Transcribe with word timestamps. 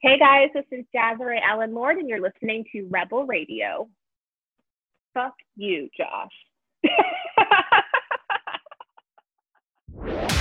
Hey 0.01 0.19
guys, 0.19 0.49
this 0.53 0.65
is 0.77 0.83
Jazerai 0.93 1.37
Allen 1.41 1.73
Lord, 1.73 1.99
and 1.99 2.09
you're 2.09 2.19
listening 2.21 2.65
to 2.73 2.85
Rebel 2.89 3.25
Radio. 3.25 3.87
Fuck 5.13 5.35
you, 5.55 5.87
Josh. 5.95 6.33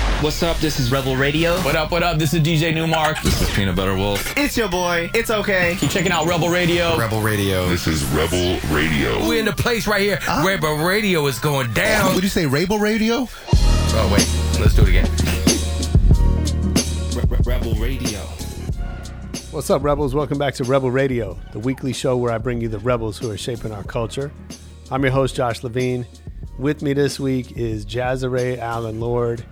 What's 0.20 0.42
up? 0.42 0.56
This 0.58 0.80
is 0.80 0.90
Rebel 0.90 1.14
Radio. 1.14 1.54
What 1.60 1.76
up? 1.76 1.92
What 1.92 2.02
up? 2.02 2.18
This 2.18 2.34
is 2.34 2.40
DJ 2.40 2.74
Nu-Mark. 2.74 3.22
This 3.22 3.40
is 3.40 3.48
Peanut 3.54 3.76
Butter 3.76 3.94
Wolf. 3.96 4.36
It's 4.36 4.56
your 4.56 4.68
boy. 4.68 5.08
It's 5.14 5.30
okay. 5.30 5.76
Keep 5.78 5.90
checking 5.90 6.10
out 6.10 6.26
Rebel 6.26 6.48
Radio. 6.48 6.98
Rebel 6.98 7.20
Radio. 7.20 7.68
This 7.68 7.86
is 7.86 8.02
Rebel 8.06 8.58
Radio. 8.74 9.24
We're 9.28 9.38
in 9.38 9.44
the 9.44 9.52
place 9.52 9.86
right 9.86 10.00
here. 10.00 10.18
Uh, 10.26 10.42
Rebel 10.44 10.74
Radio 10.78 11.24
is 11.28 11.38
going 11.38 11.72
down. 11.72 12.14
Would 12.16 12.24
you 12.24 12.28
say 12.30 12.46
Rebel 12.46 12.80
Radio? 12.80 13.28
Oh 13.30 14.10
wait, 14.12 14.58
let's 14.60 14.74
do 14.74 14.82
it 14.84 14.88
again. 14.88 15.08
Rebel 17.44 17.74
Radio. 17.74 18.18
What's 19.52 19.70
up, 19.70 19.84
Rebels? 19.84 20.16
Welcome 20.16 20.36
back 20.36 20.54
to 20.54 20.64
Rebel 20.64 20.90
Radio, 20.90 21.38
the 21.52 21.60
weekly 21.60 21.92
show 21.92 22.16
where 22.16 22.32
I 22.32 22.38
bring 22.38 22.60
you 22.60 22.66
the 22.68 22.80
rebels 22.80 23.18
who 23.18 23.30
are 23.30 23.38
shaping 23.38 23.70
our 23.70 23.84
culture. 23.84 24.32
I'm 24.90 25.04
your 25.04 25.12
host, 25.12 25.36
Josh 25.36 25.62
Levine. 25.62 26.06
With 26.58 26.82
me 26.82 26.92
this 26.92 27.20
week 27.20 27.56
is 27.56 27.86
Jazerai 27.86 28.58
Allen 28.58 28.98
Lord. 28.98 29.44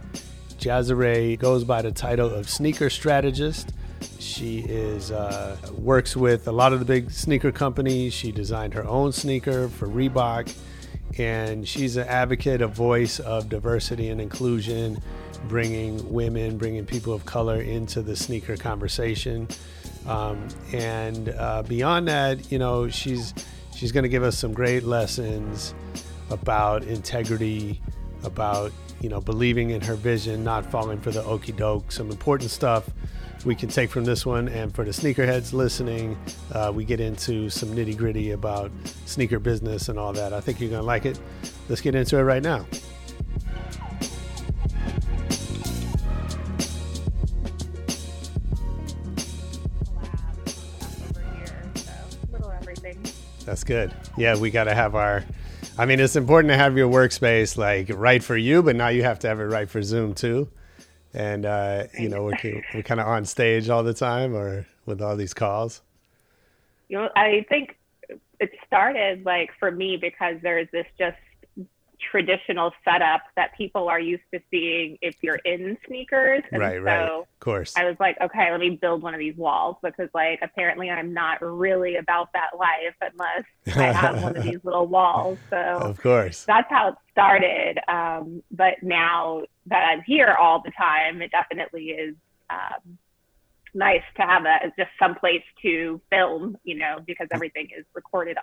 Jazerai 0.67 1.39
goes 1.39 1.63
by 1.63 1.81
the 1.81 1.93
title 1.93 2.29
of 2.29 2.49
sneaker 2.51 2.91
strategist. 2.91 3.73
She 4.19 4.61
is 4.69 5.13
uh, 5.13 5.57
works 5.79 6.17
with 6.17 6.49
a 6.49 6.53
lot 6.53 6.73
of 6.73 6.81
the 6.81 6.85
big 6.85 7.13
sneaker 7.13 7.53
companies. 7.53 8.13
She 8.13 8.33
designed 8.33 8.75
her 8.75 8.85
own 8.85 9.13
sneaker 9.13 9.69
for 9.69 9.87
Reebok, 9.87 10.53
and 11.19 11.67
she's 11.69 11.97
an 11.97 12.09
advocate, 12.09 12.63
a 12.63 12.67
voice 12.67 13.21
of 13.21 13.49
diversity 13.49 14.09
and 14.09 14.21
inclusion, 14.21 15.01
bringing 15.47 16.13
women, 16.13 16.59
bringing 16.59 16.85
people 16.85 17.13
of 17.13 17.25
color 17.25 17.63
into 17.63 18.03
the 18.03 18.17
sneaker 18.17 18.57
conversation. 18.57 19.47
Um, 20.09 20.49
and 20.75 21.29
uh, 21.39 21.63
beyond 21.63 22.09
that, 22.09 22.51
you 22.51 22.59
know, 22.59 22.89
she's 22.89 23.35
she's 23.73 23.93
going 23.93 24.03
to 24.03 24.09
give 24.09 24.25
us 24.25 24.37
some 24.37 24.53
great 24.53 24.83
lessons 24.83 25.75
about 26.31 26.83
integrity, 26.83 27.81
about 28.25 28.73
you 29.01 29.09
know, 29.09 29.21
believing 29.21 29.71
in 29.71 29.81
her 29.83 29.95
vision, 29.95 30.43
not 30.45 30.65
falling 30.71 30.99
for 31.01 31.11
the 31.11 31.23
okey 31.25 31.53
doke. 31.57 31.93
Some 31.93 32.11
important 32.11 32.51
stuff 32.51 32.89
we 33.45 33.55
can 33.55 33.69
take 33.69 33.91
from 33.91 34.05
this 34.05 34.25
one. 34.25 34.49
And 34.49 34.75
for 34.75 34.85
the 34.85 34.91
sneakerheads 34.91 35.53
listening, 35.53 36.17
uh, 36.53 36.73
we 36.75 36.85
get 36.85 37.01
into 37.01 37.51
some 37.51 37.71
nitty 37.71 37.97
gritty 37.97 38.31
about 38.33 38.71
sneaker 39.05 39.39
business 39.39 39.89
and 39.89 39.99
all 39.99 40.13
that. 40.15 40.33
I 40.33 40.41
think 40.41 40.61
you're 40.61 40.71
going 40.71 40.83
to 40.83 40.87
like 40.87 41.05
it. 41.07 41.19
Let's 41.69 41.81
get 41.81 41.95
into 41.95 42.17
it 42.19 42.23
right 42.23 42.43
now. 42.43 42.67
That's 53.45 53.63
good. 53.63 53.93
Yeah, 54.17 54.37
we 54.37 54.51
got 54.51 54.65
to 54.65 54.75
have 54.75 54.97
our 54.97 55.23
I 55.79 55.85
mean, 55.85 56.01
it's 56.01 56.17
important 56.17 56.51
to 56.53 56.57
have 56.57 56.77
your 56.79 56.89
workspace 56.91 57.59
like 57.59 57.91
right 57.93 58.23
for 58.23 58.37
you, 58.37 58.63
but 58.63 58.77
now 58.77 58.89
you 58.89 59.03
have 59.03 59.19
to 59.21 59.29
have 59.29 59.41
it 59.41 59.45
right 59.45 59.69
for 59.69 59.83
Zoom 59.83 60.15
too. 60.15 60.49
And 61.13 61.45
uh, 61.45 61.85
you 61.99 62.09
know, 62.09 62.25
we're 62.25 62.63
we're 62.75 62.83
kind 62.83 62.99
of 63.01 63.07
on 63.07 63.27
stage 63.27 63.69
all 63.69 63.83
the 63.83 63.93
time, 63.93 64.35
or 64.35 64.67
with 64.87 65.03
all 65.03 65.17
these 65.17 65.35
calls. 65.35 65.83
You 66.89 66.99
know, 66.99 67.09
I 67.15 67.45
think 67.51 67.77
it 68.41 68.51
started 68.67 69.25
like 69.27 69.51
for 69.59 69.71
me 69.71 69.99
because 69.99 70.37
there's 70.43 70.69
this 70.73 70.87
just 70.99 71.17
traditional 72.11 72.73
setup 72.85 73.21
that 73.37 73.55
people 73.57 73.89
are 73.89 74.01
used 74.01 74.23
to 74.33 74.41
seeing 74.51 74.99
if 75.03 75.17
you're 75.23 75.41
in 75.45 75.77
sneakers. 75.87 76.43
And 76.53 76.61
right, 76.61 76.77
so 76.77 76.83
right. 76.83 77.11
Of 77.11 77.25
course. 77.41 77.77
I 77.77 77.85
was 77.85 77.97
like, 77.99 78.17
okay, 78.21 78.51
let 78.51 78.61
me 78.61 78.71
build 78.71 79.03
one 79.03 79.15
of 79.15 79.21
these 79.21 79.37
walls 79.37 79.77
because, 79.83 80.09
like, 80.15 80.39
apparently 80.43 80.91
I'm 80.91 81.13
not 81.13 81.41
really 81.43 81.97
about 81.97 82.33
that 82.35 82.59
life 82.59 82.97
unless 83.13 83.77
I 83.79 83.93
have 83.93 84.23
one 84.23 84.37
of 84.37 84.43
these 84.45 84.61
little 84.65 84.87
walls. 84.87 85.39
So, 85.51 85.57
of 85.57 86.01
course, 86.01 86.45
that's 86.45 86.71
how 86.71 86.89
it 86.91 86.95
started. 87.13 87.79
Um, 87.91 88.43
but 88.51 88.75
now 88.83 89.43
that 89.67 89.89
I'm 89.93 90.03
here 90.07 90.37
all 90.39 90.61
the 90.63 90.73
time, 90.73 91.23
it 91.23 91.31
definitely 91.31 91.87
is. 91.87 92.15
Um, 92.51 92.99
nice 93.75 94.03
to 94.17 94.23
have 94.23 94.47
a 94.47 94.73
just 94.79 94.89
some 94.99 95.15
place 95.17 95.43
to 95.61 96.01
film, 96.09 96.57
you 96.65 96.77
know, 96.77 96.99
because 97.07 97.27
everything 97.31 97.69
is 97.77 97.85
recorded 97.93 98.39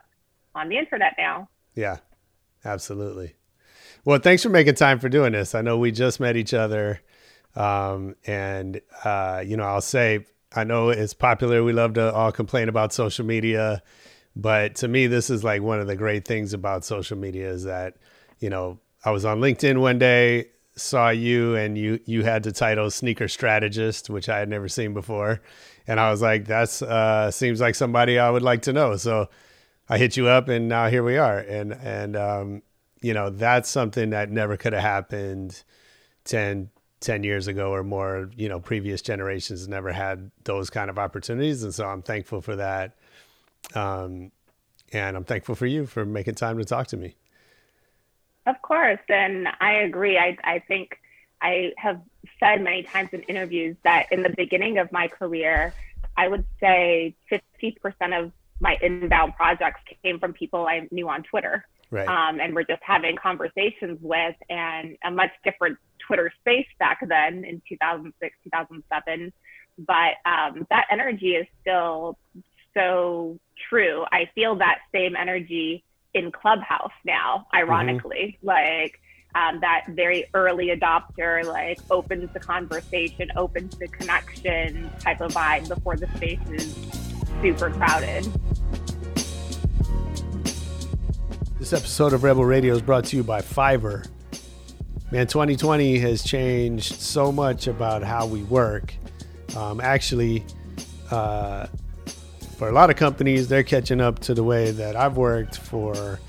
on 0.54 0.70
the 0.70 0.78
internet 0.78 1.14
now. 1.18 1.50
Yeah, 1.74 1.98
absolutely. 2.66 3.34
Well, 4.06 4.20
thanks 4.20 4.44
for 4.44 4.50
making 4.50 4.76
time 4.76 5.00
for 5.00 5.08
doing 5.08 5.32
this. 5.32 5.56
I 5.56 5.62
know 5.62 5.78
we 5.78 5.92
just 5.92 6.20
met 6.20 6.36
each 6.36 6.54
other. 6.54 7.02
Um, 7.56 8.16
and, 8.28 8.82
uh, 9.06 9.42
you 9.48 9.56
know, 9.56 9.64
I'll 9.64 9.80
say, 9.80 10.26
I 10.54 10.66
know 10.66 10.90
it's 10.90 11.14
popular. 11.14 11.64
We 11.64 11.72
love 11.72 11.94
to 11.94 12.14
all 12.14 12.32
complain 12.34 12.68
about 12.68 12.92
social 12.92 13.26
media. 13.26 13.82
But 14.36 14.76
to 14.76 14.90
me, 14.90 15.08
this 15.08 15.30
is 15.30 15.46
like 15.46 15.62
one 15.62 15.80
of 15.80 15.88
the 15.88 15.96
great 15.96 16.26
things 16.28 16.52
about 16.54 16.84
social 16.84 17.18
media 17.18 17.50
is 17.50 17.64
that, 17.64 17.96
you 18.40 18.50
know, 18.50 18.78
I 19.06 19.12
was 19.12 19.24
on 19.24 19.40
LinkedIn 19.40 19.80
one 19.80 20.00
day, 20.00 20.50
saw 20.76 21.10
you, 21.10 21.56
and 21.56 21.78
you 21.78 22.00
you 22.06 22.24
had 22.24 22.42
the 22.44 22.52
title 22.52 22.90
sneaker 22.92 23.28
strategist, 23.30 24.10
which 24.10 24.28
I 24.28 24.38
had 24.40 24.50
never 24.50 24.68
seen 24.68 24.94
before, 24.96 25.42
and 25.88 26.00
I 26.00 26.10
was 26.10 26.22
like, 26.22 26.46
that's 26.46 26.82
uh, 26.82 27.30
seems 27.32 27.62
like 27.62 27.76
somebody 27.76 28.18
I 28.18 28.30
would 28.30 28.42
like 28.42 28.64
to 28.64 28.74
know. 28.74 28.96
So 28.98 29.30
I 29.88 29.98
hit 30.00 30.18
you 30.18 30.28
up, 30.30 30.48
and 30.50 30.68
now 30.68 30.88
here 30.88 31.04
we 31.04 31.18
are. 31.18 31.38
And 31.38 31.74
and 31.74 32.16
um, 32.16 32.62
you 33.04 33.14
know, 33.14 33.30
that's 33.30 33.70
something 33.70 34.12
that 34.12 34.32
never 34.32 34.56
could 34.58 34.74
have 34.74 34.82
happened 34.82 35.62
10, 36.24 36.70
10 37.02 37.24
years 37.24 37.48
ago 37.48 37.72
or 37.72 37.84
more. 37.84 38.32
You 38.36 38.48
know, 38.50 38.60
previous 38.62 39.02
generations 39.04 39.68
never 39.68 39.92
had 39.92 40.32
those 40.46 40.70
kind 40.72 40.90
of 40.90 40.98
opportunities. 40.98 41.62
And 41.64 41.74
so 41.74 41.86
I'm 41.86 42.02
thankful 42.02 42.40
for 42.42 42.56
that. 42.56 42.94
Um, 43.76 44.32
and 44.94 45.18
I'm 45.18 45.26
thankful 45.26 45.54
for 45.54 45.66
you 45.66 45.86
for 45.86 46.06
making 46.06 46.36
time 46.36 46.58
to 46.60 46.66
talk 46.66 46.88
to 46.88 46.98
me. 46.98 47.16
Of 48.48 48.62
course. 48.62 49.00
And 49.10 49.50
I 49.60 49.74
agree. 49.74 50.18
I, 50.18 50.38
I 50.44 50.60
think 50.60 50.98
I 51.42 51.74
have 51.78 52.00
said 52.40 52.62
many 52.62 52.84
times 52.84 53.10
in 53.12 53.22
interviews 53.24 53.76
that 53.84 54.08
in 54.12 54.24
the 54.24 54.30
beginning 54.30 54.78
of 54.78 54.92
my 54.94 55.10
career, 55.10 55.74
I 56.16 56.30
would 56.30 56.46
say 56.62 57.16
50% 57.60 57.66
of 58.18 58.32
my 58.62 58.78
inbound 58.82 59.36
projects 59.36 59.82
came 60.04 60.20
from 60.20 60.32
people 60.32 60.68
I 60.68 60.88
knew 60.90 61.10
on 61.10 61.24
Twitter 61.24 61.66
right. 61.94 62.08
um, 62.08 62.40
and 62.42 62.54
we're 62.54 62.64
just 62.64 62.82
having 62.84 63.16
conversations 63.16 64.00
with, 64.02 64.36
and 64.50 64.98
a 65.06 65.12
much 65.12 65.32
different 65.46 65.78
Twitter 66.06 66.32
space 66.42 66.66
back 66.80 67.00
then 67.08 67.46
in 67.46 67.62
2006, 67.70 68.36
2007. 68.44 69.32
But 69.78 69.96
um, 70.26 70.68
that 70.70 70.88
energy 70.92 71.36
is 71.36 71.48
still 71.62 72.18
so 72.74 73.40
true. 73.70 74.06
I 74.12 74.30
feel 74.36 74.56
that 74.56 74.80
same 74.92 75.16
energy 75.16 75.84
in 76.14 76.32
Clubhouse 76.32 76.92
now, 77.06 77.48
ironically. 77.56 78.38
Mm-hmm. 78.44 78.48
Like 78.48 79.00
um, 79.36 79.62
that 79.62 79.86
very 79.90 80.26
early 80.34 80.68
adopter, 80.68 81.46
like 81.46 81.80
opens 81.90 82.32
the 82.34 82.40
conversation, 82.40 83.32
opens 83.36 83.78
the 83.78 83.88
connection 83.88 84.90
type 85.00 85.22
of 85.22 85.34
vibe 85.34 85.70
before 85.70 85.96
the 85.96 86.08
space 86.18 86.40
is 86.52 86.76
super 87.42 87.72
crowded. 87.72 88.28
This 91.64 91.72
episode 91.72 92.12
of 92.12 92.26
Rebel 92.26 92.44
Radio 92.44 92.74
is 92.76 92.82
brought 92.82 93.06
to 93.06 93.16
you 93.16 93.24
by 93.24 93.40
Fiverr. 93.40 94.06
Man, 95.12 95.28
2020 95.28 95.98
has 96.00 96.22
changed 96.22 97.00
so 97.00 97.32
much 97.32 97.68
about 97.68 98.04
how 98.04 98.26
we 98.26 98.44
work. 98.44 98.94
Um, 99.56 99.80
actually, 99.80 100.44
uh, 101.10 101.68
for 102.58 102.68
a 102.68 102.74
lot 102.74 102.90
of 102.90 102.98
companies, 102.98 103.48
they're 103.48 103.64
catching 103.64 104.02
up 104.02 104.20
to 104.20 104.34
the 104.34 104.44
way 104.44 104.72
that 104.72 104.98
I've 104.98 105.16
worked 105.16 105.58
for 105.58 106.20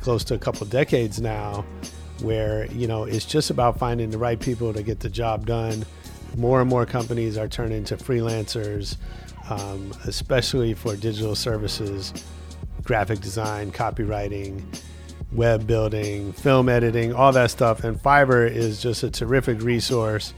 close 0.00 0.22
to 0.26 0.34
a 0.34 0.38
couple 0.38 0.64
decades 0.68 1.20
now, 1.20 1.64
where 2.22 2.66
you 2.66 2.86
know 2.86 3.02
it's 3.02 3.24
just 3.26 3.50
about 3.50 3.76
finding 3.76 4.10
the 4.10 4.18
right 4.18 4.38
people 4.38 4.72
to 4.72 4.82
get 4.84 5.00
the 5.00 5.10
job 5.10 5.44
done. 5.44 5.84
More 6.36 6.60
and 6.60 6.70
more 6.70 6.86
companies 6.86 7.36
are 7.36 7.48
turning 7.48 7.82
to 7.86 7.96
freelancers, 7.96 8.96
um, 9.50 9.92
especially 10.04 10.72
for 10.72 10.94
digital 10.94 11.34
services 11.34 12.14
graphic 12.84 13.20
design, 13.20 13.72
copywriting, 13.72 14.62
web 15.32 15.66
building, 15.66 16.32
film 16.32 16.68
editing, 16.68 17.12
all 17.12 17.32
that 17.32 17.50
stuff. 17.50 17.82
And 17.82 17.98
Fiverr 18.00 18.48
is 18.50 18.80
just 18.80 19.02
a 19.02 19.10
terrific 19.10 19.60
resource 19.62 20.32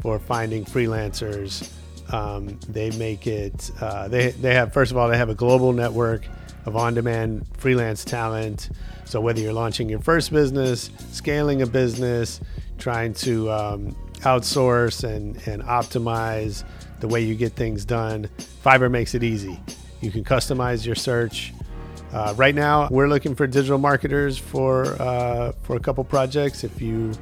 for 0.00 0.18
finding 0.18 0.64
freelancers. 0.64 1.70
Um, 2.12 2.58
they 2.68 2.90
make 2.92 3.26
it, 3.26 3.70
uh, 3.80 4.08
they, 4.08 4.30
they 4.30 4.54
have, 4.54 4.72
first 4.72 4.92
of 4.92 4.96
all, 4.96 5.08
they 5.08 5.18
have 5.18 5.28
a 5.28 5.34
global 5.34 5.72
network 5.72 6.22
of 6.64 6.76
on 6.76 6.94
demand 6.94 7.46
freelance 7.58 8.04
talent. 8.04 8.70
So 9.04 9.20
whether 9.20 9.40
you're 9.40 9.52
launching 9.52 9.90
your 9.90 10.00
first 10.00 10.30
business, 10.32 10.90
scaling 11.12 11.60
a 11.62 11.66
business, 11.66 12.40
trying 12.78 13.12
to 13.14 13.50
um, 13.50 13.94
outsource 14.20 15.02
and, 15.04 15.36
and 15.48 15.62
optimize 15.64 16.64
the 17.00 17.08
way 17.08 17.22
you 17.22 17.34
get 17.34 17.52
things 17.54 17.84
done, 17.84 18.30
Fiverr 18.64 18.90
makes 18.90 19.14
it 19.14 19.22
easy. 19.24 19.58
You 20.00 20.10
can 20.12 20.22
customize 20.24 20.86
your 20.86 20.94
search 20.94 21.52
uh, 22.12 22.32
right 22.38 22.54
now, 22.54 22.88
we're 22.90 23.06
looking 23.08 23.34
for 23.34 23.46
digital 23.46 23.76
marketers 23.78 24.38
for 24.38 24.86
uh, 25.02 25.52
for 25.62 25.76
a 25.76 25.80
couple 25.80 26.02
projects. 26.04 26.64
If 26.64 26.80
you 26.80 27.12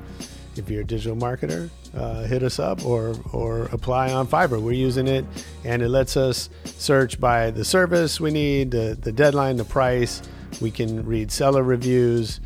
if 0.57 0.71
you're 0.71 0.83
a 0.83 0.87
digital 0.87 1.17
marketer, 1.17 1.69
uh, 1.97 2.23
hit 2.23 2.45
us 2.45 2.61
up 2.61 2.85
or 2.87 3.15
or 3.33 3.65
apply 3.73 4.13
on 4.13 4.29
Fiverr. 4.29 4.63
We're 4.63 4.73
using 4.73 5.09
it, 5.09 5.25
and 5.65 5.83
it 5.83 5.89
lets 5.89 6.17
us 6.17 6.51
search 6.65 7.19
by 7.19 7.51
the 7.51 7.65
service 7.65 8.21
we 8.21 8.31
need, 8.31 8.71
the, 8.71 8.97
the 9.01 9.11
deadline, 9.11 9.57
the 9.57 9.65
price. 9.65 10.23
We 10.61 10.71
can 10.71 11.05
read 11.05 11.33
seller 11.33 11.65
reviews. 11.65 12.41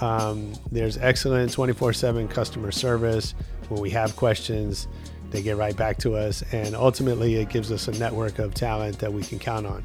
Um, 0.00 0.52
there's 0.72 0.98
excellent 0.98 1.52
24/7 1.54 2.28
customer 2.28 2.72
service. 2.72 3.34
When 3.68 3.80
we 3.80 3.90
have 3.90 4.16
questions, 4.16 4.88
they 5.30 5.42
get 5.42 5.56
right 5.58 5.76
back 5.76 5.98
to 5.98 6.16
us, 6.16 6.42
and 6.52 6.74
ultimately, 6.74 7.36
it 7.36 7.50
gives 7.50 7.70
us 7.70 7.86
a 7.86 7.92
network 7.92 8.40
of 8.40 8.52
talent 8.52 8.98
that 8.98 9.12
we 9.12 9.22
can 9.22 9.38
count 9.38 9.64
on. 9.64 9.84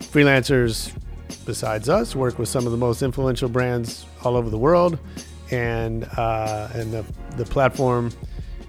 Freelancers 0.00 0.90
besides 1.44 1.88
us, 1.88 2.14
work 2.14 2.38
with 2.38 2.48
some 2.48 2.64
of 2.66 2.72
the 2.72 2.78
most 2.78 3.02
influential 3.02 3.48
brands 3.48 4.04
all 4.22 4.36
over 4.36 4.50
the 4.50 4.58
world. 4.58 4.98
And, 5.50 6.04
uh, 6.16 6.68
and 6.74 6.92
the, 6.92 7.04
the 7.36 7.44
platform 7.44 8.12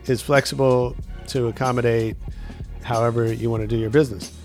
is 0.05 0.21
flexible 0.23 0.95
to 1.27 1.47
accommodate 1.49 2.15
however 2.83 3.31
you 3.33 3.49
want 3.49 3.61
to 3.61 3.67
do 3.67 3.77
your 3.77 3.89
business. 3.91 4.37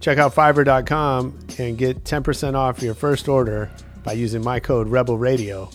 Check 0.00 0.16
out 0.18 0.34
fiverr.com 0.34 1.38
and 1.58 1.78
get 1.78 2.02
10% 2.04 2.54
off 2.54 2.82
your 2.82 2.94
first 2.94 3.28
order 3.28 3.70
by 4.02 4.12
using 4.12 4.42
my 4.42 4.58
code 4.60 4.88
Rebel 4.88 5.16
Radio. 5.18 5.70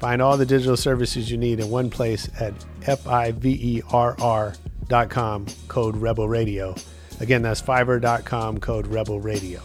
Find 0.00 0.22
all 0.22 0.36
the 0.38 0.46
digital 0.46 0.76
services 0.76 1.30
you 1.30 1.36
need 1.38 1.60
in 1.60 1.70
one 1.70 1.90
place 1.90 2.28
at 2.40 2.54
fiverr.com, 2.80 5.46
code 5.68 5.96
Rebel 5.98 6.28
Radio. 6.28 6.74
Again, 7.20 7.42
that's 7.42 7.60
fiverr.com, 7.62 8.58
code 8.60 8.86
Rebel 8.88 9.20
Radio. 9.20 9.60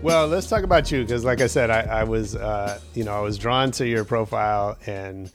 Well, 0.00 0.28
let's 0.28 0.48
talk 0.48 0.62
about 0.62 0.92
you 0.92 1.00
because, 1.02 1.24
like 1.24 1.40
I 1.40 1.48
said, 1.48 1.70
I, 1.70 1.80
I 1.80 2.04
was, 2.04 2.36
uh, 2.36 2.78
you 2.94 3.02
know, 3.02 3.10
I 3.12 3.18
was 3.18 3.36
drawn 3.36 3.72
to 3.72 3.86
your 3.86 4.04
profile, 4.04 4.78
and 4.86 5.30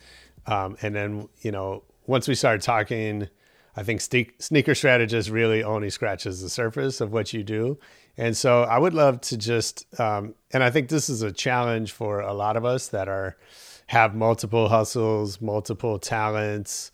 um, 0.47 0.77
and 0.81 0.95
then 0.95 1.27
you 1.41 1.51
know, 1.51 1.83
once 2.07 2.29
we 2.29 2.35
started 2.35 2.61
talking, 2.61 3.27
I 3.75 3.83
think 3.83 3.99
sneaker 3.99 4.73
strategist 4.73 5.29
really 5.29 5.65
only 5.65 5.89
scratches 5.89 6.41
the 6.41 6.47
surface 6.47 7.01
of 7.01 7.11
what 7.11 7.33
you 7.33 7.43
do, 7.43 7.77
and 8.15 8.37
so 8.37 8.63
I 8.63 8.77
would 8.77 8.93
love 8.93 9.19
to 9.21 9.37
just, 9.37 9.85
um, 9.99 10.33
and 10.53 10.63
I 10.63 10.69
think 10.69 10.87
this 10.87 11.09
is 11.09 11.23
a 11.23 11.31
challenge 11.31 11.91
for 11.91 12.21
a 12.21 12.33
lot 12.33 12.55
of 12.55 12.63
us 12.63 12.87
that 12.87 13.09
are 13.09 13.35
have 13.87 14.15
multiple 14.15 14.69
hustles, 14.69 15.41
multiple 15.41 15.99
talents, 15.99 16.91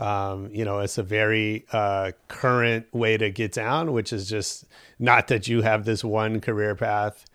um, 0.00 0.48
you 0.54 0.64
know, 0.64 0.80
it's 0.80 0.96
a 0.96 1.02
very 1.02 1.66
uh, 1.72 2.12
current 2.28 2.86
way 2.92 3.18
to 3.18 3.30
get 3.30 3.52
down, 3.52 3.92
which 3.92 4.12
is 4.14 4.28
just 4.28 4.64
not 4.98 5.28
that 5.28 5.46
you 5.46 5.60
have 5.60 5.84
this 5.84 6.02
one 6.02 6.40
career 6.40 6.74
path 6.74 7.26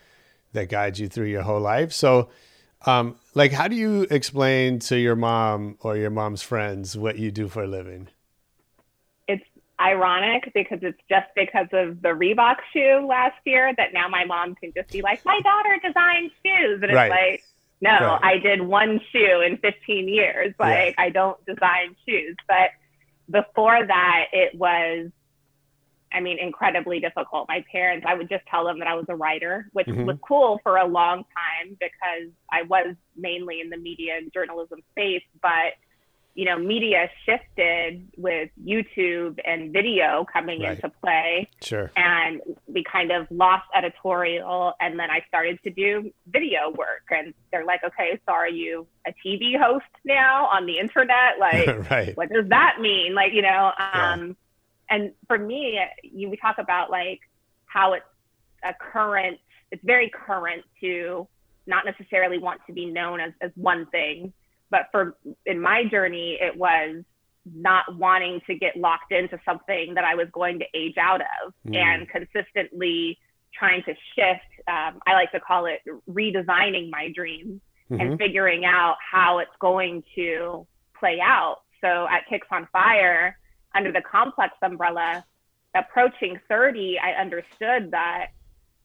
that 0.54 0.68
guides 0.70 1.00
you 1.00 1.08
through 1.08 1.28
your 1.28 1.44
whole 1.44 1.60
life. 1.60 1.92
So, 1.94 2.30
um, 2.88 3.18
like, 3.36 3.52
how 3.52 3.68
do 3.68 3.76
you 3.76 4.08
explain 4.10 4.80
to 4.80 4.98
your 5.00 5.16
mom 5.16 5.78
or 5.82 5.96
your 5.96 6.10
mom's 6.10 6.42
friends 6.42 6.98
what 6.98 7.20
you 7.20 7.30
do 7.30 7.48
for 7.50 7.64
a 7.66 7.68
living? 7.68 8.08
It's 9.28 9.46
ironic 9.80 10.52
because 10.56 10.80
it's 10.82 11.00
just 11.08 11.28
because 11.36 11.68
of 11.72 12.02
the 12.02 12.10
Reebok 12.10 12.56
shoe 12.74 13.06
last 13.08 13.38
year 13.46 13.76
that 13.78 13.94
now 13.94 14.08
my 14.08 14.26
mom 14.26 14.56
can 14.56 14.74
just 14.76 14.90
be 14.92 15.04
like, 15.04 15.24
my 15.24 15.40
daughter 15.42 15.82
designs 15.88 16.32
shoes. 16.44 16.76
And 16.82 16.86
it's 16.86 16.94
right. 16.96 17.12
like, 17.12 17.44
no, 17.82 17.92
right. 17.92 18.20
I 18.24 18.38
did 18.38 18.62
one 18.62 19.00
shoe 19.12 19.42
in 19.42 19.58
15 19.58 20.08
years. 20.08 20.54
Like 20.60 20.96
yeah. 20.98 21.04
I 21.06 21.10
don't 21.10 21.44
design 21.46 21.96
shoes, 22.08 22.36
but 22.48 22.70
before 23.30 23.86
that, 23.86 24.26
it 24.32 24.56
was, 24.56 25.10
I 26.14 26.20
mean, 26.22 26.38
incredibly 26.40 27.00
difficult. 27.00 27.48
My 27.50 27.66
parents, 27.70 28.06
I 28.08 28.14
would 28.14 28.30
just 28.30 28.46
tell 28.46 28.64
them 28.66 28.80
that 28.80 28.88
I 28.88 28.94
was 28.96 29.06
a 29.10 29.16
writer, 29.16 29.68
which 29.74 29.88
mm-hmm. 29.88 30.06
was 30.06 30.18
cool 30.26 30.60
for 30.64 30.78
a 30.78 30.86
long 30.88 31.26
time 31.36 31.76
because 31.80 32.32
I 32.52 32.62
was 32.64 32.96
mainly 33.18 33.60
in 33.60 33.70
the 33.70 33.78
media 33.78 34.16
and 34.18 34.32
journalism 34.32 34.80
space, 34.92 35.24
but 35.42 35.74
you 36.36 36.44
know, 36.44 36.58
media 36.60 37.10
shifted 37.26 38.10
with 38.18 38.50
YouTube 38.62 39.40
and 39.46 39.72
video 39.72 40.26
coming 40.32 40.62
right. 40.62 40.74
into 40.76 40.90
play. 41.02 41.50
Sure. 41.64 41.90
And 41.96 42.42
we 42.68 42.84
kind 42.84 43.12
of 43.12 43.26
lost 43.32 43.64
editorial. 43.74 44.74
And 44.82 45.00
then 45.00 45.10
I 45.10 45.24
started 45.30 45.60
to 45.64 45.70
do 45.70 46.12
video 46.28 46.72
work. 46.78 47.04
And 47.10 47.34
they're 47.52 47.64
like, 47.64 47.86
okay, 47.86 48.20
so 48.28 48.34
are 48.34 48.50
you 48.50 48.86
a 49.08 49.14
TV 49.26 49.58
host 49.58 49.86
now 50.04 50.48
on 50.48 50.66
the 50.66 50.78
internet? 50.78 51.16
Like, 51.40 51.90
right. 51.92 52.18
what 52.18 52.30
does 52.32 52.50
that 52.50 52.78
mean? 52.82 53.14
Like, 53.14 53.32
you 53.34 53.42
know, 53.44 53.72
um, 53.94 54.30
yeah. 54.30 54.34
and 54.96 55.12
for 55.28 55.38
me, 55.38 55.80
you, 56.04 56.30
we 56.30 56.38
talk 56.38 56.58
about 56.60 56.90
like 56.90 57.20
how 57.66 57.94
it's 57.94 58.06
a 58.64 58.74
current, 58.74 59.38
it's 59.72 59.84
very 59.86 60.10
current 60.10 60.64
to 60.82 61.28
not 61.68 61.86
necessarily 61.86 62.38
want 62.40 62.62
to 62.68 62.74
be 62.74 62.88
known 62.88 63.20
as, 63.20 63.32
as 63.42 63.52
one 63.56 63.86
thing 63.88 64.34
but 64.76 64.88
for 64.92 65.16
in 65.46 65.62
my 65.62 65.86
journey, 65.86 66.34
it 66.42 66.58
was 66.58 67.02
not 67.54 67.84
wanting 67.96 68.42
to 68.48 68.56
get 68.56 68.76
locked 68.76 69.14
into 69.14 69.40
something 69.46 69.94
that 69.96 70.04
I 70.04 70.16
was 70.16 70.28
going 70.34 70.60
to 70.60 70.66
age 70.74 70.98
out 70.98 71.22
of 71.22 71.54
mm. 71.66 71.78
and 71.78 72.10
consistently 72.10 73.18
trying 73.58 73.84
to 73.84 73.94
shift. 74.14 74.68
Um, 74.68 75.00
I 75.08 75.14
like 75.14 75.32
to 75.32 75.40
call 75.40 75.66
it 75.68 75.80
redesigning 76.10 76.90
my 76.92 77.10
dreams 77.16 77.62
mm-hmm. 77.90 78.02
and 78.02 78.20
figuring 78.20 78.66
out 78.66 78.98
how 79.00 79.38
it's 79.40 79.56
going 79.62 80.04
to 80.16 80.68
play 81.00 81.20
out. 81.24 81.60
So 81.80 82.06
at 82.12 82.28
Kicks 82.30 82.48
on 82.52 82.68
Fire, 82.74 83.40
under 83.76 83.94
the 83.94 84.02
complex 84.02 84.56
umbrella, 84.62 85.24
approaching 85.74 86.38
30, 86.50 87.00
I 87.02 87.12
understood 87.14 87.92
that, 87.92 88.32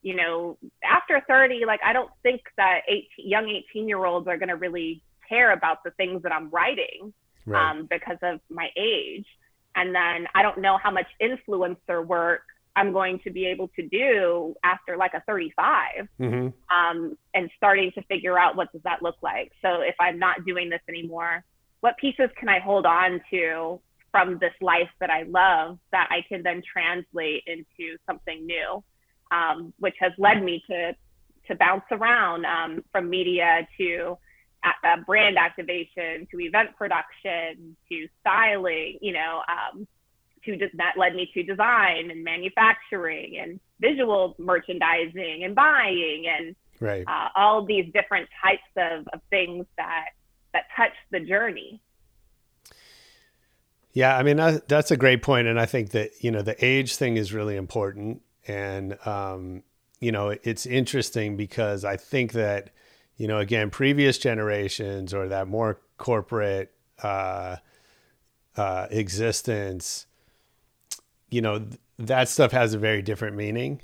you 0.02 0.14
know, 0.14 0.56
after 0.84 1.20
30, 1.26 1.62
like 1.66 1.80
I 1.84 1.92
don't 1.92 2.10
think 2.22 2.42
that 2.58 2.82
18, 2.86 3.08
young 3.18 3.48
18 3.48 3.88
year 3.88 4.04
olds 4.04 4.28
are 4.28 4.36
going 4.38 4.50
to 4.50 4.56
really 4.56 5.02
care 5.30 5.52
about 5.52 5.82
the 5.84 5.92
things 5.92 6.22
that 6.22 6.32
I'm 6.32 6.50
writing 6.50 7.14
right. 7.46 7.70
um, 7.70 7.86
because 7.88 8.18
of 8.22 8.40
my 8.50 8.68
age. 8.76 9.26
And 9.76 9.94
then 9.94 10.26
I 10.34 10.42
don't 10.42 10.58
know 10.58 10.78
how 10.82 10.90
much 10.90 11.06
influencer 11.22 12.04
work 12.04 12.42
I'm 12.76 12.92
going 12.92 13.20
to 13.20 13.30
be 13.30 13.46
able 13.46 13.68
to 13.76 13.86
do 13.88 14.54
after 14.64 14.96
like 14.96 15.14
a 15.14 15.22
35 15.26 16.08
mm-hmm. 16.20 16.56
um, 16.76 17.18
and 17.34 17.50
starting 17.56 17.92
to 17.92 18.02
figure 18.02 18.38
out 18.38 18.56
what 18.56 18.70
does 18.72 18.82
that 18.82 19.02
look 19.02 19.16
like. 19.22 19.52
So 19.62 19.80
if 19.82 19.94
I'm 20.00 20.18
not 20.18 20.44
doing 20.44 20.68
this 20.70 20.80
anymore, 20.88 21.44
what 21.80 21.96
pieces 21.98 22.30
can 22.36 22.48
I 22.48 22.58
hold 22.58 22.84
on 22.86 23.20
to 23.30 23.80
from 24.10 24.38
this 24.40 24.52
life 24.60 24.88
that 24.98 25.10
I 25.10 25.22
love 25.22 25.78
that 25.92 26.08
I 26.10 26.24
can 26.28 26.42
then 26.42 26.62
translate 26.70 27.44
into 27.46 27.96
something 28.06 28.44
new, 28.44 28.82
um, 29.30 29.72
which 29.78 29.94
has 30.00 30.12
led 30.18 30.42
me 30.42 30.62
to 30.68 30.94
to 31.48 31.56
bounce 31.56 31.82
around 31.90 32.44
um, 32.44 32.84
from 32.92 33.08
media 33.10 33.66
to 33.78 34.16
uh, 34.64 34.96
brand 35.06 35.36
activation 35.38 36.26
to 36.30 36.40
event 36.40 36.70
production 36.76 37.76
to 37.88 38.08
styling, 38.20 38.98
you 39.00 39.12
know, 39.12 39.40
um, 39.48 39.86
to 40.44 40.56
that 40.76 40.92
led 40.96 41.14
me 41.14 41.30
to 41.34 41.42
design 41.42 42.10
and 42.10 42.24
manufacturing 42.24 43.36
and 43.40 43.60
visual 43.80 44.34
merchandising 44.38 45.42
and 45.44 45.54
buying 45.54 46.24
and 46.38 46.56
right. 46.80 47.04
uh, 47.06 47.28
all 47.36 47.64
these 47.66 47.86
different 47.92 48.28
types 48.42 48.62
of, 48.76 49.06
of 49.12 49.20
things 49.30 49.66
that 49.76 50.06
that 50.52 50.64
touch 50.76 50.92
the 51.10 51.20
journey. 51.20 51.80
Yeah, 53.92 54.16
I 54.16 54.22
mean 54.22 54.36
that's 54.66 54.90
a 54.90 54.96
great 54.96 55.22
point, 55.22 55.46
and 55.48 55.58
I 55.60 55.66
think 55.66 55.90
that 55.90 56.10
you 56.22 56.30
know 56.30 56.40
the 56.42 56.62
age 56.64 56.96
thing 56.96 57.16
is 57.16 57.32
really 57.34 57.56
important, 57.56 58.22
and 58.46 58.96
um, 59.06 59.62
you 60.00 60.12
know 60.12 60.36
it's 60.42 60.64
interesting 60.64 61.36
because 61.36 61.84
I 61.84 61.96
think 61.96 62.32
that 62.32 62.70
you 63.20 63.28
know, 63.28 63.38
again, 63.38 63.68
previous 63.68 64.16
generations 64.16 65.12
or 65.12 65.28
that 65.28 65.46
more 65.46 65.78
corporate 65.98 66.72
uh, 67.02 67.56
uh, 68.56 68.86
existence, 68.90 70.06
you 71.28 71.42
know, 71.42 71.58
th- 71.58 71.78
that 71.98 72.30
stuff 72.30 72.50
has 72.52 72.72
a 72.72 72.78
very 72.78 73.02
different 73.02 73.36
meaning, 73.36 73.82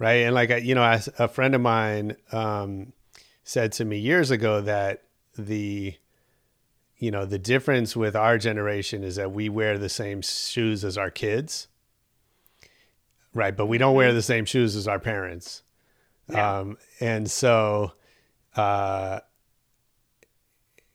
right? 0.00 0.22
And 0.24 0.34
like, 0.34 0.50
you 0.64 0.74
know, 0.74 0.98
a 1.20 1.28
friend 1.28 1.54
of 1.54 1.60
mine 1.60 2.16
um, 2.32 2.92
said 3.44 3.70
to 3.74 3.84
me 3.84 3.98
years 3.98 4.32
ago 4.32 4.60
that 4.62 5.04
the 5.38 5.94
you 6.98 7.10
know 7.12 7.24
the 7.24 7.38
difference 7.38 7.94
with 7.94 8.16
our 8.16 8.36
generation 8.36 9.04
is 9.04 9.14
that 9.14 9.30
we 9.30 9.48
wear 9.48 9.78
the 9.78 9.88
same 9.88 10.20
shoes 10.22 10.84
as 10.84 10.98
our 10.98 11.08
kids 11.10 11.66
right 13.32 13.56
but 13.56 13.66
we 13.66 13.78
don't 13.78 13.94
wear 13.94 14.08
mm-hmm. 14.08 14.16
the 14.16 14.22
same 14.22 14.44
shoes 14.44 14.76
as 14.76 14.86
our 14.88 14.98
parents 14.98 15.62
yeah. 16.28 16.58
um, 16.58 16.76
and 16.98 17.30
so 17.30 17.92
uh, 18.56 19.20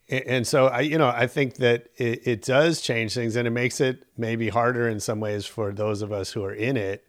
and 0.08 0.46
so 0.46 0.68
I, 0.68 0.82
you 0.82 1.00
know, 1.00 1.08
I 1.08 1.26
think 1.26 1.56
that 1.56 1.88
it, 1.98 2.28
it, 2.28 2.42
does 2.44 2.82
change 2.82 3.16
things, 3.16 3.36
and 3.36 3.48
it 3.48 3.52
makes 3.52 3.82
it 3.82 4.04
maybe 4.18 4.50
harder 4.50 4.88
in 4.88 5.00
some 5.00 5.20
ways 5.20 5.46
for 5.48 5.72
those 5.74 6.04
of 6.04 6.12
us 6.12 6.32
who 6.32 6.44
are 6.44 6.54
in 6.54 6.78
it 6.78 7.08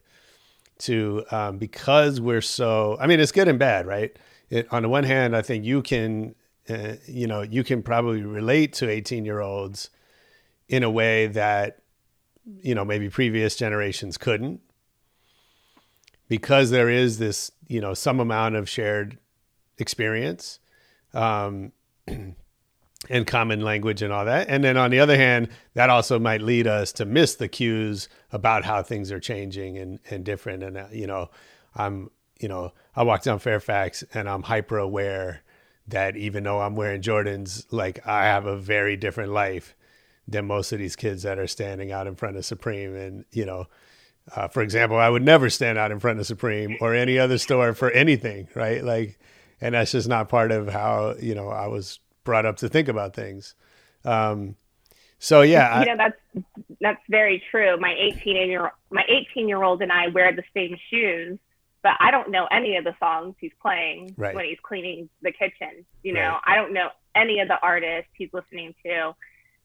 to, 0.79 1.23
um, 1.31 1.59
because 1.59 2.19
we're 2.19 2.41
so. 2.41 2.97
I 2.99 3.05
mean, 3.05 3.19
it's 3.19 3.31
good 3.31 3.47
and 3.47 3.59
bad, 3.59 3.85
right? 3.85 4.17
It, 4.49 4.67
on 4.73 4.81
the 4.81 4.89
one 4.89 5.03
hand, 5.03 5.35
I 5.35 5.43
think 5.43 5.63
you 5.63 5.83
can, 5.83 6.33
uh, 6.67 6.93
you 7.05 7.27
know, 7.27 7.43
you 7.43 7.63
can 7.63 7.83
probably 7.83 8.23
relate 8.23 8.73
to 8.73 8.89
eighteen-year-olds 8.89 9.91
in 10.67 10.81
a 10.81 10.89
way 10.89 11.27
that, 11.27 11.83
you 12.61 12.73
know, 12.73 12.83
maybe 12.83 13.09
previous 13.11 13.55
generations 13.55 14.17
couldn't, 14.17 14.59
because 16.27 16.71
there 16.71 16.89
is 16.89 17.19
this, 17.19 17.51
you 17.67 17.79
know, 17.79 17.93
some 17.93 18.19
amount 18.19 18.55
of 18.55 18.67
shared 18.67 19.19
experience 19.77 20.59
um, 21.13 21.71
and 22.07 23.27
common 23.27 23.61
language 23.61 24.01
and 24.01 24.11
all 24.11 24.25
that. 24.25 24.49
And 24.49 24.63
then 24.63 24.77
on 24.77 24.91
the 24.91 24.99
other 24.99 25.17
hand, 25.17 25.49
that 25.75 25.89
also 25.89 26.19
might 26.19 26.41
lead 26.41 26.67
us 26.67 26.91
to 26.93 27.05
miss 27.05 27.35
the 27.35 27.47
cues 27.47 28.09
about 28.31 28.65
how 28.65 28.81
things 28.81 29.11
are 29.11 29.19
changing 29.19 29.77
and, 29.77 29.99
and 30.09 30.23
different. 30.25 30.63
And, 30.63 30.77
uh, 30.77 30.85
you 30.91 31.07
know, 31.07 31.29
I'm, 31.75 32.09
you 32.39 32.47
know, 32.47 32.71
I 32.95 33.03
walk 33.03 33.23
down 33.23 33.39
Fairfax 33.39 34.03
and 34.13 34.27
I'm 34.27 34.43
hyper 34.43 34.77
aware 34.77 35.41
that 35.87 36.17
even 36.17 36.43
though 36.43 36.59
I'm 36.59 36.75
wearing 36.75 37.01
Jordans, 37.01 37.65
like 37.71 38.05
I 38.05 38.25
have 38.25 38.45
a 38.45 38.57
very 38.57 38.97
different 38.97 39.31
life 39.31 39.75
than 40.27 40.45
most 40.45 40.73
of 40.73 40.79
these 40.79 40.97
kids 40.97 41.23
that 41.23 41.39
are 41.39 41.47
standing 41.47 41.91
out 41.93 42.07
in 42.07 42.15
front 42.15 42.35
of 42.35 42.45
Supreme. 42.45 42.93
And, 42.95 43.25
you 43.31 43.45
know, 43.45 43.67
uh, 44.35 44.49
for 44.49 44.61
example, 44.61 44.97
I 44.97 45.07
would 45.07 45.23
never 45.23 45.49
stand 45.49 45.77
out 45.77 45.91
in 45.91 45.99
front 45.99 46.19
of 46.19 46.25
Supreme 46.27 46.75
or 46.81 46.93
any 46.93 47.17
other 47.17 47.37
store 47.37 47.73
for 47.73 47.89
anything, 47.91 48.49
right? 48.53 48.83
Like, 48.83 49.17
and 49.61 49.73
that's 49.75 49.91
just 49.91 50.07
not 50.07 50.29
part 50.29 50.51
of 50.51 50.67
how 50.69 51.15
you 51.19 51.35
know 51.35 51.49
I 51.49 51.67
was 51.67 51.99
brought 52.23 52.45
up 52.45 52.57
to 52.57 52.69
think 52.69 52.87
about 52.87 53.15
things. 53.15 53.55
Um, 54.05 54.55
so 55.19 55.41
yeah, 55.41 55.75
you 55.77 55.81
I, 55.81 55.85
know 55.85 55.97
that's 55.97 56.45
that's 56.79 57.01
very 57.09 57.43
true. 57.51 57.77
My 57.77 57.93
eighteen 57.97 58.35
year 58.49 58.71
my 58.91 59.03
eighteen 59.07 59.47
year 59.47 59.63
old 59.63 59.81
and 59.81 59.91
I 59.91 60.07
wear 60.07 60.31
the 60.35 60.43
same 60.53 60.77
shoes, 60.89 61.37
but 61.81 61.93
I 61.99 62.11
don't 62.11 62.29
know 62.29 62.45
any 62.51 62.75
of 62.77 62.83
the 62.83 62.95
songs 62.99 63.35
he's 63.39 63.51
playing 63.61 64.13
right. 64.17 64.35
when 64.35 64.45
he's 64.45 64.59
cleaning 64.61 65.09
the 65.21 65.31
kitchen. 65.31 65.85
You 66.03 66.13
know, 66.13 66.19
right. 66.21 66.41
I 66.45 66.55
don't 66.55 66.73
know 66.73 66.89
any 67.15 67.39
of 67.39 67.47
the 67.47 67.59
artists 67.61 68.09
he's 68.13 68.29
listening 68.33 68.75
to. 68.85 69.15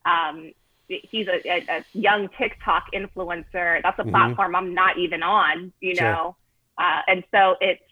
Um, 0.07 0.53
he's 0.89 1.29
a, 1.29 1.39
a, 1.47 1.65
a, 1.69 1.85
young 1.93 2.29
TikTok 2.39 2.89
influencer. 2.93 3.81
That's 3.83 3.99
a 3.99 4.03
mm-hmm. 4.03 4.11
platform 4.11 4.49
mm-hmm. 4.49 4.57
I'm 4.57 4.75
not 4.75 4.97
even 4.99 5.23
on. 5.23 5.73
You 5.81 5.97
know, 5.97 6.37
uh, 6.79 7.03
and 7.07 7.23
so 7.31 7.57
it's 7.61 7.83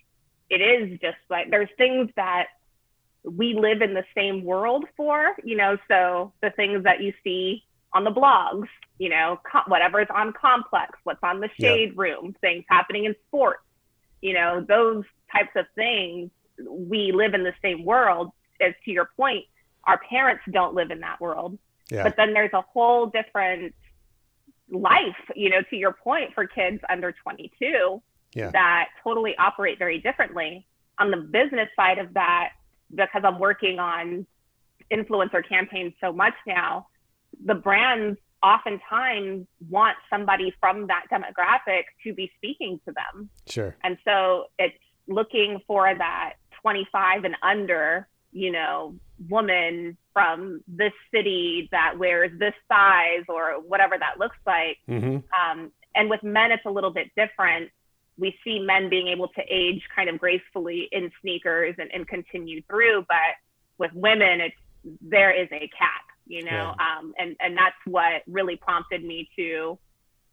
it 0.50 0.56
is 0.60 0.98
just 1.00 1.16
like 1.30 1.48
there's 1.50 1.68
things 1.78 2.10
that 2.16 2.46
we 3.24 3.54
live 3.54 3.82
in 3.82 3.94
the 3.94 4.04
same 4.14 4.42
world 4.44 4.84
for, 4.96 5.36
you 5.44 5.56
know, 5.56 5.78
so 5.88 6.32
the 6.42 6.50
things 6.50 6.84
that 6.84 7.00
you 7.00 7.12
see 7.22 7.64
on 7.92 8.04
the 8.04 8.10
blogs, 8.10 8.66
you 8.98 9.08
know, 9.08 9.38
co- 9.50 9.68
whatever's 9.68 10.08
on 10.12 10.32
complex, 10.32 10.98
what's 11.04 11.20
on 11.22 11.38
the 11.40 11.48
shade 11.60 11.96
room, 11.96 12.34
things 12.40 12.64
happening 12.68 13.04
in 13.04 13.14
sports, 13.28 13.62
you 14.20 14.32
know, 14.34 14.64
those 14.66 15.04
types 15.30 15.50
of 15.54 15.66
things. 15.74 16.30
We 16.68 17.12
live 17.12 17.34
in 17.34 17.44
the 17.44 17.54
same 17.62 17.84
world. 17.84 18.32
As 18.60 18.74
to 18.84 18.90
your 18.90 19.08
point, 19.16 19.44
our 19.84 19.98
parents 19.98 20.42
don't 20.50 20.74
live 20.74 20.90
in 20.90 21.00
that 21.00 21.20
world. 21.20 21.58
Yeah. 21.90 22.02
But 22.02 22.16
then 22.16 22.32
there's 22.34 22.52
a 22.52 22.60
whole 22.60 23.06
different 23.06 23.74
life, 24.70 25.16
you 25.34 25.50
know, 25.50 25.62
to 25.70 25.76
your 25.76 25.92
point 25.92 26.34
for 26.34 26.46
kids 26.46 26.80
under 26.88 27.12
22 27.22 28.00
yeah. 28.34 28.50
that 28.50 28.88
totally 29.02 29.36
operate 29.38 29.78
very 29.78 29.98
differently. 29.98 30.66
On 30.98 31.10
the 31.10 31.16
business 31.18 31.68
side 31.74 31.98
of 31.98 32.12
that, 32.14 32.50
because 32.94 33.22
I'm 33.24 33.38
working 33.38 33.78
on 33.78 34.26
influencer 34.92 35.46
campaigns 35.48 35.92
so 36.00 36.12
much 36.12 36.34
now, 36.46 36.86
the 37.44 37.54
brands 37.54 38.18
oftentimes 38.42 39.46
want 39.68 39.96
somebody 40.08 40.52
from 40.60 40.86
that 40.86 41.04
demographic 41.12 41.82
to 42.04 42.12
be 42.12 42.30
speaking 42.36 42.80
to 42.86 42.92
them. 42.92 43.28
Sure. 43.46 43.76
And 43.84 43.96
so 44.04 44.46
it's 44.58 44.76
looking 45.08 45.60
for 45.66 45.92
that 45.96 46.34
25 46.60 47.24
and 47.24 47.36
under, 47.42 48.08
you 48.32 48.50
know, 48.52 48.94
woman 49.28 49.96
from 50.12 50.62
this 50.66 50.92
city 51.14 51.68
that 51.70 51.98
wears 51.98 52.32
this 52.38 52.54
size 52.68 53.24
or 53.28 53.52
whatever 53.66 53.96
that 53.98 54.18
looks 54.18 54.36
like. 54.46 54.78
Mm-hmm. 54.88 55.18
Um, 55.38 55.72
and 55.94 56.10
with 56.10 56.22
men, 56.22 56.50
it's 56.52 56.64
a 56.66 56.70
little 56.70 56.90
bit 56.92 57.10
different 57.16 57.70
we 58.18 58.36
see 58.44 58.58
men 58.58 58.88
being 58.88 59.08
able 59.08 59.28
to 59.28 59.42
age 59.50 59.82
kind 59.94 60.08
of 60.08 60.18
gracefully 60.18 60.88
in 60.92 61.10
sneakers 61.20 61.74
and, 61.78 61.90
and 61.92 62.06
continue 62.08 62.62
through 62.68 63.04
but 63.08 63.18
with 63.78 63.90
women 63.94 64.40
it's 64.40 64.56
there 65.02 65.30
is 65.30 65.48
a 65.52 65.68
cap 65.78 66.04
you 66.26 66.42
know 66.42 66.50
yeah. 66.78 66.98
um, 66.98 67.12
and 67.18 67.36
and 67.40 67.56
that's 67.56 67.76
what 67.86 68.22
really 68.26 68.56
prompted 68.56 69.04
me 69.04 69.28
to 69.36 69.78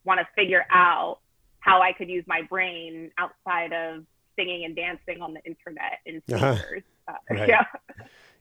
want 0.05 0.19
to 0.19 0.25
figure 0.35 0.65
out 0.71 1.19
how 1.59 1.81
i 1.81 1.91
could 1.91 2.09
use 2.09 2.23
my 2.27 2.41
brain 2.43 3.11
outside 3.17 3.73
of 3.73 4.03
singing 4.37 4.65
and 4.65 4.75
dancing 4.75 5.21
on 5.21 5.33
the 5.33 5.41
internet 5.43 5.99
in 6.05 6.21
uh-huh. 6.33 6.53
sneakers 6.55 6.83
uh, 7.07 7.13
right. 7.31 7.49
yeah 7.49 7.65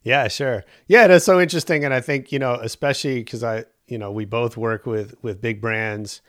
yeah 0.02 0.28
sure 0.28 0.64
yeah 0.86 1.06
that's 1.08 1.24
so 1.24 1.40
interesting 1.40 1.84
and 1.84 1.92
i 1.92 2.00
think 2.00 2.30
you 2.30 2.38
know 2.38 2.54
especially 2.54 3.18
because 3.18 3.42
i 3.42 3.64
you 3.88 3.98
know 3.98 4.12
we 4.12 4.24
both 4.24 4.56
work 4.56 4.86
with 4.86 5.14
with 5.22 5.40
big 5.40 5.60
brands 5.60 6.20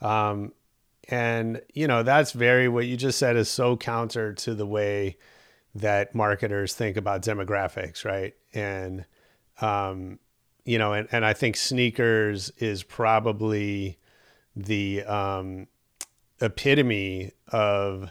um, 0.00 0.52
and, 1.08 1.60
you 1.72 1.86
know, 1.86 2.02
that's 2.02 2.32
very 2.32 2.68
what 2.68 2.86
you 2.86 2.96
just 2.96 3.18
said 3.18 3.36
is 3.36 3.48
so 3.48 3.76
counter 3.76 4.32
to 4.34 4.54
the 4.54 4.66
way 4.66 5.16
that 5.74 6.14
marketers 6.14 6.74
think 6.74 6.96
about 6.96 7.22
demographics, 7.22 8.04
right? 8.04 8.34
And, 8.52 9.04
um, 9.60 10.18
you 10.64 10.78
know, 10.78 10.92
and, 10.92 11.08
and 11.12 11.24
I 11.24 11.32
think 11.34 11.56
sneakers 11.56 12.50
is 12.58 12.82
probably 12.82 13.98
the 14.56 15.02
um, 15.04 15.66
epitome 16.40 17.32
of 17.48 18.10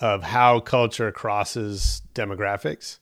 of 0.00 0.22
how 0.22 0.60
culture 0.60 1.12
crosses 1.12 2.00
demographics, 2.14 3.00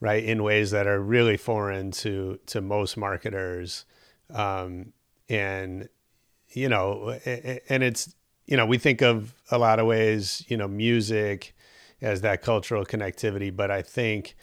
right? 0.00 0.24
In 0.24 0.42
ways 0.42 0.72
that 0.72 0.86
are 0.88 1.00
really 1.00 1.36
foreign 1.36 1.90
to 1.90 2.38
to 2.46 2.60
most 2.60 2.96
marketers, 2.96 3.84
um, 4.30 4.92
and 5.28 5.88
you 6.56 6.70
know, 6.70 7.18
and 7.68 7.82
it's, 7.82 8.14
you 8.46 8.56
know, 8.56 8.64
we 8.64 8.78
think 8.78 9.02
of 9.02 9.34
a 9.50 9.58
lot 9.58 9.78
of 9.78 9.86
ways, 9.86 10.42
you 10.48 10.56
know, 10.56 10.66
music 10.66 11.54
as 12.00 12.22
that 12.22 12.40
cultural 12.40 12.82
connectivity. 12.86 13.54
But 13.54 13.70
I 13.70 13.82
think 13.82 14.34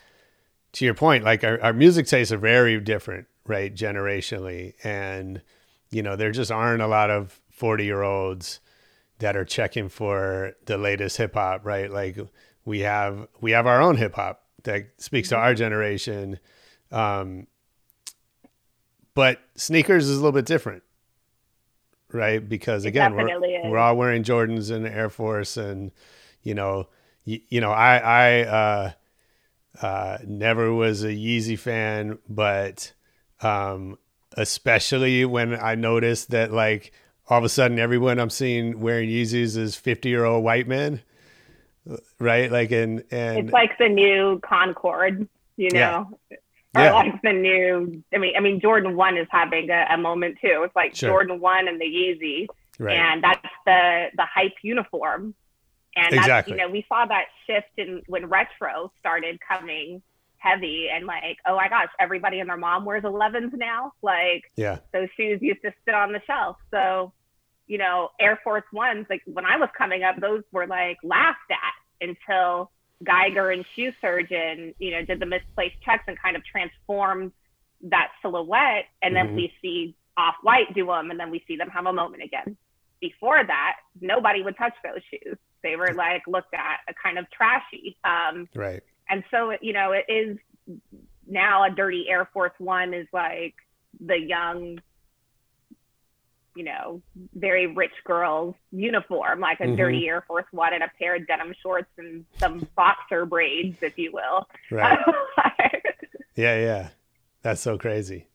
to 0.74 0.84
your 0.84 0.94
point, 0.94 1.24
like 1.24 1.42
our, 1.42 1.60
our 1.60 1.72
music 1.72 2.06
tastes 2.06 2.32
are 2.32 2.36
very 2.38 2.78
different, 2.80 3.26
right? 3.46 3.74
Generationally. 3.74 4.74
And, 4.84 5.42
you 5.90 6.04
know, 6.04 6.14
there 6.14 6.30
just 6.30 6.52
aren't 6.52 6.82
a 6.82 6.86
lot 6.86 7.10
of 7.10 7.40
40 7.50 7.84
year 7.84 8.02
olds 8.04 8.60
that 9.18 9.36
are 9.36 9.44
checking 9.44 9.88
for 9.88 10.52
the 10.66 10.78
latest 10.78 11.16
hip 11.16 11.34
hop, 11.34 11.66
right? 11.66 11.90
Like 11.90 12.16
we 12.64 12.80
have, 12.80 13.26
we 13.40 13.50
have 13.50 13.66
our 13.66 13.82
own 13.82 13.96
hip 13.96 14.14
hop 14.14 14.40
that 14.62 14.84
speaks 14.98 15.30
to 15.30 15.34
mm-hmm. 15.34 15.44
our 15.46 15.54
generation. 15.56 16.38
Um, 16.92 17.48
but 19.16 19.40
sneakers 19.56 20.08
is 20.08 20.12
a 20.16 20.20
little 20.20 20.30
bit 20.30 20.46
different 20.46 20.83
right? 22.14 22.46
Because 22.48 22.84
again, 22.84 23.14
we're, 23.14 23.68
we're 23.70 23.76
all 23.78 23.96
wearing 23.96 24.22
Jordans 24.22 24.74
in 24.74 24.84
the 24.84 24.90
Air 24.94 25.10
Force, 25.10 25.56
and 25.58 25.90
you 26.42 26.54
know, 26.54 26.88
you, 27.24 27.40
you 27.48 27.60
know, 27.60 27.72
I 27.72 27.96
I 27.98 28.38
uh, 28.44 28.90
uh, 29.82 30.18
never 30.26 30.72
was 30.72 31.02
a 31.04 31.08
Yeezy 31.08 31.58
fan, 31.58 32.18
but 32.28 32.92
um, 33.42 33.98
especially 34.36 35.24
when 35.26 35.54
I 35.56 35.74
noticed 35.74 36.30
that 36.30 36.52
like 36.52 36.92
all 37.28 37.38
of 37.38 37.44
a 37.44 37.48
sudden 37.48 37.78
everyone 37.78 38.18
I'm 38.20 38.30
seeing 38.30 38.80
wearing 38.80 39.08
Yeezys 39.10 39.56
is 39.56 39.76
50 39.76 40.08
year 40.08 40.24
old 40.24 40.44
white 40.44 40.68
men, 40.68 41.02
right? 42.18 42.50
Like, 42.50 42.70
and 42.70 43.02
and 43.10 43.38
it's 43.40 43.52
like 43.52 43.76
the 43.78 43.88
new 43.88 44.38
Concord, 44.42 45.28
you 45.56 45.70
know. 45.70 46.08
Yeah 46.30 46.36
yeah. 46.82 46.90
are 46.92 47.04
like 47.04 47.22
the 47.22 47.32
new. 47.32 48.02
I 48.14 48.18
mean, 48.18 48.34
I 48.36 48.40
mean, 48.40 48.60
Jordan 48.60 48.96
One 48.96 49.16
is 49.16 49.28
having 49.30 49.70
a, 49.70 49.86
a 49.92 49.96
moment 49.96 50.38
too. 50.40 50.62
It's 50.64 50.74
like 50.74 50.94
sure. 50.94 51.10
Jordan 51.10 51.40
One 51.40 51.68
and 51.68 51.80
the 51.80 51.84
Yeezy, 51.84 52.46
right. 52.78 52.96
and 52.96 53.22
that's 53.22 53.46
the 53.66 54.06
the 54.16 54.24
hype 54.32 54.54
uniform. 54.62 55.34
And 55.96 56.08
exactly. 56.12 56.26
that's, 56.30 56.48
you 56.48 56.56
know, 56.56 56.68
we 56.72 56.84
saw 56.88 57.06
that 57.06 57.26
shift 57.46 57.68
in 57.76 58.02
when 58.08 58.26
retro 58.26 58.90
started 58.98 59.38
coming 59.46 60.02
heavy 60.38 60.88
and 60.92 61.06
like, 61.06 61.38
oh 61.46 61.54
my 61.54 61.68
gosh, 61.68 61.86
everybody 62.00 62.40
and 62.40 62.50
their 62.50 62.56
mom 62.56 62.84
wears 62.84 63.04
11s 63.04 63.52
now. 63.52 63.92
Like, 64.02 64.42
yeah, 64.56 64.78
those 64.92 65.08
shoes 65.16 65.38
used 65.40 65.62
to 65.62 65.72
sit 65.84 65.94
on 65.94 66.10
the 66.10 66.20
shelf. 66.26 66.56
So, 66.72 67.12
you 67.68 67.78
know, 67.78 68.08
Air 68.18 68.40
Force 68.42 68.64
Ones, 68.72 69.06
like 69.08 69.22
when 69.26 69.44
I 69.44 69.56
was 69.56 69.68
coming 69.78 70.02
up, 70.02 70.16
those 70.20 70.42
were 70.50 70.66
like 70.66 70.96
laughed 71.04 71.52
at 71.52 72.08
until 72.08 72.72
Geiger 73.02 73.50
and 73.50 73.64
shoe 73.74 73.92
surgeon, 74.00 74.74
you 74.78 74.92
know, 74.92 75.02
did 75.04 75.18
the 75.18 75.26
misplaced 75.26 75.76
checks 75.84 76.04
and 76.06 76.20
kind 76.20 76.36
of 76.36 76.42
transformed 76.44 77.32
that 77.82 78.10
silhouette. 78.22 78.86
And 79.02 79.16
then 79.16 79.26
mm-hmm. 79.28 79.36
we 79.36 79.52
see 79.60 79.96
off 80.16 80.36
white 80.42 80.72
do 80.74 80.86
them 80.86 81.10
and 81.10 81.18
then 81.18 81.30
we 81.30 81.42
see 81.48 81.56
them 81.56 81.68
have 81.70 81.86
a 81.86 81.92
moment 81.92 82.22
again. 82.22 82.56
Before 83.00 83.42
that, 83.44 83.74
nobody 84.00 84.42
would 84.42 84.56
touch 84.56 84.74
those 84.84 85.02
shoes. 85.10 85.36
They 85.62 85.76
were 85.76 85.92
like 85.94 86.22
looked 86.28 86.54
at 86.54 86.78
a 86.88 86.94
kind 86.94 87.18
of 87.18 87.26
trashy. 87.30 87.98
Um, 88.04 88.48
right. 88.54 88.82
And 89.10 89.24
so, 89.30 89.54
you 89.60 89.72
know, 89.72 89.92
it 89.92 90.04
is 90.08 90.38
now 91.26 91.64
a 91.64 91.70
dirty 91.70 92.06
Air 92.08 92.28
Force 92.32 92.52
One 92.58 92.94
is 92.94 93.08
like 93.12 93.54
the 94.00 94.16
young 94.18 94.78
you 96.54 96.62
know, 96.64 97.02
very 97.34 97.66
rich 97.66 97.90
girl's 98.04 98.54
uniform, 98.70 99.40
like 99.40 99.58
a 99.60 99.64
mm-hmm. 99.64 99.76
dirty 99.76 100.06
Air 100.08 100.24
Force 100.26 100.44
One 100.52 100.72
and 100.72 100.82
a 100.84 100.90
pair 101.00 101.16
of 101.16 101.26
denim 101.26 101.52
shorts 101.62 101.88
and 101.98 102.24
some 102.38 102.66
boxer 102.76 103.26
braids, 103.26 103.78
if 103.82 103.98
you 103.98 104.12
will. 104.12 104.46
Right. 104.70 104.98
yeah, 106.36 106.58
yeah. 106.58 106.88
That's 107.42 107.60
so 107.60 107.76
crazy. 107.76 108.28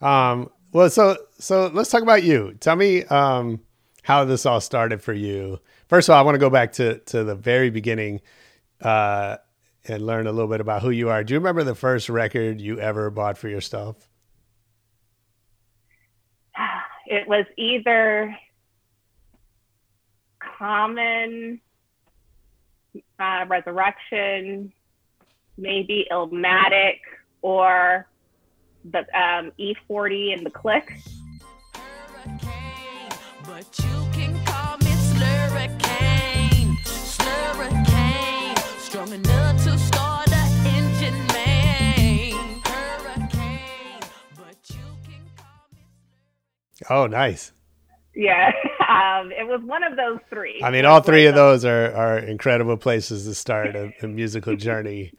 Um, 0.00 0.50
well, 0.72 0.88
so 0.90 1.16
so 1.38 1.70
let's 1.72 1.90
talk 1.90 2.02
about 2.02 2.22
you. 2.22 2.56
Tell 2.60 2.76
me 2.76 3.04
um, 3.04 3.60
how 4.02 4.24
this 4.24 4.46
all 4.46 4.60
started 4.60 5.02
for 5.02 5.12
you. 5.12 5.60
First 5.88 6.08
of 6.08 6.14
all, 6.14 6.18
I 6.18 6.22
want 6.22 6.34
to 6.36 6.40
go 6.40 6.50
back 6.50 6.72
to 6.74 6.98
to 6.98 7.22
the 7.24 7.34
very 7.34 7.70
beginning 7.70 8.20
uh, 8.82 9.36
and 9.86 10.04
learn 10.04 10.26
a 10.26 10.32
little 10.32 10.50
bit 10.50 10.60
about 10.60 10.82
who 10.82 10.90
you 10.90 11.10
are. 11.10 11.22
Do 11.22 11.34
you 11.34 11.38
remember 11.40 11.64
the 11.64 11.74
first 11.74 12.08
record 12.08 12.60
you 12.60 12.80
ever 12.80 13.10
bought 13.10 13.36
for 13.38 13.48
yourself? 13.48 14.08
it 17.10 17.26
was 17.26 17.46
either 17.56 18.36
common 20.58 21.58
uh, 23.18 23.44
resurrection, 23.48 24.70
maybe 25.56 26.04
Illmatic, 26.12 26.96
or 27.42 28.06
the 28.92 28.98
um, 29.18 29.52
E40 29.58 30.34
and 30.36 30.44
the 30.46 30.50
click. 30.50 30.92
Slurricane, 36.90 38.80
strong 38.80 39.12
enough. 39.14 39.47
Oh, 46.90 47.06
nice. 47.06 47.52
Yeah, 48.14 48.50
um, 48.88 49.30
it 49.32 49.46
was 49.46 49.60
one 49.64 49.84
of 49.84 49.96
those 49.96 50.18
three. 50.28 50.60
I 50.62 50.70
mean, 50.70 50.84
all 50.84 51.00
three 51.00 51.26
of 51.26 51.34
those 51.34 51.64
are, 51.64 51.92
are 51.94 52.18
incredible 52.18 52.76
places 52.76 53.24
to 53.26 53.34
start 53.34 53.76
a, 53.76 53.92
a 54.02 54.06
musical 54.08 54.56
journey. 54.56 55.12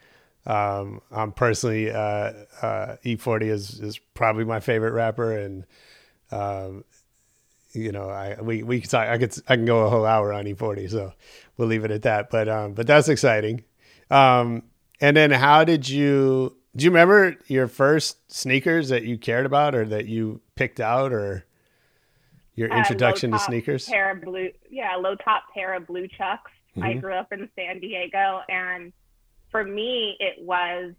Um, 0.45 1.01
I'm 1.11 1.31
personally 1.31 1.91
uh, 1.91 2.33
uh, 2.61 2.95
E40 3.05 3.43
is 3.43 3.79
is 3.79 3.97
probably 4.15 4.43
my 4.45 4.59
favorite 4.59 4.91
rapper, 4.91 5.37
and 5.37 5.65
um, 6.31 6.83
you 7.73 7.91
know, 7.91 8.09
I 8.09 8.41
we 8.41 8.63
we 8.63 8.81
can 8.81 8.89
talk, 8.89 9.07
I 9.07 9.17
could 9.17 9.33
I 9.47 9.55
can 9.55 9.65
go 9.65 9.85
a 9.85 9.89
whole 9.89 10.05
hour 10.05 10.33
on 10.33 10.45
E40, 10.45 10.89
so 10.89 11.13
we'll 11.55 11.67
leave 11.67 11.85
it 11.85 11.91
at 11.91 12.01
that. 12.01 12.29
But 12.29 12.49
um, 12.49 12.73
but 12.73 12.85
that's 12.87 13.07
exciting. 13.07 13.63
Um, 14.09 14.63
and 14.99 15.15
then 15.15 15.31
how 15.31 15.63
did 15.63 15.87
you 15.87 16.57
do? 16.75 16.83
You 16.85 16.89
remember 16.91 17.37
your 17.47 17.67
first 17.67 18.31
sneakers 18.31 18.89
that 18.89 19.03
you 19.03 19.17
cared 19.17 19.45
about, 19.45 19.73
or 19.75 19.85
that 19.85 20.07
you 20.07 20.41
picked 20.55 20.79
out, 20.79 21.13
or 21.13 21.45
your 22.59 22.69
introduction 22.77 23.33
uh, 23.33 23.37
to 23.37 23.43
sneakers? 23.43 23.85
Pair 23.87 24.11
of 24.11 24.21
blue, 24.21 24.51
yeah, 24.69 24.95
low 24.97 25.15
top 25.15 25.43
pair 25.53 25.73
of 25.75 25.87
blue 25.87 26.07
chucks. 26.09 26.51
Mm-hmm. 26.71 26.83
I 26.83 26.93
grew 26.95 27.13
up 27.13 27.31
in 27.31 27.47
San 27.55 27.79
Diego, 27.79 28.41
and 28.49 28.91
for 29.49 29.63
me, 29.63 30.17
it 30.19 30.43
was, 30.45 30.91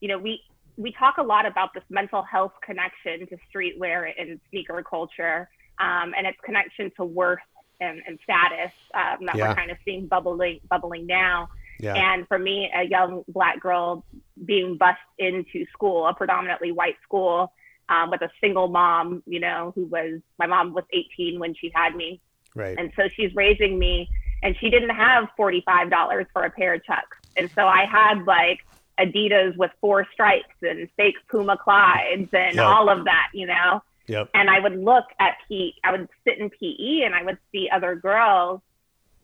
you 0.00 0.08
know, 0.08 0.18
we 0.18 0.42
we 0.76 0.92
talk 0.92 1.16
a 1.16 1.22
lot 1.22 1.46
about 1.46 1.72
this 1.72 1.82
mental 1.88 2.22
health 2.22 2.52
connection 2.62 3.26
to 3.28 3.36
streetwear 3.52 4.10
and 4.18 4.38
sneaker 4.50 4.84
culture, 4.88 5.48
um, 5.80 6.12
and 6.16 6.26
its 6.26 6.38
connection 6.44 6.92
to 6.96 7.04
worth 7.04 7.38
and, 7.80 8.02
and 8.06 8.18
status 8.22 8.70
um, 8.94 9.24
that 9.24 9.34
yeah. 9.36 9.48
we're 9.48 9.54
kind 9.54 9.70
of 9.70 9.78
seeing 9.86 10.06
bubbling 10.06 10.60
bubbling 10.68 11.06
now. 11.06 11.48
Yeah. 11.80 11.94
And 11.94 12.28
for 12.28 12.38
me, 12.38 12.70
a 12.74 12.84
young 12.84 13.24
black 13.28 13.60
girl 13.60 14.04
being 14.44 14.76
bused 14.78 14.96
into 15.18 15.64
school, 15.72 16.06
a 16.06 16.14
predominantly 16.14 16.72
white 16.72 16.96
school, 17.02 17.52
um, 17.88 18.10
with 18.10 18.22
a 18.22 18.30
single 18.40 18.68
mom, 18.68 19.22
you 19.26 19.40
know, 19.40 19.72
who 19.74 19.86
was 19.86 20.20
my 20.38 20.46
mom 20.46 20.72
was 20.72 20.84
18 20.92 21.38
when 21.38 21.54
she 21.54 21.70
had 21.74 21.94
me. 21.94 22.20
Right. 22.54 22.76
And 22.78 22.92
so 22.96 23.08
she's 23.08 23.34
raising 23.34 23.78
me, 23.78 24.08
and 24.42 24.56
she 24.58 24.70
didn't 24.70 24.90
have 24.90 25.28
$45 25.38 26.26
for 26.32 26.44
a 26.44 26.50
pair 26.50 26.74
of 26.74 26.84
chucks. 26.84 27.18
And 27.36 27.50
so 27.54 27.66
I 27.66 27.84
had 27.84 28.26
like 28.26 28.60
Adidas 28.98 29.56
with 29.56 29.70
four 29.80 30.06
stripes 30.12 30.48
and 30.62 30.88
fake 30.96 31.16
Puma 31.30 31.58
Clydes 31.64 32.32
and 32.32 32.56
yep. 32.56 32.64
all 32.66 32.88
of 32.88 33.04
that, 33.04 33.28
you 33.34 33.46
know? 33.46 33.82
Yep. 34.06 34.30
And 34.34 34.48
I 34.48 34.58
would 34.60 34.76
look 34.76 35.04
at 35.20 35.36
Pete, 35.48 35.74
I 35.84 35.92
would 35.92 36.08
sit 36.26 36.38
in 36.38 36.48
PE 36.48 37.00
and 37.04 37.14
I 37.14 37.22
would 37.24 37.38
see 37.52 37.68
other 37.70 37.94
girls, 37.96 38.62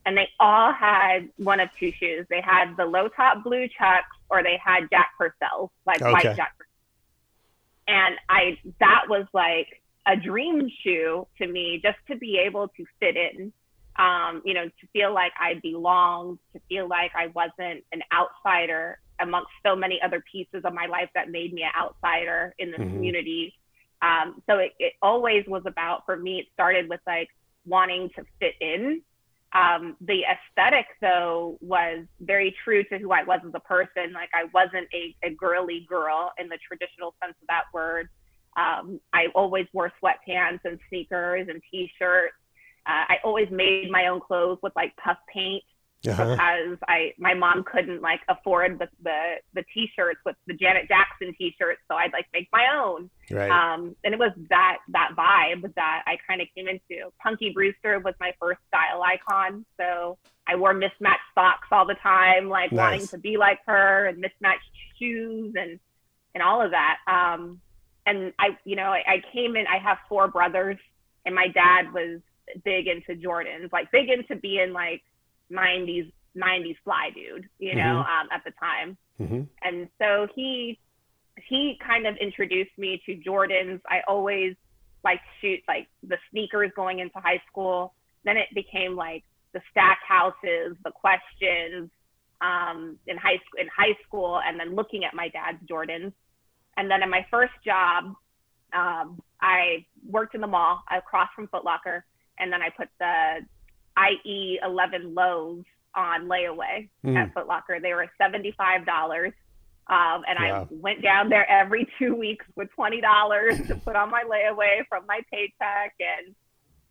and 0.05 0.17
they 0.17 0.29
all 0.41 0.73
had 0.73 1.31
one 1.37 1.61
of 1.61 1.71
two 1.79 1.93
shoes. 1.93 2.27
They 2.29 2.41
had 2.41 2.77
the 2.77 2.85
low 2.85 3.09
top 3.09 3.45
blue 3.45 3.69
chucks 3.69 4.09
or 4.29 4.43
they 4.43 4.59
had 4.63 4.91
Jack 4.91 5.13
Purcell, 5.17 5.71
like 5.87 6.03
okay. 6.03 6.13
white 6.13 6.37
Jack 6.37 6.59
Purcell. 6.59 6.69
And 7.89 8.15
I, 8.29 8.57
that 8.81 9.03
was 9.09 9.27
like 9.33 9.83
a 10.07 10.17
dream 10.17 10.69
shoe 10.83 11.27
to 11.39 11.47
me 11.47 11.81
just 11.83 11.99
to 12.09 12.17
be 12.17 12.39
able 12.45 12.69
to 12.69 12.85
fit 13.01 13.17
in, 13.17 13.53
um, 13.97 14.43
you 14.45 14.55
know, 14.55 14.67
to 14.67 14.87
feel 14.93 15.13
like 15.13 15.33
I 15.41 15.55
belonged, 15.63 16.39
to 16.53 16.61
feel 16.69 16.87
like 16.89 17.13
I 17.17 17.29
wasn't 17.29 17.85
an 17.93 18.03
outsider 18.13 18.99
amongst 19.21 19.51
so 19.65 19.75
many 19.77 20.01
other 20.03 20.23
pieces 20.31 20.63
of 20.65 20.73
my 20.75 20.87
life 20.87 21.09
that 21.15 21.29
made 21.31 21.53
me 21.53 21.63
an 21.63 21.73
outsider 21.79 22.55
in 22.59 22.71
the 22.71 22.77
mm-hmm. 22.79 22.93
community. 22.95 23.55
Um, 24.01 24.43
so 24.49 24.59
it, 24.59 24.73
it 24.79 24.95
always 25.03 25.45
was 25.47 25.63
about, 25.67 26.05
for 26.07 26.17
me, 26.17 26.41
it 26.41 26.47
started 26.55 26.89
with 26.89 27.01
like 27.07 27.29
wanting 27.67 28.11
to 28.17 28.25
fit 28.41 28.55
in 28.61 29.03
um, 29.55 29.97
the 30.01 30.23
aesthetic, 30.25 30.87
though, 31.01 31.59
was 31.61 32.07
very 32.21 32.55
true 32.65 32.85
to 32.85 32.99
who 32.99 33.13
I 33.13 33.23
was 33.23 33.41
as 33.47 33.53
a 33.55 33.61
person. 33.61 34.13
Like, 34.15 34.31
I 34.35 34.45
wasn't 34.55 34.89
a, 34.95 35.15
a 35.23 35.31
girly 35.35 35.87
girl 35.89 36.33
in 36.39 36.49
the 36.49 36.59
traditional 36.67 37.15
sense 37.23 37.37
of 37.43 37.49
that 37.49 37.65
word. 37.75 38.09
Um, 38.57 38.99
I 39.13 39.27
always 39.35 39.67
wore 39.73 39.93
sweatpants 40.03 40.61
and 40.65 40.79
sneakers 40.89 41.49
and 41.49 41.61
t 41.71 41.91
shirts. 41.99 42.35
Uh, 42.87 43.05
I 43.13 43.17
always 43.25 43.49
made 43.51 43.91
my 43.91 44.07
own 44.09 44.21
clothes 44.21 44.59
with 44.63 44.73
like 44.75 44.95
puff 44.97 45.19
paint 45.33 45.63
uh-huh. 46.09 46.31
because 46.33 46.79
I 46.89 47.13
my 47.19 47.35
mom 47.35 47.65
couldn't 47.71 48.01
like 48.03 48.21
afford 48.29 48.79
the 48.79 48.89
the, 49.03 49.35
the 49.55 49.65
t-shirts 49.75 50.19
with 50.25 50.37
the 50.47 50.55
Janet 50.55 50.89
Jackson 50.89 51.35
t-shirts, 51.39 51.81
so 51.91 51.95
I'd 51.97 52.13
like 52.13 52.27
make 52.33 52.49
my 52.53 52.67
own. 52.83 53.11
Right. 53.31 53.51
Um, 53.51 53.95
and 54.05 54.13
it 54.15 54.19
was 54.19 54.33
that 54.51 54.79
that 54.89 55.11
vibe 55.17 55.63
that 55.75 56.03
I 56.07 56.17
kind 56.27 56.41
of 56.41 56.49
came 56.57 56.67
into. 56.69 57.11
Punky 57.23 57.51
Brewster 57.51 58.01
was 58.05 58.15
my 58.21 58.33
first 58.41 58.61
style 58.69 59.03
icon, 59.03 59.65
so 59.79 60.19
I 60.47 60.57
wore 60.57 60.75
mismatched 60.75 61.21
socks 61.35 61.69
all 61.71 61.87
the 61.87 61.97
time, 62.03 62.49
like 62.49 62.73
nice. 62.73 62.79
wanting 62.93 63.07
to 63.09 63.19
be 63.19 63.37
like 63.37 63.61
her, 63.67 64.07
and 64.07 64.19
mismatched 64.19 64.69
shoes 64.99 65.55
and 65.57 65.79
and 66.35 66.43
all 66.43 66.63
of 66.63 66.73
that. 66.73 66.97
Um, 67.07 67.61
and 68.07 68.33
I, 68.41 68.57
you 68.65 68.75
know, 68.75 68.91
I, 68.91 69.05
I 69.07 69.23
came 69.33 69.55
in. 69.57 69.67
I 69.69 69.79
have 69.79 69.99
four 70.09 70.27
brothers, 70.27 70.79
and 71.25 71.35
my 71.35 71.47
dad 71.47 71.93
was 71.95 72.21
big 72.65 72.89
into 72.89 73.15
Jordans, 73.15 73.73
like 73.73 73.93
big 73.93 74.09
into 74.11 74.35
being 74.35 74.73
like 74.73 75.03
90s 75.53 76.11
90s 76.35 76.77
fly 76.83 77.11
dude, 77.15 77.47
you 77.59 77.75
know, 77.75 77.83
mm-hmm. 77.83 77.99
um, 78.23 78.29
at 78.33 78.43
the 78.47 78.53
time. 78.59 78.97
Mm-hmm. 79.21 79.43
And 79.63 79.89
so 80.01 80.27
he 80.35 80.79
he 81.49 81.79
kind 81.87 82.07
of 82.07 82.17
introduced 82.17 82.77
me 82.79 83.03
to 83.07 83.15
Jordans. 83.17 83.81
I 83.87 84.03
always 84.09 84.55
like 85.05 85.21
shoot 85.41 85.61
like 85.69 85.89
the 86.03 86.17
sneakers 86.31 86.71
going 86.75 87.01
into 87.01 87.19
high 87.19 87.43
school. 87.51 87.95
Then 88.25 88.37
it 88.39 88.47
became 88.55 88.97
like 88.97 89.25
the 89.53 89.61
stack 89.71 89.99
houses, 90.09 90.77
the 90.85 90.91
questions 90.91 91.91
um, 92.41 92.97
in 93.07 93.17
high 93.19 93.37
school 93.47 93.61
in 93.61 93.69
high 93.69 93.97
school, 94.07 94.41
and 94.45 94.59
then 94.59 94.75
looking 94.75 95.05
at 95.05 95.13
my 95.15 95.29
dad's 95.29 95.59
Jordans. 95.71 96.13
And 96.79 96.91
then 96.91 97.03
in 97.03 97.11
my 97.11 97.27
first 97.31 97.53
job, 97.63 98.05
um, 98.73 99.21
I 99.43 99.85
worked 100.09 100.35
in 100.35 100.41
the 100.41 100.47
mall 100.47 100.83
across 100.91 101.29
from 101.37 101.47
Foot 101.49 101.65
Locker, 101.67 102.07
and 102.39 102.51
then 102.51 102.63
I 102.63 102.71
put 102.71 102.89
the 102.99 103.41
i.e., 103.97 104.59
11 104.65 105.15
loaves 105.15 105.65
on 105.95 106.27
layaway 106.27 106.89
mm. 107.05 107.17
at 107.17 107.33
Foot 107.35 107.47
Locker. 107.47 107.79
They 107.81 107.93
were 107.93 108.07
$75. 108.21 109.33
Um, 109.89 110.23
and 110.29 110.39
I 110.39 110.67
went 110.71 111.03
down 111.03 111.29
there 111.29 111.49
every 111.51 111.87
two 111.99 112.15
weeks 112.15 112.47
with 112.55 112.69
$20 112.79 113.67
to 113.69 113.77
put 113.77 113.97
on 113.97 114.11
my 114.11 114.23
layaway 114.23 114.87
from 114.89 115.05
my 115.07 115.21
paycheck. 115.31 115.95
And 116.01 116.35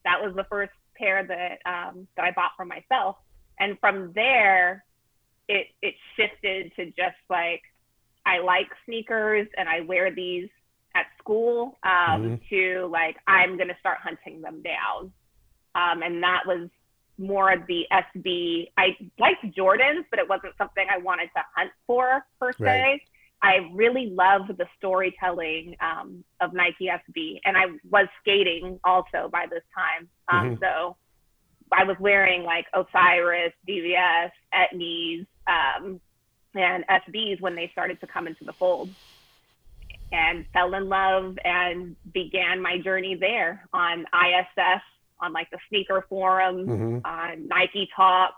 that 0.05 0.19
was 0.21 0.35
the 0.35 0.43
first 0.49 0.73
pair 0.95 1.25
that, 1.25 1.59
um, 1.69 2.05
that 2.15 2.25
I 2.25 2.31
bought 2.31 2.51
for 2.57 2.65
myself. 2.65 3.15
And 3.59 3.79
from 3.79 4.11
there, 4.13 4.83
it, 5.47 5.67
it 5.81 5.95
shifted 6.15 6.73
to 6.75 6.85
just 6.87 7.15
like, 7.29 7.61
I 8.25 8.39
like 8.39 8.67
sneakers 8.85 9.47
and 9.57 9.67
I 9.67 9.81
wear 9.81 10.13
these 10.13 10.49
at 10.93 11.05
school 11.17 11.79
um, 11.83 12.39
mm-hmm. 12.41 12.45
to 12.55 12.85
like, 12.87 13.15
I'm 13.25 13.55
going 13.55 13.69
to 13.69 13.77
start 13.79 13.97
hunting 14.03 14.41
them 14.41 14.61
down. 14.61 15.11
Um, 15.73 16.03
and 16.03 16.21
that 16.21 16.41
was 16.45 16.67
more 17.21 17.51
of 17.53 17.65
the 17.67 17.87
SB. 17.91 18.69
I 18.77 18.97
liked 19.19 19.45
Jordans, 19.57 20.05
but 20.09 20.19
it 20.19 20.27
wasn't 20.27 20.57
something 20.57 20.85
I 20.91 20.97
wanted 20.97 21.29
to 21.37 21.43
hunt 21.55 21.71
for 21.87 22.25
per 22.39 22.51
se. 22.53 22.57
Right. 22.59 23.01
I 23.43 23.69
really 23.73 24.09
love 24.11 24.47
the 24.57 24.67
storytelling 24.77 25.75
um, 25.79 26.23
of 26.41 26.53
Nike 26.53 26.89
SB, 26.91 27.39
and 27.45 27.55
I 27.57 27.67
was 27.89 28.07
skating 28.19 28.79
also 28.83 29.29
by 29.31 29.45
this 29.49 29.63
time. 29.75 30.09
Um, 30.27 30.57
mm-hmm. 30.57 30.63
So 30.63 30.97
I 31.71 31.85
was 31.85 31.97
wearing 31.99 32.43
like 32.43 32.65
Osiris, 32.73 33.53
DVS, 33.67 34.31
Etnies, 34.53 35.25
um, 35.47 35.99
and 36.53 36.85
SBs 36.87 37.39
when 37.41 37.55
they 37.55 37.69
started 37.71 37.99
to 38.01 38.07
come 38.07 38.27
into 38.27 38.43
the 38.43 38.53
fold, 38.53 38.89
and 40.11 40.45
fell 40.53 40.75
in 40.75 40.87
love 40.87 41.37
and 41.43 41.95
began 42.13 42.61
my 42.61 42.77
journey 42.79 43.15
there 43.15 43.67
on 43.73 44.01
ISS 44.13 44.83
on 45.21 45.31
like 45.33 45.49
the 45.51 45.57
sneaker 45.69 46.05
forum, 46.09 46.65
mm-hmm. 46.67 46.97
on 47.05 47.47
Nike 47.47 47.87
Talk, 47.95 48.33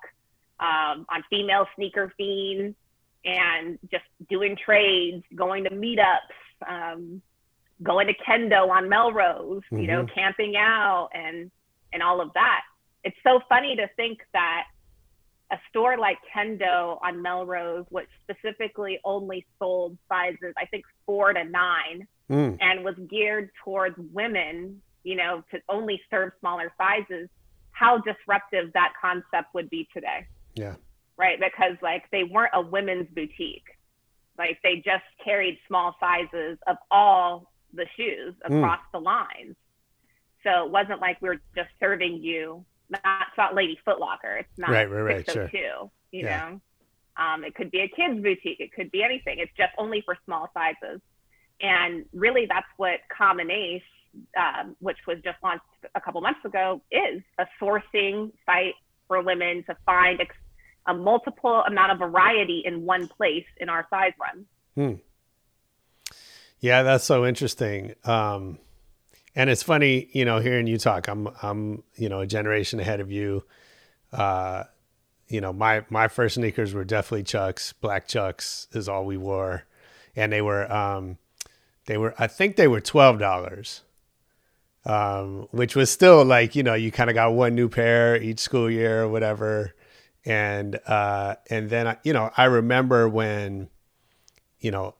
um, 0.60 1.06
on 1.10 1.24
Female 1.30 1.66
Sneaker 1.76 2.14
Fiend, 2.18 2.76
and 3.26 3.80
just 3.92 4.04
doing 4.30 4.58
trades, 4.64 5.24
going 5.36 5.64
to 5.64 5.70
meetups, 5.72 6.18
um, 6.68 7.22
going 7.82 8.08
to 8.08 8.14
kendo 8.16 8.68
on 8.70 8.90
Melrose, 8.90 9.62
mm-hmm. 9.66 9.80
you 9.80 9.88
know, 9.88 10.04
mm-hmm. 10.04 10.14
camping 10.14 10.56
out 10.58 11.10
and 11.14 11.50
and 11.94 12.04
all 12.04 12.22
of 12.22 12.34
that. 12.34 12.62
It's 13.04 13.18
so 13.26 13.40
funny 13.50 13.76
to 13.78 13.88
think 13.96 14.20
that 14.34 14.64
a 15.52 15.58
store 15.70 15.98
like 15.98 16.18
Kendo 16.36 16.98
on 17.04 17.22
Melrose, 17.22 17.86
which 17.90 18.08
specifically 18.24 19.00
only 19.06 19.46
sold 19.60 19.98
sizes, 20.10 20.54
I 20.58 20.66
think 20.66 20.86
four 21.06 21.32
to 21.34 21.44
nine, 21.44 22.08
mm. 22.32 22.58
and 22.60 22.84
was 22.84 22.96
geared 23.10 23.52
towards 23.64 23.96
women, 24.12 24.82
you 25.04 25.16
know, 25.16 25.44
to 25.52 25.60
only 25.70 26.02
serve 26.10 26.32
smaller 26.40 26.74
sizes, 26.78 27.30
how 27.72 28.00
disruptive 28.00 28.72
that 28.74 28.94
concept 29.00 29.54
would 29.54 29.70
be 29.70 29.88
today. 29.94 30.26
Yeah. 30.56 30.76
Right. 31.18 31.40
Because 31.40 31.78
like 31.82 32.04
they 32.12 32.24
weren't 32.24 32.52
a 32.54 32.62
women's 32.62 33.08
boutique. 33.14 33.64
Like 34.38 34.58
they 34.64 34.78
just 34.78 35.04
carried 35.24 35.58
small 35.68 35.96
sizes 36.00 36.58
of 36.68 36.78
all 36.90 37.52
the 37.74 37.86
shoes 37.98 38.34
mm. 38.50 38.58
across 38.58 38.80
mm. 38.80 38.92
the 38.94 39.00
lines. 39.00 39.56
So 40.44 40.66
it 40.66 40.72
wasn't 40.72 41.00
like 41.00 41.22
we 41.22 41.30
were 41.30 41.42
just 41.56 41.70
serving 41.80 42.22
you. 42.24 42.66
That's 42.90 43.38
not 43.38 43.56
Lady 43.56 43.80
Footlocker. 43.88 44.40
It's 44.42 44.58
not 44.58 44.70
right, 44.70 44.90
right, 44.90 45.02
right, 45.02 45.26
oh 45.30 45.32
sure. 45.32 45.50
you 45.54 45.90
yeah. 46.12 46.50
know? 46.50 46.62
Um, 47.16 47.44
it 47.44 47.56
could 47.56 47.72
be 47.72 47.80
a 47.80 47.88
kids 47.88 48.22
boutique. 48.22 48.60
It 48.60 48.74
could 48.74 48.92
be 48.92 49.04
anything. 49.04 49.38
It's 49.40 49.52
just 49.56 49.72
only 49.78 50.02
for 50.06 50.18
small 50.26 50.50
sizes. 50.54 51.00
And 51.62 52.06
really 52.14 52.46
that's 52.48 52.68
what 52.78 53.00
Common 53.16 53.50
Ace 53.52 53.82
um, 54.38 54.76
which 54.80 54.98
was 55.08 55.18
just 55.24 55.38
launched 55.44 55.64
a 55.96 56.02
couple 56.02 56.22
months 56.22 56.44
ago, 56.46 56.82
is 56.92 57.22
a 57.40 57.46
sourcing 57.62 58.32
site 58.46 58.76
for 59.08 59.22
women 59.22 59.64
to 59.68 59.76
find 59.86 60.22
ex- 60.22 60.36
a 60.88 60.94
multiple 60.94 61.64
amount 61.68 61.92
of 61.92 62.00
variety 62.00 62.62
in 62.66 62.86
one 62.86 63.08
place 63.08 63.46
in 63.58 63.70
our 63.70 63.88
size 63.90 64.12
run. 64.20 64.46
Hmm. 64.76 64.96
Yeah, 66.60 66.84
that's 66.84 67.04
so 67.04 67.26
interesting. 67.26 67.96
Um, 68.06 68.58
and 69.36 69.50
it's 69.50 69.64
funny, 69.64 70.10
you 70.14 70.26
know, 70.26 70.40
hearing 70.40 70.68
you 70.68 70.78
talk, 70.78 71.08
I'm, 71.08 71.28
I'm, 71.42 71.84
you 71.96 72.10
know, 72.10 72.20
a 72.22 72.28
generation 72.28 72.80
ahead 72.80 73.00
of 73.00 73.12
you. 73.12 73.44
Uh, 74.12 74.64
you 75.28 75.42
know, 75.42 75.52
my, 75.52 75.84
my 75.90 76.08
first 76.08 76.36
sneakers 76.36 76.74
were 76.74 76.84
definitely 76.84 77.24
Chucks, 77.24 77.74
black 77.74 78.08
Chucks 78.08 78.68
is 78.74 78.88
all 78.88 79.06
we 79.06 79.18
wore. 79.18 79.66
And 80.16 80.32
they 80.32 80.42
were, 80.42 80.72
um, 80.72 81.18
they 81.86 81.98
were, 81.98 82.14
I 82.20 82.28
think 82.28 82.56
they 82.56 82.68
were 82.68 82.80
$12 82.82 83.82
um, 84.86 85.48
which 85.52 85.76
was 85.76 85.90
still 85.90 86.26
like 86.26 86.56
you 86.56 86.64
know 86.64 86.74
you 86.74 86.92
kind 86.92 87.10
of 87.10 87.14
got 87.14 87.34
one 87.34 87.56
new 87.56 87.70
pair 87.70 88.18
each 88.22 88.40
school 88.40 88.70
year 88.70 89.04
or 89.04 89.08
whatever, 89.08 89.74
and 90.26 90.80
uh, 90.88 91.36
and 91.50 91.70
then 91.70 91.98
you 92.04 92.12
know 92.14 92.32
I 92.36 92.46
remember 92.46 93.08
when, 93.08 93.70
you 94.60 94.72
know, 94.72 94.96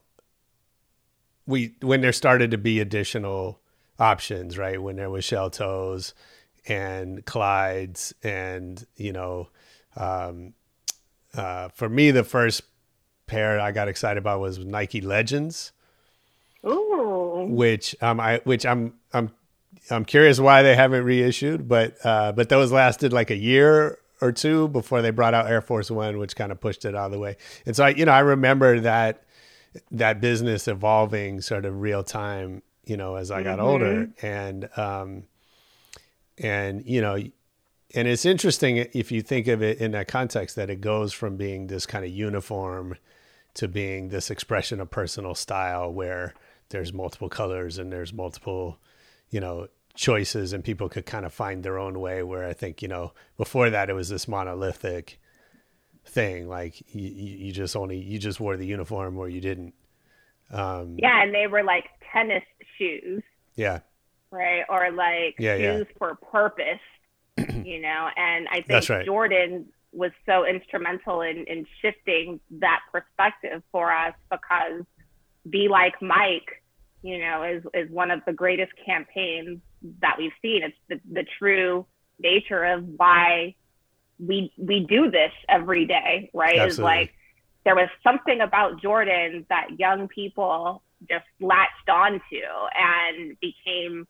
we 1.46 1.74
when 1.82 2.00
there 2.00 2.12
started 2.12 2.50
to 2.52 2.58
be 2.58 2.80
additional 2.80 3.60
options 3.98 4.58
right 4.58 4.82
when 4.82 4.96
there 4.96 5.08
was 5.10 5.24
shell 5.24 5.50
toes 5.50 6.14
and 6.66 7.24
Clydes 7.26 8.14
and 8.22 8.84
you 8.96 9.12
know, 9.12 9.48
um, 9.96 10.54
uh, 11.36 11.68
for 11.68 11.90
me 11.90 12.10
the 12.10 12.24
first 12.24 12.62
pair 13.26 13.60
I 13.60 13.72
got 13.72 13.88
excited 13.88 14.18
about 14.18 14.40
was 14.40 14.58
Nike 14.58 15.00
Legends. 15.02 15.72
Ooh. 16.66 17.46
Which 17.50 17.94
um 18.00 18.20
I 18.20 18.40
which 18.44 18.64
I'm 18.64 18.94
I'm 19.12 19.30
I'm 19.90 20.04
curious 20.04 20.40
why 20.40 20.62
they 20.62 20.74
haven't 20.76 21.04
reissued, 21.04 21.68
but 21.68 21.94
uh, 22.04 22.32
but 22.32 22.48
those 22.48 22.72
lasted 22.72 23.12
like 23.12 23.30
a 23.30 23.36
year 23.36 23.98
or 24.20 24.32
two 24.32 24.68
before 24.68 25.02
they 25.02 25.10
brought 25.10 25.34
out 25.34 25.48
Air 25.48 25.60
Force 25.60 25.90
One, 25.90 26.18
which 26.18 26.36
kind 26.36 26.50
of 26.52 26.60
pushed 26.60 26.84
it 26.84 26.94
out 26.94 27.06
of 27.06 27.12
the 27.12 27.18
way. 27.18 27.36
And 27.66 27.76
so 27.76 27.84
I, 27.84 27.88
you 27.90 28.04
know, 28.06 28.12
I 28.12 28.20
remember 28.20 28.80
that 28.80 29.24
that 29.90 30.20
business 30.20 30.68
evolving 30.68 31.40
sort 31.40 31.64
of 31.66 31.80
real 31.80 32.02
time, 32.02 32.62
you 32.86 32.96
know, 32.96 33.16
as 33.16 33.30
I 33.30 33.42
got 33.42 33.58
mm-hmm. 33.58 33.66
older, 33.68 34.08
and 34.22 34.68
um, 34.78 35.24
and 36.38 36.86
you 36.86 37.02
know, 37.02 37.14
and 37.14 38.08
it's 38.08 38.24
interesting 38.24 38.78
if 38.92 39.12
you 39.12 39.20
think 39.20 39.48
of 39.48 39.62
it 39.62 39.78
in 39.80 39.90
that 39.92 40.08
context 40.08 40.56
that 40.56 40.70
it 40.70 40.80
goes 40.80 41.12
from 41.12 41.36
being 41.36 41.66
this 41.66 41.84
kind 41.84 42.06
of 42.06 42.10
uniform 42.10 42.96
to 43.54 43.68
being 43.68 44.08
this 44.08 44.30
expression 44.30 44.80
of 44.80 44.90
personal 44.90 45.34
style 45.34 45.92
where 45.92 46.32
there's 46.70 46.92
multiple 46.92 47.28
colors 47.28 47.78
and 47.78 47.92
there's 47.92 48.12
multiple 48.12 48.78
you 49.30 49.40
know, 49.40 49.68
choices 49.94 50.52
and 50.52 50.64
people 50.64 50.88
could 50.88 51.06
kind 51.06 51.24
of 51.24 51.32
find 51.32 51.62
their 51.62 51.78
own 51.78 52.00
way 52.00 52.20
where 52.24 52.48
i 52.48 52.52
think 52.52 52.82
you 52.82 52.88
know 52.88 53.12
before 53.36 53.70
that 53.70 53.88
it 53.88 53.92
was 53.92 54.08
this 54.08 54.26
monolithic 54.26 55.20
thing 56.04 56.48
like 56.48 56.82
you, 56.92 57.08
you 57.12 57.52
just 57.52 57.76
only 57.76 57.96
you 57.96 58.18
just 58.18 58.40
wore 58.40 58.56
the 58.56 58.66
uniform 58.66 59.16
or 59.16 59.28
you 59.28 59.40
didn't 59.40 59.72
um 60.50 60.96
yeah 60.98 61.22
and 61.22 61.32
they 61.32 61.46
were 61.46 61.62
like 61.62 61.84
tennis 62.12 62.42
shoes 62.76 63.22
yeah 63.54 63.78
right 64.32 64.64
or 64.68 64.90
like 64.90 65.36
yeah, 65.38 65.56
shoes 65.56 65.86
yeah. 65.88 65.94
for 65.96 66.16
purpose 66.16 66.64
you 67.64 67.80
know 67.80 68.08
and 68.16 68.48
i 68.50 68.60
think 68.62 68.88
right. 68.88 69.06
jordan 69.06 69.64
was 69.92 70.10
so 70.26 70.44
instrumental 70.44 71.20
in 71.20 71.44
in 71.46 71.64
shifting 71.80 72.40
that 72.50 72.80
perspective 72.90 73.62
for 73.70 73.92
us 73.92 74.12
because 74.28 74.84
be 75.48 75.68
like 75.70 75.94
mike 76.02 76.63
you 77.04 77.18
know, 77.18 77.42
is, 77.42 77.62
is 77.74 77.88
one 77.90 78.10
of 78.10 78.22
the 78.24 78.32
greatest 78.32 78.72
campaigns 78.84 79.60
that 80.00 80.16
we've 80.18 80.32
seen. 80.40 80.62
It's 80.62 80.76
the, 80.88 81.00
the 81.12 81.26
true 81.38 81.84
nature 82.18 82.64
of 82.64 82.84
why 82.96 83.54
we 84.18 84.50
we 84.56 84.80
do 84.88 85.10
this 85.10 85.32
every 85.48 85.84
day, 85.84 86.30
right? 86.32 86.58
Absolutely. 86.58 86.68
Is 86.70 86.78
like 86.78 87.14
there 87.64 87.74
was 87.74 87.90
something 88.02 88.40
about 88.40 88.80
Jordan 88.80 89.44
that 89.50 89.78
young 89.78 90.08
people 90.08 90.82
just 91.10 91.26
latched 91.40 91.88
onto 91.90 92.40
and 92.74 93.38
became 93.38 94.06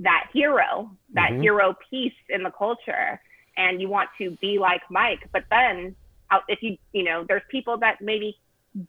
that 0.00 0.28
hero, 0.32 0.90
that 1.12 1.30
mm-hmm. 1.30 1.42
hero 1.42 1.76
piece 1.90 2.12
in 2.28 2.42
the 2.42 2.50
culture. 2.50 3.20
And 3.56 3.80
you 3.80 3.88
want 3.88 4.10
to 4.18 4.32
be 4.40 4.58
like 4.58 4.82
Mike, 4.90 5.28
but 5.32 5.44
then 5.48 5.94
if 6.48 6.60
you 6.60 6.76
you 6.92 7.04
know, 7.04 7.24
there's 7.28 7.42
people 7.48 7.76
that 7.78 8.00
maybe 8.00 8.36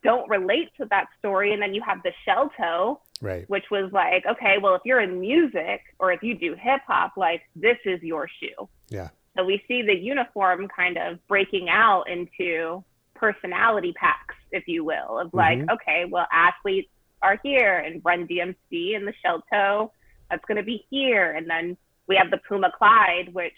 don't 0.03 0.27
relate 0.29 0.69
to 0.77 0.85
that 0.89 1.05
story, 1.19 1.53
and 1.53 1.61
then 1.61 1.73
you 1.73 1.81
have 1.85 2.03
the 2.03 2.11
shell 2.25 2.51
toe 2.57 2.99
Right. 3.21 3.49
Which 3.49 3.65
was 3.71 3.91
like, 3.91 4.25
okay, 4.25 4.57
well, 4.61 4.75
if 4.75 4.81
you're 4.85 5.01
in 5.01 5.19
music 5.19 5.81
or 5.99 6.11
if 6.11 6.21
you 6.21 6.35
do 6.37 6.53
hip 6.59 6.81
hop, 6.87 7.13
like 7.17 7.41
this 7.55 7.77
is 7.85 8.01
your 8.03 8.27
shoe. 8.39 8.67
Yeah. 8.89 9.09
So 9.35 9.43
we 9.45 9.63
see 9.67 9.81
the 9.81 9.95
uniform 9.95 10.67
kind 10.75 10.97
of 10.97 11.25
breaking 11.27 11.69
out 11.69 12.05
into 12.09 12.83
personality 13.15 13.93
packs, 13.93 14.35
if 14.51 14.67
you 14.67 14.83
will, 14.83 15.19
of 15.19 15.27
mm-hmm. 15.27 15.37
like, 15.37 15.57
mm-hmm. 15.59 15.69
okay, 15.71 16.05
well, 16.09 16.27
athletes 16.31 16.89
are 17.21 17.39
here 17.43 17.75
and 17.77 18.01
Run 18.03 18.27
DMC 18.27 18.95
and 18.95 19.07
the 19.07 19.13
Shell 19.23 19.43
Toe, 19.51 19.91
that's 20.29 20.43
going 20.45 20.57
to 20.57 20.63
be 20.63 20.85
here. 20.89 21.31
And 21.31 21.49
then 21.49 21.77
we 22.07 22.15
have 22.15 22.29
the 22.31 22.37
Puma 22.47 22.71
Clyde, 22.77 23.33
which 23.33 23.53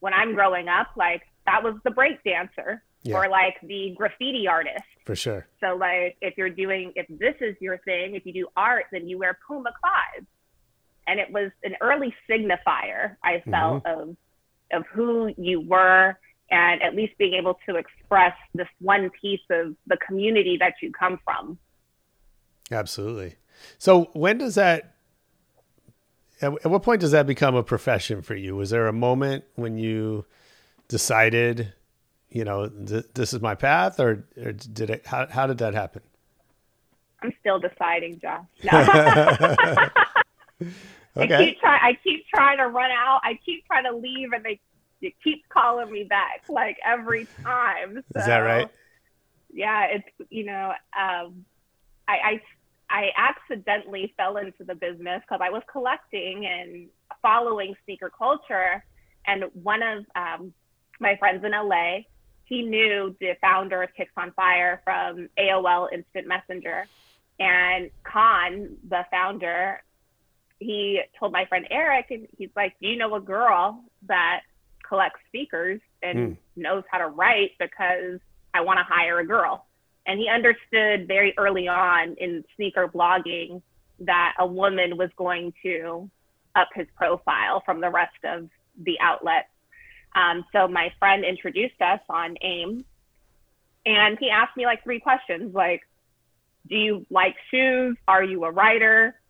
when 0.00 0.12
I'm 0.12 0.34
growing 0.34 0.68
up, 0.68 0.88
like 0.96 1.22
that 1.46 1.62
was 1.62 1.74
the 1.84 1.90
break 1.90 2.22
dancer 2.24 2.82
yeah. 3.04 3.16
or 3.16 3.28
like 3.28 3.56
the 3.62 3.94
graffiti 3.96 4.48
artist. 4.48 4.82
For 5.04 5.14
sure. 5.14 5.46
So 5.60 5.76
like 5.78 6.16
if 6.20 6.34
you're 6.36 6.50
doing 6.50 6.92
if 6.96 7.06
this 7.08 7.34
is 7.40 7.54
your 7.60 7.78
thing, 7.78 8.14
if 8.14 8.26
you 8.26 8.32
do 8.32 8.48
art, 8.56 8.86
then 8.90 9.06
you 9.06 9.18
wear 9.18 9.38
Puma 9.46 9.70
Clydes, 9.84 10.26
And 11.06 11.20
it 11.20 11.30
was 11.30 11.52
an 11.62 11.74
early 11.80 12.12
signifier, 12.28 13.16
I 13.22 13.34
mm-hmm. 13.34 13.50
felt, 13.50 13.84
mm-hmm. 13.84 14.10
of 14.10 14.16
of 14.72 14.84
who 14.92 15.30
you 15.36 15.60
were 15.60 16.16
and 16.50 16.82
at 16.82 16.94
least 16.96 17.16
being 17.18 17.34
able 17.34 17.58
to 17.68 17.76
express 17.76 18.32
this 18.54 18.66
one 18.80 19.10
piece 19.20 19.40
of 19.50 19.74
the 19.86 19.96
community 20.06 20.56
that 20.58 20.74
you 20.82 20.90
come 20.92 21.18
from. 21.24 21.58
Absolutely. 22.70 23.36
So 23.78 24.04
when 24.14 24.38
does 24.38 24.54
that 24.56 24.94
at 26.40 26.68
what 26.68 26.82
point 26.82 27.00
does 27.00 27.12
that 27.12 27.26
become 27.26 27.54
a 27.54 27.62
profession 27.62 28.20
for 28.22 28.34
you? 28.34 28.56
Was 28.56 28.70
there 28.70 28.88
a 28.88 28.92
moment 28.92 29.44
when 29.54 29.78
you 29.78 30.24
decided 30.88 31.72
you 32.34 32.44
know 32.44 32.68
th- 32.68 33.06
this 33.14 33.32
is 33.32 33.40
my 33.40 33.54
path 33.54 33.98
or, 33.98 34.26
or 34.36 34.52
did 34.52 34.90
it 34.90 35.06
how, 35.06 35.26
how 35.26 35.46
did 35.46 35.58
that 35.58 35.72
happen 35.72 36.02
i'm 37.22 37.32
still 37.40 37.58
deciding 37.58 38.20
josh 38.20 38.44
no. 38.64 38.78
okay. 41.16 41.34
i 41.34 41.44
keep 41.44 41.60
trying 41.60 41.80
i 41.82 41.98
keep 42.04 42.26
trying 42.34 42.58
to 42.58 42.66
run 42.68 42.90
out 42.90 43.20
i 43.22 43.38
keep 43.46 43.64
trying 43.66 43.84
to 43.84 43.94
leave 43.96 44.32
and 44.32 44.44
they, 44.44 44.60
they 45.00 45.14
keep 45.24 45.48
calling 45.48 45.90
me 45.90 46.04
back 46.04 46.42
like 46.48 46.76
every 46.84 47.26
time 47.42 48.02
so, 48.12 48.20
is 48.20 48.26
that 48.26 48.38
right 48.38 48.68
yeah 49.52 49.86
it's 49.86 50.26
you 50.30 50.44
know 50.44 50.72
um, 50.98 51.44
I, 52.06 52.18
I 52.24 52.40
I 52.90 53.08
accidentally 53.16 54.12
fell 54.16 54.36
into 54.36 54.62
the 54.62 54.74
business 54.74 55.22
because 55.22 55.40
I 55.42 55.48
was 55.50 55.62
collecting 55.72 56.44
and 56.44 56.86
following 57.22 57.74
sneaker 57.84 58.10
culture. 58.10 58.84
And 59.26 59.44
one 59.54 59.82
of 59.82 60.04
um, 60.14 60.52
my 61.00 61.16
friends 61.16 61.42
in 61.44 61.52
LA 61.52 62.00
he 62.46 62.62
knew 62.62 63.14
the 63.20 63.32
founder 63.40 63.82
of 63.82 63.90
Kicks 63.96 64.12
on 64.16 64.32
Fire 64.32 64.80
from 64.84 65.28
AOL 65.38 65.88
Instant 65.92 66.26
Messenger. 66.26 66.86
And 67.40 67.90
Khan, 68.04 68.76
the 68.88 69.04
founder, 69.10 69.82
he 70.58 71.00
told 71.18 71.32
my 71.32 71.46
friend 71.46 71.66
Eric, 71.70 72.06
and 72.10 72.28
he's 72.38 72.50
like, 72.54 72.76
Do 72.80 72.86
you 72.88 72.96
know 72.96 73.14
a 73.14 73.20
girl 73.20 73.82
that 74.06 74.40
collects 74.86 75.20
speakers 75.28 75.80
and 76.02 76.18
mm. 76.18 76.36
knows 76.56 76.84
how 76.90 76.98
to 76.98 77.06
write 77.08 77.52
because 77.58 78.20
I 78.52 78.60
want 78.60 78.78
to 78.78 78.84
hire 78.84 79.18
a 79.20 79.26
girl? 79.26 79.66
And 80.06 80.20
he 80.20 80.28
understood 80.28 81.08
very 81.08 81.32
early 81.38 81.66
on 81.66 82.14
in 82.18 82.44
sneaker 82.56 82.86
blogging 82.88 83.62
that 84.00 84.34
a 84.38 84.46
woman 84.46 84.96
was 84.98 85.08
going 85.16 85.54
to 85.62 86.10
up 86.56 86.68
his 86.74 86.86
profile 86.94 87.62
from 87.64 87.80
the 87.80 87.88
rest 87.90 88.14
of 88.22 88.48
the 88.84 88.96
outlets 89.00 89.48
um, 90.14 90.44
so 90.52 90.68
my 90.68 90.92
friend 90.98 91.24
introduced 91.24 91.80
us 91.80 92.00
on 92.08 92.36
AIM, 92.42 92.84
and 93.84 94.18
he 94.18 94.30
asked 94.30 94.56
me 94.56 94.64
like 94.66 94.82
three 94.84 95.00
questions, 95.00 95.52
like, 95.54 95.80
do 96.68 96.76
you 96.76 97.06
like 97.10 97.34
shoes? 97.50 97.96
Are 98.08 98.24
you 98.24 98.44
a 98.44 98.50
writer? 98.50 99.20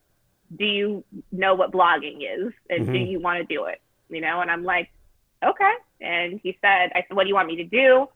Do 0.57 0.65
you 0.65 1.05
know 1.33 1.55
what 1.55 1.73
blogging 1.73 2.19
is, 2.19 2.53
and 2.71 2.85
mm-hmm. 2.85 2.93
do 2.93 2.99
you 2.99 3.21
want 3.21 3.39
to 3.41 3.45
do 3.55 3.65
it? 3.65 3.81
You 4.09 4.21
know, 4.21 4.41
and 4.41 4.51
I'm 4.51 4.63
like, 4.63 4.91
okay. 5.45 5.73
And 6.01 6.39
he 6.43 6.57
said, 6.61 6.91
I 6.95 7.03
said, 7.09 7.17
what 7.17 7.25
do 7.25 7.29
you 7.29 7.35
want 7.35 7.49
me 7.49 7.57
to 7.57 7.65
do? 7.65 8.07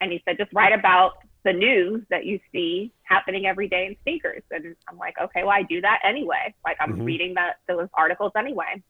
And 0.00 0.10
he 0.10 0.22
said, 0.26 0.38
just 0.38 0.52
write 0.52 0.72
about 0.72 1.12
the 1.44 1.52
news 1.52 2.02
that 2.08 2.24
you 2.24 2.40
see 2.52 2.90
happening 3.02 3.44
every 3.46 3.68
day 3.68 3.86
in 3.86 3.96
sneakers. 4.02 4.42
And 4.50 4.74
I'm 4.88 4.96
like, 4.96 5.14
okay, 5.22 5.42
well, 5.42 5.52
I 5.52 5.62
do 5.62 5.82
that 5.82 6.00
anyway. 6.02 6.54
Like 6.64 6.78
I'm 6.80 6.94
mm-hmm. 6.94 7.02
reading 7.04 7.34
that 7.34 7.58
those 7.68 7.88
articles 7.94 8.32
anyway. 8.34 8.82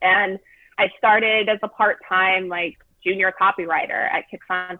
And 0.00 0.38
I 0.80 0.90
started 0.96 1.50
as 1.50 1.58
a 1.62 1.68
part 1.68 1.98
time, 2.08 2.48
like 2.48 2.78
junior 3.04 3.34
copywriter 3.38 4.10
at 4.10 4.30
Kicks 4.30 4.46
on 4.48 4.78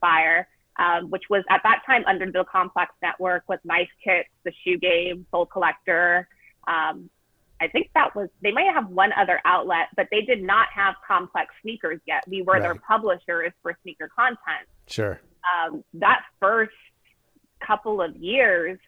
Fire, 0.00 0.46
um, 0.78 1.10
which 1.10 1.24
was 1.28 1.42
at 1.50 1.60
that 1.64 1.82
time 1.84 2.04
under 2.06 2.30
the 2.30 2.44
Complex 2.44 2.92
Network 3.02 3.42
with 3.48 3.58
Nice 3.64 3.88
Kicks, 4.02 4.30
The 4.44 4.52
Shoe 4.62 4.78
Game, 4.78 5.26
Sole 5.32 5.46
Collector. 5.46 6.28
Um, 6.68 7.10
I 7.60 7.66
think 7.66 7.90
that 7.94 8.14
was, 8.14 8.28
they 8.42 8.52
might 8.52 8.72
have 8.72 8.88
one 8.90 9.10
other 9.14 9.40
outlet, 9.44 9.88
but 9.96 10.06
they 10.12 10.20
did 10.20 10.40
not 10.40 10.68
have 10.72 10.94
complex 11.06 11.52
sneakers 11.62 12.00
yet. 12.06 12.22
We 12.28 12.42
were 12.42 12.52
right. 12.54 12.62
their 12.62 12.74
publishers 12.76 13.52
for 13.60 13.76
sneaker 13.82 14.08
content. 14.14 14.68
Sure. 14.86 15.20
Um, 15.42 15.82
that 15.94 16.20
first 16.40 16.74
couple 17.66 18.00
of 18.00 18.14
years 18.14 18.78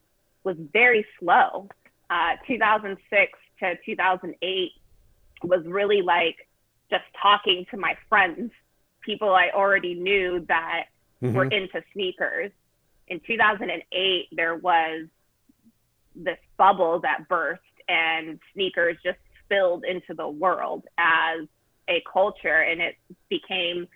was 0.45 0.57
very 0.73 1.05
slow. 1.19 1.69
Uh, 2.09 2.37
2006 2.47 3.33
to 3.61 3.75
2008 3.85 4.71
was 5.47 5.65
really 5.67 6.03
like 6.03 6.37
just 6.91 7.05
talking 7.21 7.65
to 7.71 7.77
my 7.77 7.97
friends, 8.09 8.51
people 9.01 9.33
I 9.35 9.51
already 9.55 9.95
knew 9.95 10.45
that 10.49 10.85
mm-hmm. 11.23 11.35
were 11.35 11.45
into 11.45 11.83
sneakers. 11.93 12.51
In 13.09 13.21
2008, 13.27 14.29
there 14.33 14.57
was 14.57 15.07
this 16.17 16.39
bubble 16.57 17.01
that 17.01 17.29
burst, 17.29 17.63
and 17.89 18.41
sneakers 18.53 18.97
just 19.05 19.19
spilled 19.45 19.85
into 19.85 20.13
the 20.15 20.29
world 20.29 20.85
as 20.99 21.47
a 21.89 22.03
culture, 22.13 22.63
and 22.63 22.81
it 22.81 22.97
became 23.31 23.87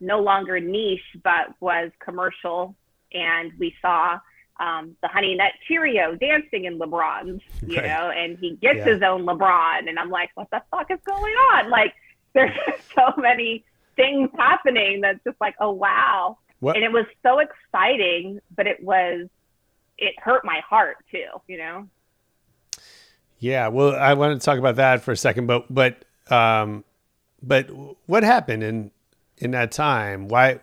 no 0.00 0.18
longer 0.20 0.58
niche, 0.58 1.00
but 1.22 1.54
was 1.60 1.90
commercial. 2.00 2.74
And 3.12 3.52
we 3.58 3.72
saw 3.80 4.18
um, 4.60 4.96
the 5.02 5.08
Honey 5.08 5.34
Nut 5.34 5.52
Cheerio 5.66 6.14
dancing 6.16 6.64
in 6.64 6.78
LeBron's, 6.78 7.42
you 7.66 7.76
right. 7.76 7.86
know, 7.86 8.10
and 8.10 8.38
he 8.38 8.56
gets 8.56 8.78
yeah. 8.78 8.84
his 8.84 9.02
own 9.02 9.24
LeBron. 9.26 9.88
And 9.88 9.98
I'm 9.98 10.10
like, 10.10 10.30
what 10.34 10.48
the 10.50 10.62
fuck 10.70 10.90
is 10.90 10.98
going 11.04 11.32
on? 11.52 11.70
Like, 11.70 11.92
there's 12.34 12.54
so 12.94 13.12
many 13.20 13.64
things 13.96 14.30
happening 14.36 15.00
that's 15.02 15.18
just 15.24 15.36
like, 15.40 15.54
oh, 15.60 15.72
wow. 15.72 16.38
What? 16.60 16.76
And 16.76 16.84
it 16.84 16.92
was 16.92 17.04
so 17.22 17.38
exciting, 17.40 18.40
but 18.56 18.66
it 18.66 18.82
was, 18.82 19.26
it 19.98 20.14
hurt 20.20 20.44
my 20.44 20.60
heart 20.60 20.96
too, 21.10 21.26
you 21.48 21.58
know? 21.58 21.86
Yeah. 23.38 23.68
Well, 23.68 23.94
I 23.94 24.14
want 24.14 24.38
to 24.40 24.44
talk 24.44 24.58
about 24.58 24.76
that 24.76 25.02
for 25.02 25.12
a 25.12 25.16
second, 25.16 25.46
but, 25.46 25.72
but, 25.72 26.04
um, 26.30 26.84
but 27.42 27.66
what 28.06 28.22
happened 28.22 28.62
in, 28.62 28.90
in 29.38 29.50
that 29.52 29.72
time? 29.72 30.28
Why, 30.28 30.60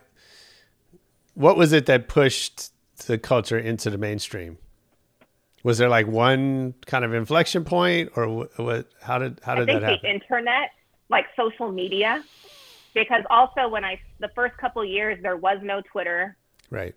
what 1.34 1.56
was 1.56 1.72
it 1.72 1.86
that 1.86 2.08
pushed 2.08 2.70
the 3.04 3.18
culture 3.18 3.58
into 3.58 3.90
the 3.90 3.98
mainstream? 3.98 4.58
Was 5.62 5.78
there 5.78 5.88
like 5.88 6.06
one 6.06 6.74
kind 6.86 7.04
of 7.04 7.14
inflection 7.14 7.64
point, 7.64 8.12
or 8.16 8.46
what? 8.56 8.88
How 9.00 9.18
did 9.18 9.40
how 9.42 9.54
did 9.54 9.70
I 9.70 9.72
think 9.72 9.80
that 9.80 9.82
happen? 9.82 10.00
The 10.02 10.10
internet, 10.14 10.70
like 11.08 11.26
social 11.36 11.72
media, 11.72 12.22
because 12.92 13.22
also 13.30 13.68
when 13.68 13.84
I 13.84 13.98
the 14.18 14.28
first 14.34 14.56
couple 14.58 14.84
years 14.84 15.18
there 15.22 15.36
was 15.38 15.58
no 15.62 15.80
Twitter, 15.90 16.36
right? 16.70 16.94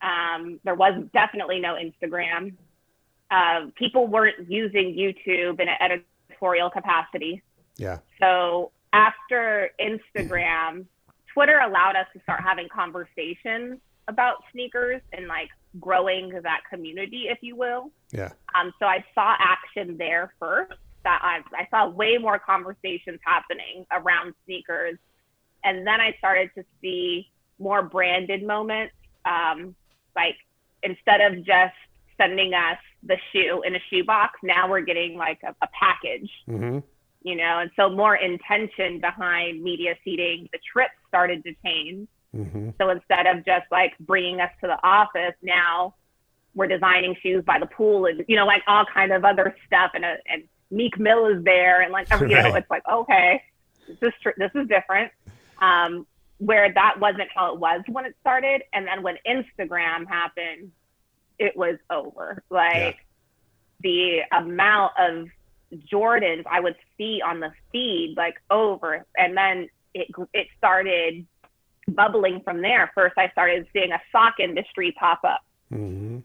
Um, 0.00 0.58
there 0.64 0.74
was 0.74 0.94
definitely 1.12 1.60
no 1.60 1.76
Instagram. 1.76 2.54
Uh, 3.30 3.66
people 3.76 4.06
weren't 4.06 4.50
using 4.50 4.94
YouTube 4.96 5.60
in 5.60 5.68
an 5.68 5.76
editorial 6.28 6.70
capacity. 6.70 7.42
Yeah. 7.76 7.98
So 8.20 8.72
after 8.94 9.70
Instagram, 9.78 10.86
Twitter 11.32 11.58
allowed 11.58 11.96
us 11.96 12.06
to 12.14 12.22
start 12.22 12.40
having 12.42 12.68
conversations 12.68 13.78
about 14.08 14.36
sneakers 14.52 15.00
and 15.12 15.26
like 15.28 15.48
growing 15.80 16.30
that 16.42 16.60
community, 16.70 17.24
if 17.28 17.38
you 17.40 17.56
will. 17.56 17.90
Yeah. 18.12 18.30
Um, 18.58 18.72
so 18.78 18.86
I 18.86 19.04
saw 19.14 19.34
action 19.38 19.96
there 19.98 20.32
first. 20.38 20.74
That 21.04 21.18
I, 21.22 21.38
I 21.60 21.66
saw 21.70 21.88
way 21.90 22.16
more 22.16 22.38
conversations 22.38 23.18
happening 23.26 23.84
around 23.90 24.34
sneakers, 24.44 24.96
and 25.64 25.84
then 25.84 26.00
I 26.00 26.14
started 26.18 26.50
to 26.56 26.64
see 26.80 27.28
more 27.58 27.82
branded 27.82 28.46
moments. 28.46 28.94
Um, 29.24 29.74
like 30.14 30.36
instead 30.84 31.20
of 31.20 31.38
just 31.44 31.74
sending 32.16 32.54
us 32.54 32.78
the 33.02 33.16
shoe 33.32 33.62
in 33.66 33.74
a 33.74 33.80
shoe 33.90 34.04
box, 34.04 34.38
now 34.44 34.70
we're 34.70 34.82
getting 34.82 35.16
like 35.16 35.40
a, 35.42 35.48
a 35.62 35.68
package. 35.78 36.30
Mm-hmm. 36.48 36.78
You 37.24 37.36
know, 37.36 37.58
and 37.60 37.70
so 37.76 37.88
more 37.90 38.14
intention 38.16 39.00
behind 39.00 39.60
media 39.62 39.94
seating. 40.04 40.48
The 40.52 40.58
trip 40.72 40.90
started 41.08 41.42
to 41.44 41.54
change. 41.64 42.06
Mm-hmm. 42.36 42.70
So 42.80 42.88
instead 42.90 43.26
of 43.26 43.44
just 43.44 43.66
like 43.70 43.92
bringing 44.00 44.40
us 44.40 44.50
to 44.62 44.66
the 44.66 44.78
office, 44.86 45.34
now 45.42 45.94
we're 46.54 46.66
designing 46.66 47.14
shoes 47.22 47.44
by 47.44 47.58
the 47.58 47.66
pool 47.66 48.06
and 48.06 48.24
you 48.28 48.36
know 48.36 48.46
like 48.46 48.62
all 48.66 48.84
kind 48.92 49.10
of 49.12 49.24
other 49.24 49.54
stuff 49.66 49.90
and 49.94 50.04
uh, 50.04 50.14
and 50.26 50.44
Meek 50.70 50.98
Mill 50.98 51.26
is 51.26 51.44
there 51.44 51.82
and 51.82 51.92
like 51.92 52.10
you 52.10 52.16
right. 52.16 52.30
know 52.30 52.54
it's 52.54 52.68
like 52.68 52.82
okay 52.90 53.42
this 53.88 53.96
is 54.02 54.12
tr- 54.22 54.36
this 54.38 54.50
is 54.54 54.66
different 54.68 55.10
um, 55.60 56.06
where 56.38 56.70
that 56.74 56.98
wasn't 57.00 57.26
how 57.34 57.52
it 57.54 57.58
was 57.60 57.80
when 57.88 58.04
it 58.06 58.14
started 58.20 58.62
and 58.74 58.86
then 58.86 59.02
when 59.02 59.16
Instagram 59.26 60.06
happened 60.08 60.70
it 61.38 61.54
was 61.56 61.76
over 61.90 62.42
like 62.50 62.74
yeah. 62.98 63.80
the 63.80 64.18
amount 64.36 64.92
of 64.98 65.28
Jordans 65.90 66.44
I 66.50 66.60
would 66.60 66.76
see 66.98 67.20
on 67.24 67.40
the 67.40 67.52
feed 67.70 68.12
like 68.18 68.34
over 68.50 69.04
and 69.16 69.34
then 69.36 69.68
it 69.94 70.08
it 70.34 70.48
started 70.58 71.26
bubbling 71.94 72.40
from 72.42 72.60
there. 72.60 72.90
First, 72.94 73.14
I 73.18 73.28
started 73.30 73.66
seeing 73.72 73.92
a 73.92 74.00
sock 74.10 74.34
industry 74.40 74.92
pop 74.98 75.20
up. 75.24 75.40
Mm-hmm. 75.72 76.18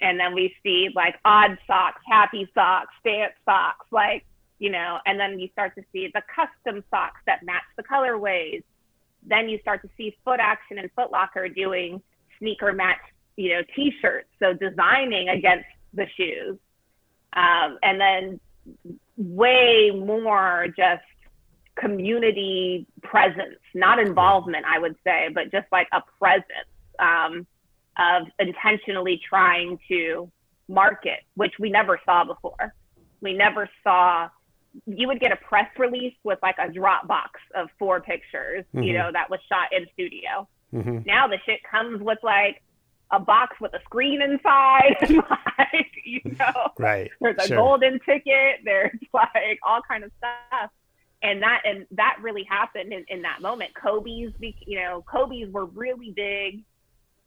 And 0.00 0.20
then 0.20 0.34
we 0.34 0.54
see 0.62 0.88
like 0.94 1.16
odd 1.24 1.56
socks, 1.66 2.00
happy 2.08 2.48
socks, 2.54 2.92
dance 3.04 3.32
socks, 3.44 3.86
like, 3.90 4.24
you 4.58 4.70
know, 4.70 4.98
and 5.06 5.18
then 5.18 5.38
you 5.38 5.48
start 5.52 5.74
to 5.76 5.82
see 5.92 6.08
the 6.14 6.22
custom 6.34 6.82
socks 6.90 7.20
that 7.26 7.44
match 7.44 7.62
the 7.76 7.82
colorways. 7.82 8.62
Then 9.24 9.48
you 9.48 9.58
start 9.60 9.82
to 9.82 9.88
see 9.96 10.16
Foot 10.24 10.40
Action 10.40 10.78
and 10.78 10.90
Foot 10.96 11.12
Locker 11.12 11.48
doing 11.48 12.02
sneaker 12.38 12.72
match, 12.72 12.98
you 13.36 13.50
know, 13.50 13.62
t 13.76 13.92
shirts. 14.00 14.28
So 14.40 14.52
designing 14.52 15.28
against 15.28 15.66
the 15.92 16.06
shoes. 16.16 16.56
Um, 17.34 17.78
and 17.82 18.00
then 18.00 18.40
way 19.16 19.92
more 19.94 20.66
just 20.76 21.02
community 21.76 22.86
presence, 23.02 23.56
not 23.74 23.98
involvement, 23.98 24.64
I 24.66 24.78
would 24.78 24.96
say, 25.04 25.28
but 25.34 25.50
just 25.50 25.66
like 25.72 25.88
a 25.92 26.02
presence 26.18 26.66
um, 26.98 27.46
of 27.98 28.26
intentionally 28.38 29.20
trying 29.28 29.78
to 29.88 30.30
market, 30.68 31.20
which 31.34 31.52
we 31.58 31.70
never 31.70 32.00
saw 32.04 32.24
before. 32.24 32.74
We 33.20 33.32
never 33.34 33.68
saw, 33.84 34.28
you 34.86 35.06
would 35.08 35.20
get 35.20 35.32
a 35.32 35.36
press 35.36 35.68
release 35.78 36.14
with 36.24 36.38
like 36.42 36.56
a 36.58 36.66
Dropbox 36.68 37.26
of 37.54 37.68
four 37.78 38.00
pictures, 38.00 38.64
mm-hmm. 38.74 38.82
you 38.82 38.92
know, 38.94 39.10
that 39.12 39.30
was 39.30 39.40
shot 39.48 39.68
in 39.72 39.86
studio. 39.94 40.48
Mm-hmm. 40.74 41.00
Now 41.06 41.28
the 41.28 41.38
shit 41.46 41.60
comes 41.70 42.00
with 42.02 42.18
like 42.22 42.62
a 43.10 43.20
box 43.20 43.56
with 43.60 43.72
a 43.74 43.80
screen 43.80 44.20
inside, 44.22 44.96
like, 45.58 45.86
you 46.04 46.20
know, 46.38 46.70
right. 46.78 47.10
there's 47.20 47.36
a 47.40 47.46
sure. 47.46 47.56
golden 47.58 47.98
ticket, 48.00 48.60
there's 48.64 48.98
like 49.14 49.58
all 49.66 49.80
kind 49.88 50.04
of 50.04 50.10
stuff 50.18 50.70
and 51.22 51.42
that 51.42 51.62
and 51.64 51.86
that 51.92 52.16
really 52.20 52.44
happened 52.48 52.92
in, 52.92 53.04
in 53.08 53.22
that 53.22 53.40
moment. 53.40 53.70
Kobe's, 53.74 54.32
you 54.40 54.80
know, 54.80 55.04
Kobe's 55.10 55.50
were 55.52 55.66
really 55.66 56.12
big. 56.14 56.64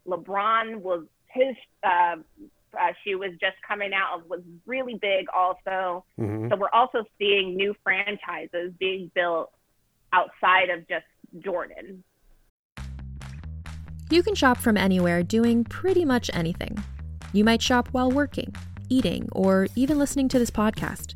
LeBron 0.08 0.78
was 0.78 1.06
his 1.34 1.56
um, 1.84 2.26
uh, 2.74 2.88
uh, 2.90 3.18
was 3.18 3.32
just 3.40 3.56
coming 3.68 3.92
out 3.94 4.28
was 4.30 4.42
really 4.66 4.96
big 5.02 5.28
also. 5.34 6.04
Mm-hmm. 6.20 6.50
So 6.50 6.58
we're 6.58 6.70
also 6.74 7.06
seeing 7.18 7.56
new 7.56 7.74
franchises 7.84 8.74
being 8.80 9.10
built 9.16 9.52
outside 10.12 10.70
of 10.70 10.88
just 10.88 11.06
Jordan. 11.44 12.04
You 14.12 14.22
can 14.22 14.36
shop 14.36 14.58
from 14.58 14.78
anywhere 14.78 15.24
doing 15.24 15.64
pretty 15.64 16.06
much 16.06 16.30
anything. 16.34 16.78
You 17.34 17.44
might 17.44 17.62
shop 17.62 17.88
while 17.92 18.12
working, 18.12 18.54
eating, 18.88 19.30
or 19.32 19.68
even 19.76 19.98
listening 19.98 20.30
to 20.30 20.40
this 20.40 20.52
podcast. 20.52 21.16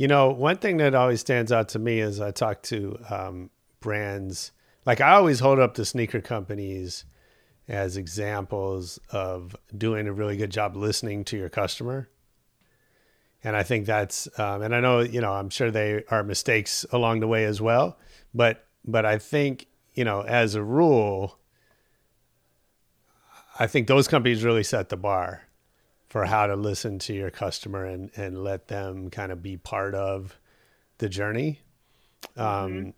You 0.00 0.08
know, 0.08 0.30
one 0.30 0.56
thing 0.56 0.78
that 0.78 0.94
always 0.94 1.20
stands 1.20 1.52
out 1.52 1.68
to 1.70 1.78
me 1.78 2.00
is 2.00 2.22
I 2.22 2.30
talk 2.30 2.62
to 2.62 2.98
um, 3.10 3.50
brands. 3.80 4.50
Like 4.86 5.02
I 5.02 5.10
always 5.10 5.40
hold 5.40 5.58
up 5.58 5.74
the 5.74 5.84
sneaker 5.84 6.22
companies 6.22 7.04
as 7.68 7.98
examples 7.98 8.98
of 9.12 9.54
doing 9.76 10.08
a 10.08 10.12
really 10.14 10.38
good 10.38 10.48
job 10.48 10.74
listening 10.74 11.22
to 11.24 11.36
your 11.36 11.50
customer. 11.50 12.08
And 13.44 13.54
I 13.54 13.62
think 13.62 13.84
that's, 13.84 14.26
um, 14.40 14.62
and 14.62 14.74
I 14.74 14.80
know, 14.80 15.00
you 15.00 15.20
know, 15.20 15.34
I'm 15.34 15.50
sure 15.50 15.70
they 15.70 16.02
are 16.10 16.22
mistakes 16.24 16.86
along 16.90 17.20
the 17.20 17.28
way 17.28 17.44
as 17.44 17.60
well, 17.60 17.98
but, 18.32 18.64
but 18.82 19.04
I 19.04 19.18
think, 19.18 19.66
you 19.92 20.04
know, 20.06 20.22
as 20.22 20.54
a 20.54 20.62
rule, 20.62 21.36
I 23.58 23.66
think 23.66 23.86
those 23.86 24.08
companies 24.08 24.44
really 24.44 24.64
set 24.64 24.88
the 24.88 24.96
bar 24.96 25.42
for 26.10 26.26
how 26.26 26.46
to 26.48 26.56
listen 26.56 26.98
to 26.98 27.14
your 27.14 27.30
customer 27.30 27.86
and, 27.86 28.10
and 28.16 28.36
let 28.42 28.66
them 28.66 29.08
kind 29.10 29.30
of 29.30 29.40
be 29.42 29.56
part 29.56 29.94
of 29.94 30.38
the 30.98 31.08
journey 31.08 31.60
um, 32.36 32.44
mm-hmm. 32.44 32.88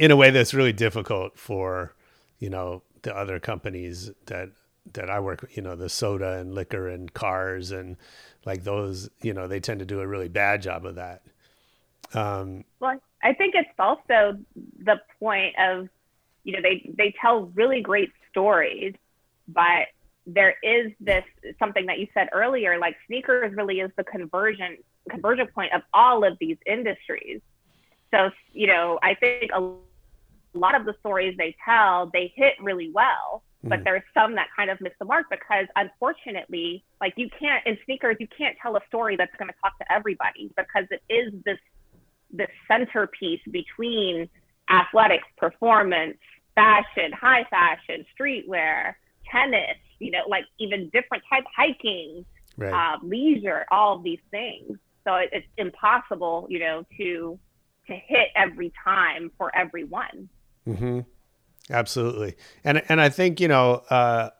in 0.00 0.10
a 0.10 0.16
way 0.16 0.30
that's 0.30 0.52
really 0.52 0.72
difficult 0.72 1.38
for 1.38 1.94
you 2.40 2.50
know 2.50 2.82
the 3.02 3.16
other 3.16 3.38
companies 3.40 4.10
that 4.26 4.50
that 4.92 5.08
I 5.08 5.20
work 5.20 5.48
you 5.54 5.62
know 5.62 5.76
the 5.76 5.88
soda 5.88 6.32
and 6.32 6.52
liquor 6.52 6.88
and 6.90 7.12
cars 7.14 7.70
and 7.70 7.96
like 8.44 8.64
those 8.64 9.08
you 9.22 9.32
know 9.32 9.46
they 9.48 9.60
tend 9.60 9.78
to 9.78 9.86
do 9.86 10.00
a 10.00 10.06
really 10.06 10.28
bad 10.28 10.60
job 10.60 10.84
of 10.84 10.96
that 10.96 11.22
um, 12.12 12.64
well 12.80 12.98
I 13.22 13.32
think 13.32 13.54
it's 13.54 13.70
also 13.78 14.38
the 14.80 15.00
point 15.20 15.54
of 15.58 15.88
you 16.42 16.52
know 16.52 16.60
they 16.60 16.90
they 16.98 17.14
tell 17.18 17.46
really 17.54 17.80
great 17.80 18.10
stories 18.28 18.92
but 19.48 19.86
there 20.26 20.54
is 20.62 20.90
this 21.00 21.24
something 21.58 21.86
that 21.86 21.98
you 21.98 22.06
said 22.14 22.28
earlier, 22.32 22.78
like 22.78 22.96
sneakers 23.06 23.54
really 23.56 23.80
is 23.80 23.90
the 23.96 24.04
conversion 24.04 24.78
conversion 25.10 25.46
point 25.48 25.72
of 25.74 25.82
all 25.92 26.24
of 26.24 26.38
these 26.40 26.56
industries. 26.66 27.40
So 28.12 28.30
you 28.52 28.66
know, 28.66 28.98
I 29.02 29.14
think 29.14 29.50
a 29.52 29.60
lot 30.54 30.74
of 30.74 30.86
the 30.86 30.94
stories 31.00 31.36
they 31.36 31.54
tell 31.64 32.10
they 32.12 32.32
hit 32.36 32.54
really 32.60 32.90
well, 32.92 33.42
mm 33.42 33.48
but 33.66 33.76
mm-hmm. 33.76 33.84
there's 33.84 34.02
some 34.12 34.34
that 34.34 34.46
kind 34.54 34.68
of 34.68 34.78
miss 34.82 34.92
the 34.98 35.06
mark 35.06 35.24
because 35.30 35.64
unfortunately, 35.76 36.84
like 37.00 37.14
you 37.16 37.30
can't 37.40 37.66
in 37.66 37.78
sneakers 37.86 38.14
you 38.20 38.28
can't 38.28 38.54
tell 38.60 38.76
a 38.76 38.80
story 38.88 39.16
that's 39.16 39.34
going 39.38 39.48
to 39.48 39.54
talk 39.62 39.72
to 39.78 39.90
everybody 39.90 40.52
because 40.54 40.84
it 40.90 41.02
is 41.08 41.32
this 41.46 41.56
this 42.30 42.50
centerpiece 42.68 43.40
between 43.50 44.28
athletics, 44.68 45.24
performance, 45.38 46.18
fashion, 46.54 47.10
high 47.18 47.42
fashion, 47.48 48.04
streetwear, 48.20 48.92
tennis, 49.32 49.78
you 49.98 50.10
know, 50.10 50.20
like 50.28 50.44
even 50.58 50.90
different 50.92 51.22
type 51.28 51.44
hiking, 51.56 52.24
right. 52.56 52.72
uh, 52.94 52.98
leisure, 53.02 53.66
all 53.70 53.96
of 53.96 54.02
these 54.02 54.20
things. 54.30 54.78
So 55.04 55.16
it, 55.16 55.30
it's 55.32 55.46
impossible, 55.58 56.46
you 56.50 56.58
know, 56.58 56.84
to 56.96 57.38
to 57.86 57.92
hit 57.94 58.28
every 58.34 58.72
time 58.82 59.30
for 59.36 59.54
everyone. 59.56 60.28
Mm-hmm. 60.66 61.00
Absolutely, 61.70 62.36
and 62.64 62.82
and 62.88 63.00
I 63.00 63.10
think 63.10 63.40
you 63.40 63.48
know 63.48 63.82
uh, 63.90 64.30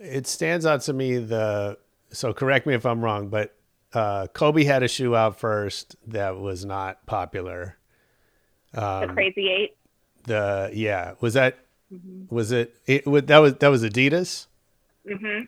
it 0.00 0.26
stands 0.26 0.66
out 0.66 0.82
to 0.82 0.92
me 0.92 1.18
the. 1.18 1.78
So 2.12 2.32
correct 2.32 2.66
me 2.66 2.74
if 2.74 2.86
I'm 2.86 3.02
wrong, 3.02 3.28
but 3.28 3.54
uh, 3.92 4.28
Kobe 4.28 4.62
had 4.62 4.82
a 4.84 4.88
shoe 4.88 5.16
out 5.16 5.38
first 5.40 5.96
that 6.12 6.38
was 6.38 6.64
not 6.64 7.04
popular. 7.04 7.76
Um, 8.74 9.08
the 9.08 9.12
Crazy 9.12 9.48
Eight. 9.50 9.76
The 10.24 10.70
yeah, 10.72 11.14
was 11.20 11.34
that 11.34 11.56
Mm-hmm. 11.92 12.34
Was 12.34 12.52
it, 12.52 12.74
it 12.86 13.06
was, 13.06 13.24
that 13.24 13.38
was 13.38 13.54
that 13.56 13.68
was 13.68 13.84
Adidas? 13.84 14.46
Mm-hmm. 15.08 15.44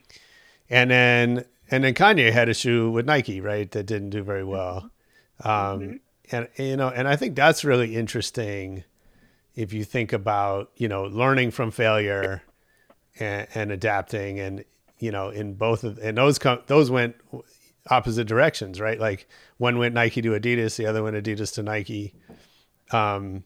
And 0.70 0.90
then 0.90 1.44
and 1.70 1.84
then 1.84 1.94
Kanye 1.94 2.32
had 2.32 2.48
a 2.48 2.54
shoe 2.54 2.90
with 2.90 3.06
Nike, 3.06 3.40
right? 3.40 3.70
That 3.72 3.84
didn't 3.86 4.10
do 4.10 4.22
very 4.22 4.44
well. 4.44 4.90
Mm-hmm. 5.44 5.48
Um, 5.48 5.80
mm-hmm. 5.80 5.96
And 6.36 6.48
you 6.56 6.76
know, 6.76 6.88
and 6.88 7.08
I 7.08 7.16
think 7.16 7.34
that's 7.34 7.64
really 7.64 7.96
interesting 7.96 8.84
if 9.56 9.72
you 9.72 9.82
think 9.82 10.12
about 10.12 10.70
you 10.76 10.88
know 10.88 11.04
learning 11.04 11.50
from 11.50 11.70
failure 11.72 12.42
and, 13.18 13.48
and 13.54 13.72
adapting, 13.72 14.38
and 14.38 14.64
you 15.00 15.10
know, 15.10 15.30
in 15.30 15.54
both 15.54 15.82
of 15.84 15.98
and 15.98 16.16
those 16.18 16.38
com- 16.38 16.62
those 16.66 16.90
went 16.90 17.16
opposite 17.90 18.26
directions, 18.28 18.78
right? 18.80 19.00
Like 19.00 19.26
one 19.56 19.78
went 19.78 19.94
Nike 19.94 20.20
to 20.22 20.28
Adidas, 20.38 20.76
the 20.76 20.86
other 20.86 21.02
went 21.02 21.16
Adidas 21.16 21.54
to 21.54 21.62
Nike. 21.64 22.14
Um, 22.92 23.42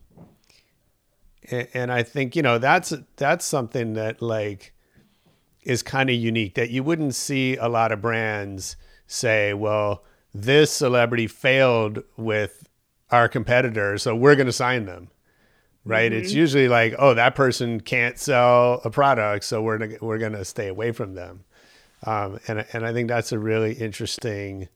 and 1.51 1.91
I 1.91 2.03
think 2.03 2.37
you 2.37 2.43
know 2.43 2.59
that's 2.59 2.93
that's 3.17 3.45
something 3.45 3.95
that 3.95 4.23
like 4.23 4.73
is 5.63 5.83
kind 5.83 6.11
of 6.11 6.17
unique 6.17 6.55
that 6.55 6.71
you 6.71 6.83
wouldn't 6.83 7.15
see 7.15 7.57
a 7.57 7.69
lot 7.69 7.93
of 7.93 8.01
brands 8.01 8.77
say, 9.07 9.55
well, 9.55 10.03
this 10.35 10.73
celebrity 10.73 11.27
failed 11.29 12.03
with 12.17 12.69
our 13.11 13.29
competitor, 13.29 13.99
so 13.99 14.15
we're 14.17 14.35
going 14.35 14.47
to 14.47 14.53
sign 14.53 14.87
them. 14.87 15.09
Right? 15.85 16.11
Mm-hmm. 16.13 16.21
It's 16.21 16.33
usually 16.33 16.69
like, 16.69 16.95
oh, 16.99 17.15
that 17.15 17.35
person 17.35 17.81
can't 17.81 18.17
sell 18.19 18.81
a 18.85 18.91
product, 18.91 19.45
so 19.45 19.63
we're 19.63 19.97
we're 20.01 20.19
going 20.19 20.33
to 20.33 20.45
stay 20.45 20.69
away 20.69 20.93
from 20.93 21.15
them. 21.15 21.45
Um, 22.05 22.39
and 22.49 22.65
and 22.73 22.87
I 22.87 22.93
think 22.93 23.09
that's 23.09 23.33
a 23.33 23.39
really 23.39 23.75
interesting 23.75 24.69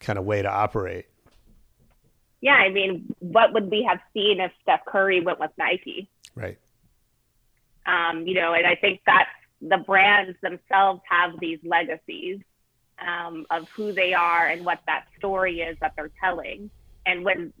kind 0.00 0.18
of 0.18 0.24
way 0.24 0.40
to 0.42 0.50
operate 0.50 1.06
yeah, 2.40 2.54
I 2.54 2.70
mean, 2.70 3.06
what 3.18 3.52
would 3.52 3.70
we 3.70 3.82
have 3.82 3.98
seen 4.14 4.40
if 4.40 4.52
Steph 4.62 4.84
Curry 4.86 5.20
went 5.20 5.40
with 5.40 5.50
Nike? 5.58 6.08
Right. 6.34 6.58
Um, 7.84 8.26
you 8.26 8.34
know, 8.34 8.52
and 8.54 8.66
I 8.66 8.76
think 8.76 9.00
that 9.06 9.28
the 9.60 9.78
brands 9.78 10.38
themselves 10.40 11.00
have 11.10 11.32
these 11.40 11.58
legacies 11.64 12.38
um, 13.04 13.44
of 13.50 13.68
who 13.70 13.92
they 13.92 14.14
are 14.14 14.46
and 14.46 14.64
what 14.64 14.80
that 14.86 15.06
story 15.18 15.60
is 15.60 15.76
that 15.80 15.94
they're 15.96 16.10
telling. 16.20 16.70
And 17.06 17.24
when 17.24 17.52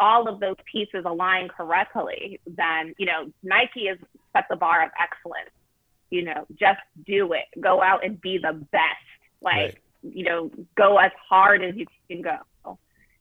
all 0.00 0.28
of 0.28 0.40
those 0.40 0.56
pieces 0.70 1.04
align 1.04 1.48
correctly, 1.48 2.40
then, 2.46 2.94
you 2.98 3.06
know, 3.06 3.30
Nike 3.42 3.86
has 3.86 3.98
set 4.32 4.46
the 4.50 4.56
bar 4.56 4.84
of 4.84 4.90
excellence. 5.00 5.50
You 6.10 6.24
know, 6.24 6.46
just 6.58 6.80
do 7.06 7.32
it. 7.34 7.44
Go 7.60 7.82
out 7.82 8.04
and 8.04 8.20
be 8.20 8.38
the 8.38 8.52
best. 8.72 8.84
Like, 9.40 9.54
right. 9.54 9.78
you 10.02 10.24
know, 10.24 10.50
go 10.76 10.98
as 10.98 11.12
hard 11.28 11.62
as 11.62 11.76
you 11.76 11.86
can 12.08 12.22
go. 12.22 12.38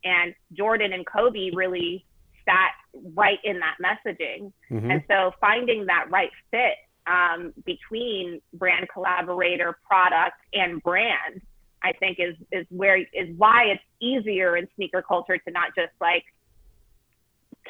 And 0.04 0.34
Jordan 0.54 0.94
and 0.94 1.06
Kobe 1.06 1.52
really 1.54 2.06
sat 2.46 2.72
right 3.16 3.40
in 3.44 3.60
that 3.60 3.76
messaging. 3.84 4.52
Mm-hmm. 4.70 4.92
And 4.92 5.04
so 5.10 5.32
finding 5.40 5.86
that 5.86 6.08
right 6.10 6.32
fit 6.52 6.76
um, 7.08 7.54
between 7.66 8.42
brand 8.54 8.88
collaborator, 8.92 9.78
product, 9.88 10.36
and 10.54 10.82
brand, 10.84 11.42
I 11.84 11.94
think 11.94 12.18
is 12.20 12.36
is 12.52 12.66
where 12.70 12.98
is 12.98 13.36
why 13.38 13.66
it's 13.76 13.84
easier 14.02 14.56
in 14.58 14.68
sneaker 14.76 15.02
culture 15.02 15.38
to 15.38 15.52
not 15.52 15.76
just 15.76 15.92
like 16.00 16.24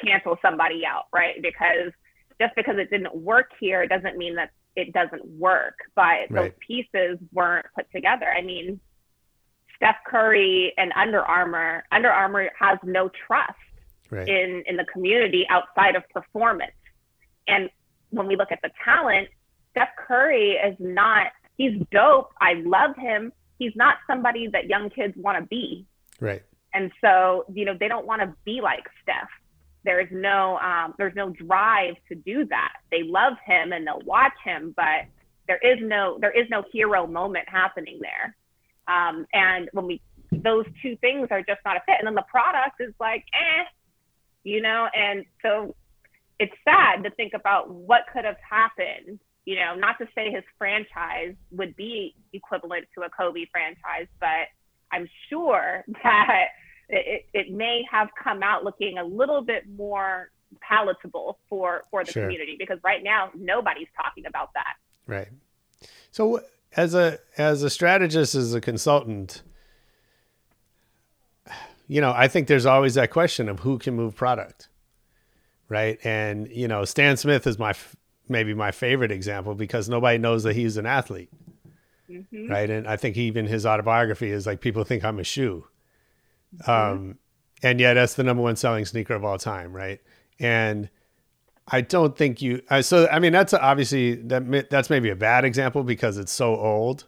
cancel 0.04 0.38
somebody 0.42 0.82
out, 0.86 1.04
right? 1.12 1.36
Because 1.42 1.92
just 2.40 2.54
because 2.56 2.76
it 2.78 2.90
didn't 2.90 3.14
work 3.14 3.50
here 3.60 3.86
doesn't 3.86 4.16
mean 4.16 4.36
that 4.36 4.50
it 4.76 4.92
doesn't 4.92 5.24
work. 5.24 5.74
But 5.94 6.02
right. 6.30 6.30
those 6.30 6.50
pieces 6.64 7.18
weren't 7.32 7.66
put 7.76 7.86
together. 7.92 8.26
I 8.28 8.42
mean, 8.42 8.80
Steph 9.76 9.96
Curry 10.06 10.72
and 10.76 10.92
Under 10.96 11.20
Armour, 11.24 11.84
Under 11.92 12.10
Armour 12.10 12.50
has 12.58 12.78
no 12.82 13.10
trust 13.26 13.52
right. 14.10 14.28
in 14.28 14.62
in 14.66 14.76
the 14.76 14.84
community 14.84 15.46
outside 15.50 15.96
of 15.96 16.08
performance. 16.10 16.72
And 17.48 17.70
when 18.10 18.26
we 18.26 18.36
look 18.36 18.52
at 18.52 18.60
the 18.62 18.70
talent, 18.84 19.28
Steph 19.72 19.90
Curry 19.98 20.52
is 20.52 20.76
not 20.78 21.28
he's 21.56 21.80
dope. 21.90 22.32
I 22.40 22.54
love 22.54 22.96
him. 22.96 23.32
He's 23.58 23.72
not 23.76 23.96
somebody 24.06 24.48
that 24.52 24.66
young 24.66 24.90
kids 24.90 25.14
want 25.16 25.38
to 25.38 25.46
be. 25.46 25.86
Right. 26.20 26.42
And 26.72 26.90
so, 27.00 27.44
you 27.52 27.64
know, 27.64 27.76
they 27.78 27.88
don't 27.88 28.06
want 28.06 28.20
to 28.22 28.34
be 28.44 28.60
like 28.60 28.84
Steph. 29.02 29.28
There's 29.84 30.08
no 30.10 30.58
um, 30.58 30.94
there's 30.98 31.14
no 31.14 31.30
drive 31.30 31.94
to 32.08 32.14
do 32.14 32.46
that. 32.46 32.72
They 32.90 33.02
love 33.02 33.34
him 33.44 33.72
and 33.72 33.86
they'll 33.86 34.00
watch 34.04 34.32
him, 34.44 34.72
but 34.76 35.06
there 35.46 35.58
is 35.62 35.78
no 35.80 36.18
there 36.20 36.30
is 36.30 36.48
no 36.50 36.62
hero 36.72 37.06
moment 37.06 37.48
happening 37.48 37.98
there. 38.00 38.34
Um, 38.88 39.26
and 39.32 39.68
when 39.72 39.86
we, 39.86 40.02
those 40.30 40.66
two 40.82 40.96
things 40.96 41.28
are 41.30 41.42
just 41.42 41.60
not 41.64 41.76
a 41.76 41.80
fit. 41.86 41.96
And 41.98 42.06
then 42.06 42.14
the 42.14 42.22
product 42.28 42.80
is 42.80 42.92
like, 43.00 43.24
eh, 43.34 43.64
you 44.42 44.60
know, 44.60 44.88
and 44.94 45.24
so 45.42 45.74
it's 46.38 46.52
sad 46.64 47.04
to 47.04 47.10
think 47.10 47.32
about 47.34 47.70
what 47.70 48.02
could 48.12 48.24
have 48.24 48.36
happened, 48.48 49.20
you 49.44 49.56
know, 49.56 49.74
not 49.74 49.98
to 49.98 50.06
say 50.14 50.30
his 50.30 50.44
franchise 50.58 51.34
would 51.50 51.76
be 51.76 52.14
equivalent 52.32 52.86
to 52.96 53.04
a 53.04 53.10
Kobe 53.10 53.44
franchise, 53.50 54.08
but 54.20 54.48
I'm 54.92 55.08
sure 55.30 55.84
that 56.02 56.44
it, 56.88 57.26
it 57.32 57.50
may 57.52 57.84
have 57.90 58.08
come 58.22 58.42
out 58.42 58.64
looking 58.64 58.98
a 58.98 59.04
little 59.04 59.40
bit 59.42 59.66
more 59.68 60.30
palatable 60.60 61.38
for 61.48 61.82
for 61.90 62.04
the 62.04 62.12
sure. 62.12 62.22
community 62.22 62.54
because 62.56 62.78
right 62.84 63.02
now 63.02 63.28
nobody's 63.34 63.88
talking 64.00 64.24
about 64.26 64.50
that. 64.54 64.74
Right. 65.08 65.28
So 66.12 66.42
as 66.76 66.94
a 66.94 67.18
as 67.38 67.62
a 67.62 67.70
strategist 67.70 68.34
as 68.34 68.54
a 68.54 68.60
consultant 68.60 69.42
you 71.86 72.00
know 72.00 72.12
i 72.16 72.26
think 72.28 72.48
there's 72.48 72.66
always 72.66 72.94
that 72.94 73.10
question 73.10 73.48
of 73.48 73.60
who 73.60 73.78
can 73.78 73.94
move 73.94 74.14
product 74.14 74.68
right 75.68 75.98
and 76.04 76.48
you 76.48 76.66
know 76.66 76.84
stan 76.84 77.16
smith 77.16 77.46
is 77.46 77.58
my 77.58 77.72
maybe 78.28 78.54
my 78.54 78.70
favorite 78.70 79.12
example 79.12 79.54
because 79.54 79.88
nobody 79.88 80.18
knows 80.18 80.42
that 80.42 80.56
he's 80.56 80.76
an 80.76 80.86
athlete 80.86 81.30
mm-hmm. 82.08 82.48
right 82.50 82.70
and 82.70 82.86
i 82.88 82.96
think 82.96 83.16
even 83.16 83.46
his 83.46 83.66
autobiography 83.66 84.30
is 84.30 84.46
like 84.46 84.60
people 84.60 84.84
think 84.84 85.04
i'm 85.04 85.18
a 85.18 85.24
shoe 85.24 85.66
mm-hmm. 86.56 86.70
um, 86.70 87.18
and 87.62 87.80
yeah 87.80 87.94
that's 87.94 88.14
the 88.14 88.24
number 88.24 88.42
one 88.42 88.56
selling 88.56 88.84
sneaker 88.84 89.14
of 89.14 89.24
all 89.24 89.38
time 89.38 89.72
right 89.72 90.00
and 90.40 90.88
I 91.68 91.80
don't 91.80 92.16
think 92.16 92.42
you. 92.42 92.62
Uh, 92.68 92.82
so 92.82 93.06
I 93.08 93.18
mean, 93.18 93.32
that's 93.32 93.52
a, 93.52 93.60
obviously 93.62 94.14
that 94.16 94.68
that's 94.70 94.90
maybe 94.90 95.10
a 95.10 95.16
bad 95.16 95.44
example 95.44 95.82
because 95.82 96.18
it's 96.18 96.32
so 96.32 96.54
old 96.56 97.04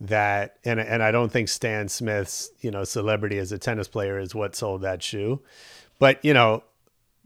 that, 0.00 0.56
and 0.64 0.80
and 0.80 1.02
I 1.02 1.12
don't 1.12 1.30
think 1.30 1.48
Stan 1.48 1.88
Smith's 1.88 2.50
you 2.60 2.70
know 2.72 2.82
celebrity 2.84 3.38
as 3.38 3.52
a 3.52 3.58
tennis 3.58 3.86
player 3.88 4.18
is 4.18 4.34
what 4.34 4.56
sold 4.56 4.82
that 4.82 5.02
shoe, 5.02 5.40
but 6.00 6.22
you 6.24 6.34
know, 6.34 6.64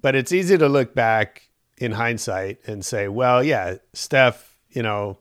but 0.03 0.15
it's 0.15 0.33
easy 0.33 0.59
to 0.59 0.69
look 0.69 0.95
back 0.95 1.49
in 1.79 1.93
hindsight 1.93 2.59
and 2.67 2.85
say, 2.85 3.07
well, 3.09 3.43
yeah, 3.45 3.77
Steph, 3.95 4.57
you 4.71 4.83
know, 4.83 5.19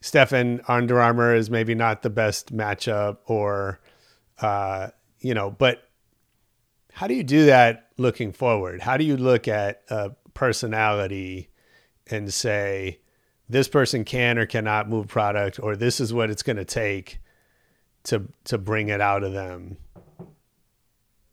Steph 0.00 0.32
and 0.32 0.60
Under 0.68 1.00
Armour 1.00 1.34
is 1.36 1.50
maybe 1.50 1.74
not 1.76 2.02
the 2.02 2.10
best 2.10 2.54
matchup, 2.56 3.18
or 3.26 3.78
uh, 4.40 4.88
you 5.20 5.34
know, 5.34 5.52
but 5.52 5.84
how 6.94 7.06
do 7.06 7.14
you 7.14 7.22
do 7.22 7.46
that 7.46 7.90
looking 7.96 8.32
forward? 8.32 8.80
How 8.82 8.96
do 8.96 9.04
you 9.04 9.16
look 9.16 9.46
at 9.46 9.82
personality 10.38 11.48
and 12.08 12.32
say 12.32 13.00
this 13.48 13.66
person 13.66 14.04
can 14.04 14.38
or 14.38 14.46
cannot 14.46 14.88
move 14.88 15.08
product 15.08 15.58
or 15.60 15.74
this 15.74 15.98
is 16.00 16.14
what 16.14 16.30
it's 16.30 16.44
going 16.44 16.56
to 16.56 16.64
take 16.64 17.18
to 18.04 18.22
to 18.44 18.56
bring 18.56 18.88
it 18.88 19.00
out 19.00 19.24
of 19.24 19.32
them 19.32 19.76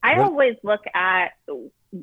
i 0.01 0.17
what? 0.17 0.25
always 0.25 0.55
look 0.63 0.81
at 0.95 1.27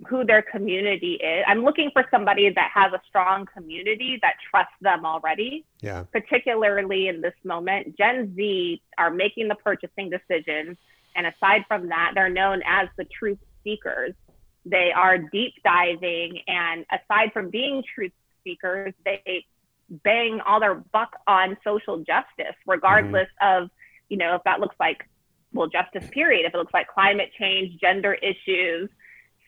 who 0.09 0.25
their 0.25 0.43
community 0.43 1.15
is 1.15 1.45
i'm 1.49 1.65
looking 1.65 1.91
for 1.93 2.05
somebody 2.09 2.49
that 2.51 2.71
has 2.73 2.93
a 2.93 3.01
strong 3.09 3.49
community 3.53 4.17
that 4.23 4.35
trusts 4.49 4.73
them 4.81 5.05
already 5.05 5.65
yeah 5.81 6.05
particularly 6.13 7.09
in 7.09 7.21
this 7.21 7.35
moment 7.43 7.97
gen 7.99 8.33
z 8.37 8.81
are 8.97 9.11
making 9.11 9.49
the 9.49 9.57
purchasing 9.57 10.09
decisions 10.09 10.77
and 11.17 11.27
aside 11.27 11.65
from 11.67 11.89
that 11.89 12.13
they're 12.15 12.29
known 12.31 12.63
as 12.65 12.89
the 12.97 13.05
truth 13.07 13.39
seekers 13.65 14.15
they 14.65 14.93
are 14.93 15.19
deep 15.19 15.55
diving, 15.65 16.39
and 16.47 16.87
aside 16.93 17.33
from 17.33 17.51
being 17.51 17.83
truth 17.95 18.13
speakers, 18.41 18.95
they 19.05 19.45
bang 19.91 20.41
all 20.47 20.61
their 20.61 20.77
buck 20.77 21.17
on 21.27 21.57
social 21.65 21.99
justice, 21.99 22.55
regardless 22.67 23.29
mm-hmm. 23.43 23.65
of 23.65 23.71
you 24.09 24.17
know 24.17 24.37
if 24.37 24.43
that 24.45 24.61
looks 24.61 24.77
like 24.79 25.09
well 25.53 25.67
justice 25.67 26.09
period, 26.11 26.47
if 26.47 26.55
it 26.55 26.57
looks 26.57 26.73
like 26.73 26.87
climate 26.87 27.31
change, 27.39 27.77
gender 27.81 28.15
issues, 28.15 28.89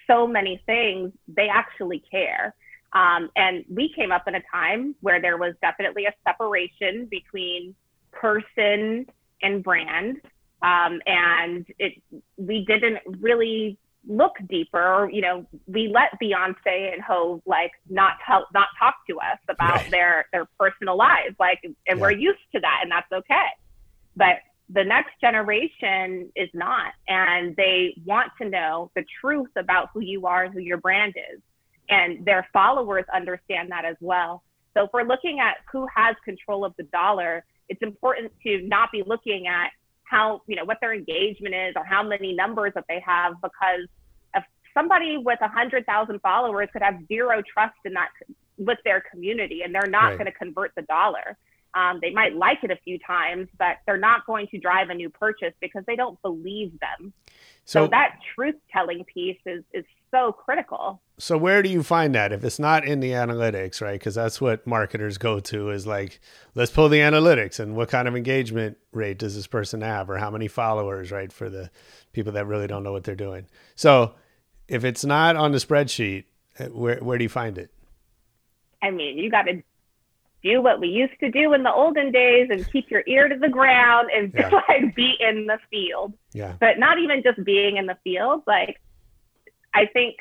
so 0.08 0.26
many 0.26 0.60
things. 0.66 1.12
They 1.28 1.48
actually 1.48 2.02
care. 2.10 2.52
Um, 2.92 3.30
and 3.36 3.64
we 3.68 3.92
came 3.94 4.10
up 4.10 4.26
in 4.26 4.34
a 4.36 4.42
time 4.52 4.94
where 5.00 5.20
there 5.20 5.36
was 5.36 5.54
definitely 5.60 6.06
a 6.06 6.12
separation 6.26 7.06
between 7.08 7.74
person 8.10 9.06
and 9.42 9.62
brand. 9.64 10.18
Um, 10.62 11.00
and 11.04 11.66
it, 11.78 12.00
we 12.36 12.64
didn't 12.64 13.00
really 13.20 13.76
look 14.06 14.32
deeper 14.50 15.08
you 15.10 15.20
know 15.22 15.46
we 15.66 15.88
let 15.88 16.10
beyonce 16.22 16.92
and 16.92 17.02
hove 17.02 17.40
like 17.46 17.70
not 17.88 18.12
tell 18.26 18.46
not 18.52 18.68
talk 18.78 18.94
to 19.08 19.18
us 19.18 19.38
about 19.48 19.76
right. 19.76 19.90
their 19.90 20.26
their 20.32 20.46
personal 20.60 20.96
lives 20.96 21.34
like 21.40 21.58
and 21.64 21.74
yeah. 21.86 21.94
we're 21.94 22.10
used 22.10 22.38
to 22.54 22.60
that 22.60 22.80
and 22.82 22.90
that's 22.90 23.10
okay 23.12 23.46
but 24.16 24.36
the 24.70 24.84
next 24.84 25.12
generation 25.22 26.30
is 26.36 26.48
not 26.54 26.92
and 27.08 27.54
they 27.56 27.94
want 28.04 28.30
to 28.40 28.48
know 28.48 28.90
the 28.96 29.04
truth 29.20 29.50
about 29.56 29.88
who 29.94 30.00
you 30.00 30.26
are 30.26 30.44
and 30.44 30.54
who 30.54 30.60
your 30.60 30.78
brand 30.78 31.14
is 31.34 31.40
and 31.88 32.24
their 32.26 32.46
followers 32.52 33.04
understand 33.14 33.70
that 33.70 33.84
as 33.86 33.96
well 34.00 34.42
so 34.76 34.84
if 34.84 34.90
we're 34.92 35.02
looking 35.02 35.40
at 35.40 35.56
who 35.72 35.86
has 35.94 36.14
control 36.26 36.62
of 36.64 36.74
the 36.76 36.84
dollar 36.84 37.42
it's 37.70 37.82
important 37.82 38.30
to 38.44 38.60
not 38.68 38.92
be 38.92 39.02
looking 39.06 39.46
at 39.46 39.70
how, 40.14 40.42
you 40.46 40.54
know, 40.54 40.64
what 40.64 40.78
their 40.80 40.94
engagement 40.94 41.54
is 41.56 41.72
or 41.76 41.84
how 41.84 42.00
many 42.04 42.32
numbers 42.34 42.70
that 42.76 42.84
they 42.88 43.02
have 43.04 43.32
because 43.42 43.86
if 44.36 44.44
somebody 44.72 45.16
with 45.18 45.38
a 45.40 45.48
100,000 45.48 46.20
followers 46.20 46.68
could 46.72 46.82
have 46.82 46.94
zero 47.08 47.42
trust 47.52 47.74
in 47.84 47.94
that 47.94 48.10
with 48.56 48.78
their 48.84 49.02
community 49.10 49.62
and 49.64 49.74
they're 49.74 49.90
not 49.90 50.04
right. 50.04 50.18
going 50.18 50.30
to 50.30 50.38
convert 50.38 50.72
the 50.76 50.82
dollar. 50.82 51.36
Um, 51.74 51.98
they 52.00 52.10
might 52.12 52.36
like 52.36 52.58
it 52.62 52.70
a 52.70 52.76
few 52.84 53.00
times, 53.00 53.48
but 53.58 53.78
they're 53.84 53.96
not 53.98 54.24
going 54.26 54.46
to 54.52 54.58
drive 54.60 54.90
a 54.90 54.94
new 54.94 55.10
purchase 55.10 55.52
because 55.60 55.82
they 55.88 55.96
don't 55.96 56.22
believe 56.22 56.70
them. 56.78 57.12
So, 57.64 57.86
so 57.86 57.86
that 57.88 58.20
truth 58.36 58.54
telling 58.72 59.02
piece 59.06 59.40
is, 59.44 59.64
is 59.72 59.84
so 60.14 60.30
critical. 60.32 61.00
So 61.18 61.36
where 61.36 61.60
do 61.62 61.68
you 61.68 61.82
find 61.82 62.14
that 62.14 62.32
if 62.32 62.44
it's 62.44 62.58
not 62.60 62.84
in 62.84 63.00
the 63.00 63.10
analytics, 63.12 63.80
right? 63.80 63.98
Because 63.98 64.14
that's 64.14 64.40
what 64.40 64.66
marketers 64.66 65.18
go 65.18 65.40
to 65.40 65.70
is 65.70 65.86
like, 65.86 66.20
let's 66.54 66.70
pull 66.70 66.88
the 66.88 66.98
analytics 66.98 67.58
and 67.58 67.74
what 67.74 67.88
kind 67.88 68.06
of 68.06 68.14
engagement 68.16 68.76
rate 68.92 69.18
does 69.18 69.34
this 69.34 69.46
person 69.48 69.80
have, 69.80 70.08
or 70.08 70.18
how 70.18 70.30
many 70.30 70.46
followers, 70.48 71.10
right? 71.10 71.32
For 71.32 71.48
the 71.50 71.70
people 72.12 72.32
that 72.34 72.46
really 72.46 72.66
don't 72.68 72.84
know 72.84 72.92
what 72.92 73.02
they're 73.04 73.14
doing. 73.16 73.46
So 73.74 74.14
if 74.68 74.84
it's 74.84 75.04
not 75.04 75.36
on 75.36 75.50
the 75.52 75.58
spreadsheet, 75.58 76.24
uh, 76.60 76.64
where 76.66 76.96
where 76.98 77.18
do 77.18 77.24
you 77.24 77.28
find 77.28 77.58
it? 77.58 77.70
I 78.82 78.90
mean, 78.92 79.18
you 79.18 79.30
got 79.30 79.42
to 79.42 79.62
do 80.44 80.62
what 80.62 80.78
we 80.78 80.88
used 80.88 81.18
to 81.20 81.30
do 81.30 81.52
in 81.54 81.64
the 81.64 81.72
olden 81.72 82.12
days 82.12 82.48
and 82.50 82.70
keep 82.70 82.90
your 82.90 83.02
ear 83.06 83.28
to 83.28 83.36
the 83.36 83.48
ground 83.48 84.10
and 84.14 84.32
yeah. 84.32 84.42
just 84.42 84.52
like 84.68 84.94
be 84.94 85.14
in 85.20 85.46
the 85.46 85.58
field. 85.70 86.12
Yeah. 86.32 86.54
But 86.60 86.78
not 86.78 86.98
even 87.00 87.22
just 87.24 87.42
being 87.44 87.76
in 87.78 87.86
the 87.86 87.96
field, 88.04 88.42
like 88.46 88.78
I 89.74 89.86
think 89.86 90.16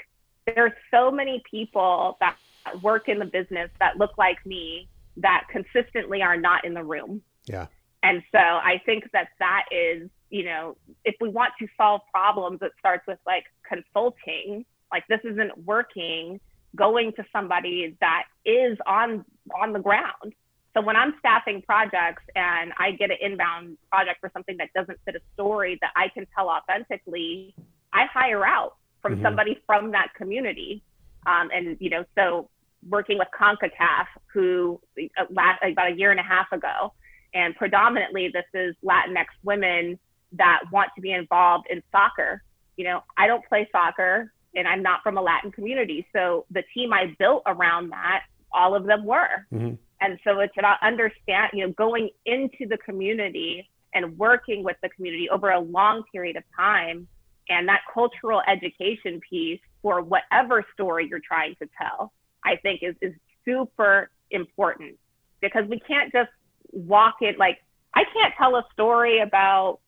there's 0.46 0.74
so 0.92 1.12
many 1.12 1.42
people 1.50 2.18
that 2.20 2.36
work 2.82 3.08
in 3.08 3.20
the 3.20 3.26
business 3.26 3.70
that 3.80 3.98
look 3.98 4.18
like 4.18 4.44
me 4.46 4.88
that 5.18 5.46
consistently 5.50 6.22
are 6.24 6.36
not 6.38 6.66
in 6.66 6.74
the 6.74 6.84
room. 6.84 7.22
Yeah. 7.46 7.68
And 8.02 8.22
so 8.32 8.40
I 8.40 8.82
think 8.86 9.06
that 9.14 9.30
that 9.40 9.66
is, 9.72 10.10
you 10.30 10.44
know, 10.44 10.76
if 11.06 11.16
we 11.22 11.30
want 11.30 11.54
to 11.60 11.68
solve 11.78 12.02
problems, 12.12 12.60
it 12.62 12.72
starts 12.80 13.06
with 13.08 13.20
like 13.26 13.46
consulting, 13.68 14.66
like 14.92 15.04
this 15.08 15.22
isn't 15.24 15.66
working, 15.66 16.40
going 16.76 17.14
to 17.14 17.24
somebody 17.32 17.96
that 18.02 18.24
is 18.44 18.78
on 18.88 19.24
on 19.62 19.72
the 19.72 19.80
ground. 19.80 20.34
So 20.76 20.82
when 20.82 20.96
I'm 20.96 21.14
staffing 21.20 21.62
projects 21.62 22.24
and 22.36 22.74
I 22.80 22.92
get 22.94 23.12
an 23.12 23.18
inbound 23.22 23.78
project 23.92 24.20
for 24.20 24.32
something 24.34 24.58
that 24.58 24.70
doesn't 24.74 25.00
fit 25.06 25.16
a 25.16 25.22
story 25.36 25.78
that 25.82 25.92
I 25.96 26.10
can 26.10 26.26
tell 26.36 26.50
authentically, 26.50 27.54
I 27.94 28.08
hire 28.12 28.44
out 28.44 28.78
from 29.04 29.16
mm-hmm. 29.16 29.22
somebody 29.24 29.62
from 29.68 29.92
that 29.92 30.08
community. 30.16 30.82
Um, 31.28 31.50
and, 31.54 31.78
you 31.80 31.90
know, 31.92 32.04
so 32.18 32.50
working 32.90 33.20
with 33.20 33.28
CONCACAF, 33.40 34.06
who 34.34 34.80
uh, 35.20 35.26
last, 35.30 35.60
about 35.64 35.92
a 35.92 35.96
year 35.96 36.10
and 36.10 36.20
a 36.20 36.24
half 36.24 36.52
ago, 36.52 36.94
and 37.36 37.56
predominantly 37.56 38.30
this 38.34 38.46
is 38.54 38.76
Latinx 38.84 39.26
women 39.44 40.00
that 40.34 40.62
want 40.72 40.90
to 40.96 41.02
be 41.02 41.12
involved 41.12 41.68
in 41.70 41.84
soccer. 41.92 42.42
You 42.78 42.86
know, 42.86 43.04
I 43.18 43.28
don't 43.28 43.46
play 43.46 43.68
soccer 43.72 44.32
and 44.56 44.68
I'm 44.68 44.82
not 44.84 45.02
from 45.04 45.18
a 45.18 45.22
Latin 45.22 45.52
community. 45.52 46.08
So 46.16 46.46
the 46.52 46.64
team 46.74 46.94
I 46.94 47.14
built 47.20 47.44
around 47.46 47.90
that, 47.90 48.22
all 48.54 48.76
of 48.76 48.86
them 48.86 49.04
were. 49.04 49.48
Mm-hmm. 49.54 49.76
And 50.02 50.20
so 50.24 50.40
it's 50.42 50.54
about 50.58 50.78
understand, 50.84 51.52
you 51.54 51.66
know, 51.68 51.74
going 51.74 52.10
into 52.26 52.68
the 52.68 52.78
community 52.78 53.68
and 53.96 54.18
working 54.18 54.64
with 54.64 54.76
the 54.84 54.90
community 54.90 55.28
over 55.30 55.52
a 55.52 55.60
long 55.60 56.04
period 56.12 56.36
of 56.36 56.44
time 56.56 57.08
and 57.50 57.68
that 57.68 57.82
cultural 57.94 58.42
education 58.48 59.20
piece 59.30 59.60
for 59.82 60.02
whatever 60.02 60.66
story 60.74 61.08
you're 61.10 61.20
trying 61.20 61.56
to 61.56 61.68
tell, 61.78 62.14
I 62.46 62.56
think 62.58 62.82
is, 62.84 62.96
is 63.02 63.14
super 63.44 64.12
important 64.32 64.98
because 65.42 65.66
we 65.68 65.80
can't 65.82 66.12
just 66.12 66.30
walk 66.72 67.16
it 67.22 67.38
like 67.38 67.60
I 67.94 68.04
can't 68.06 68.34
tell 68.38 68.56
a 68.56 68.64
story 68.72 69.20
about 69.20 69.80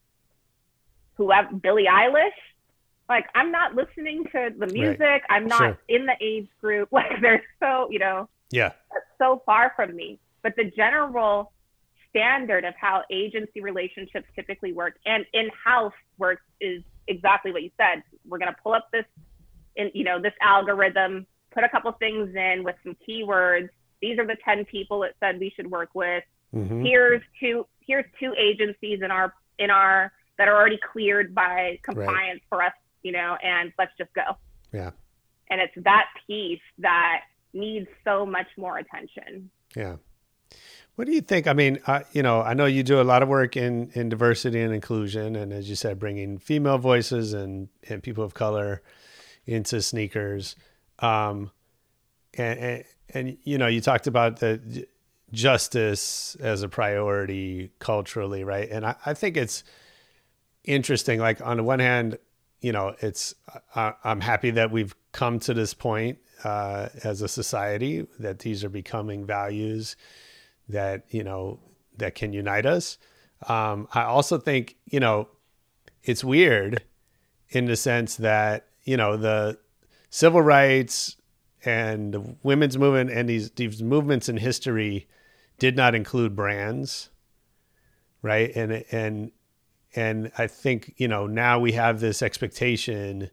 whoever 1.15 1.53
Billie 1.55 1.87
Eilish. 1.89 2.29
Like 3.07 3.25
I'm 3.33 3.51
not 3.51 3.73
listening 3.73 4.25
to 4.33 4.49
the 4.57 4.67
music. 4.67 4.99
Right. 4.99 5.21
I'm 5.29 5.47
not 5.47 5.57
sure. 5.59 5.79
in 5.87 6.05
the 6.05 6.15
age 6.21 6.49
group. 6.59 6.89
Like 6.91 7.21
they're 7.21 7.43
so, 7.63 7.87
you 7.89 7.99
know, 7.99 8.27
yeah, 8.51 8.71
so 9.17 9.41
far 9.45 9.71
from 9.77 9.95
me. 9.95 10.19
But 10.43 10.55
the 10.57 10.65
general 10.75 11.53
standard 12.09 12.65
of 12.65 12.73
how 12.79 13.03
agency 13.11 13.61
relationships 13.61 14.27
typically 14.35 14.73
work 14.73 14.93
and 15.05 15.25
in-house 15.33 15.91
works 16.17 16.43
is 16.61 16.83
exactly 17.07 17.51
what 17.51 17.63
you 17.63 17.71
said. 17.77 18.03
We're 18.27 18.37
going 18.37 18.51
to 18.53 18.57
pull 18.61 18.73
up 18.73 18.87
this, 18.91 19.05
in, 19.75 19.91
you 19.93 20.03
know, 20.03 20.21
this 20.21 20.33
algorithm, 20.41 21.25
put 21.51 21.63
a 21.63 21.69
couple 21.69 21.91
things 21.93 22.33
in 22.35 22.63
with 22.63 22.75
some 22.83 22.95
keywords. 23.07 23.69
These 24.01 24.19
are 24.19 24.27
the 24.27 24.37
10 24.43 24.65
people 24.65 25.03
it 25.03 25.15
said 25.19 25.39
we 25.39 25.51
should 25.55 25.69
work 25.69 25.89
with. 25.93 26.23
Mm-hmm. 26.53 26.83
Here's 26.85 27.21
two, 27.39 27.65
here's 27.81 28.05
two 28.19 28.33
agencies 28.37 28.99
in 29.03 29.11
our, 29.11 29.33
in 29.59 29.69
our, 29.69 30.11
that 30.37 30.47
are 30.47 30.55
already 30.55 30.79
cleared 30.91 31.33
by 31.33 31.79
compliance 31.83 32.41
right. 32.51 32.57
for 32.57 32.63
us, 32.63 32.73
you 33.03 33.11
know, 33.11 33.37
and 33.41 33.71
let's 33.79 33.91
just 33.97 34.13
go. 34.13 34.37
Yeah. 34.73 34.91
And 35.49 35.61
it's 35.61 35.73
that 35.83 36.07
piece 36.27 36.59
that 36.79 37.21
needs 37.53 37.87
so 38.03 38.25
much 38.25 38.47
more 38.57 38.77
attention. 38.79 39.49
Yeah. 39.75 39.95
What 40.95 41.07
do 41.07 41.13
you 41.13 41.21
think? 41.21 41.45
I 41.45 41.53
mean, 41.53 41.79
I, 41.87 41.97
uh, 41.97 42.03
you 42.13 42.23
know, 42.23 42.41
I 42.41 42.53
know 42.53 42.65
you 42.65 42.81
do 42.81 43.01
a 43.01 43.03
lot 43.03 43.21
of 43.21 43.27
work 43.27 43.57
in, 43.57 43.91
in 43.95 44.07
diversity 44.07 44.61
and 44.61 44.73
inclusion, 44.73 45.35
and 45.35 45.51
as 45.51 45.69
you 45.69 45.75
said, 45.75 45.99
bringing 45.99 46.37
female 46.37 46.77
voices 46.77 47.33
and, 47.33 47.67
and 47.89 48.01
people 48.01 48.23
of 48.23 48.33
color 48.33 48.81
into 49.45 49.81
sneakers. 49.81 50.55
Um, 50.99 51.51
and, 52.37 52.59
and, 52.59 52.83
and, 53.13 53.37
you 53.43 53.57
know, 53.57 53.67
you 53.67 53.81
talked 53.81 54.07
about 54.07 54.39
the 54.39 54.87
justice 55.33 56.35
as 56.39 56.63
a 56.63 56.69
priority 56.69 57.71
culturally, 57.79 58.45
right? 58.45 58.69
And 58.69 58.85
I, 58.85 58.95
I 59.05 59.13
think 59.13 59.35
it's 59.35 59.65
interesting. 60.63 61.19
Like, 61.19 61.45
on 61.45 61.57
the 61.57 61.63
one 61.63 61.79
hand, 61.79 62.19
you 62.61 62.71
know, 62.71 62.95
it's, 63.01 63.35
I, 63.75 63.93
I'm 64.05 64.21
happy 64.21 64.51
that 64.51 64.71
we've 64.71 64.95
come 65.11 65.39
to 65.39 65.53
this 65.53 65.73
point 65.73 66.19
uh, 66.45 66.87
as 67.03 67.21
a 67.21 67.27
society 67.27 68.07
that 68.19 68.39
these 68.39 68.63
are 68.63 68.69
becoming 68.69 69.25
values 69.25 69.97
that 70.69 71.03
you 71.09 71.23
know 71.23 71.59
that 71.97 72.15
can 72.15 72.33
unite 72.33 72.65
us. 72.65 72.97
Um, 73.47 73.87
I 73.93 74.03
also 74.03 74.37
think 74.37 74.77
you 74.85 74.99
know 74.99 75.27
it's 76.03 76.23
weird 76.23 76.83
in 77.49 77.65
the 77.65 77.75
sense 77.75 78.15
that 78.17 78.67
you 78.83 78.97
know 78.97 79.17
the 79.17 79.57
civil 80.09 80.41
rights 80.41 81.17
and 81.63 82.13
the 82.13 82.35
women's 82.43 82.77
movement 82.77 83.11
and 83.11 83.29
these 83.29 83.51
these 83.51 83.81
movements 83.81 84.29
in 84.29 84.37
history 84.37 85.07
did 85.59 85.75
not 85.75 85.95
include 85.95 86.35
brands, 86.35 87.09
right? 88.21 88.51
And 88.55 88.83
and 88.91 89.31
and 89.95 90.31
I 90.37 90.47
think 90.47 90.93
you 90.97 91.07
know 91.07 91.27
now 91.27 91.59
we 91.59 91.73
have 91.73 91.99
this 91.99 92.21
expectation 92.21 93.29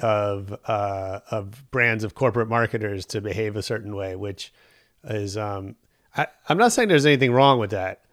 of 0.00 0.56
uh, 0.66 1.20
of 1.30 1.70
brands 1.70 2.04
of 2.04 2.14
corporate 2.14 2.48
marketers 2.48 3.04
to 3.06 3.20
behave 3.20 3.56
a 3.56 3.62
certain 3.62 3.94
way, 3.94 4.16
which 4.16 4.52
is 5.04 5.36
um, 5.36 5.76
I, 6.16 6.26
am 6.48 6.58
not 6.58 6.72
saying 6.72 6.88
there's 6.88 7.06
anything 7.06 7.32
wrong 7.32 7.58
with 7.58 7.70
that, 7.70 8.04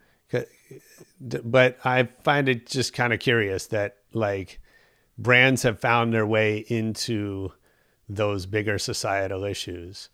but 1.20 1.78
I 1.84 2.04
find 2.24 2.48
it 2.48 2.66
just 2.66 2.92
kind 2.92 3.12
of 3.12 3.20
curious 3.20 3.66
that 3.68 3.96
like 4.12 4.60
brands 5.16 5.62
have 5.64 5.78
found 5.80 6.12
their 6.14 6.26
way 6.26 6.58
into 6.58 7.52
those 8.08 8.46
bigger 8.46 8.78
societal 8.78 9.44
issues, 9.44 10.08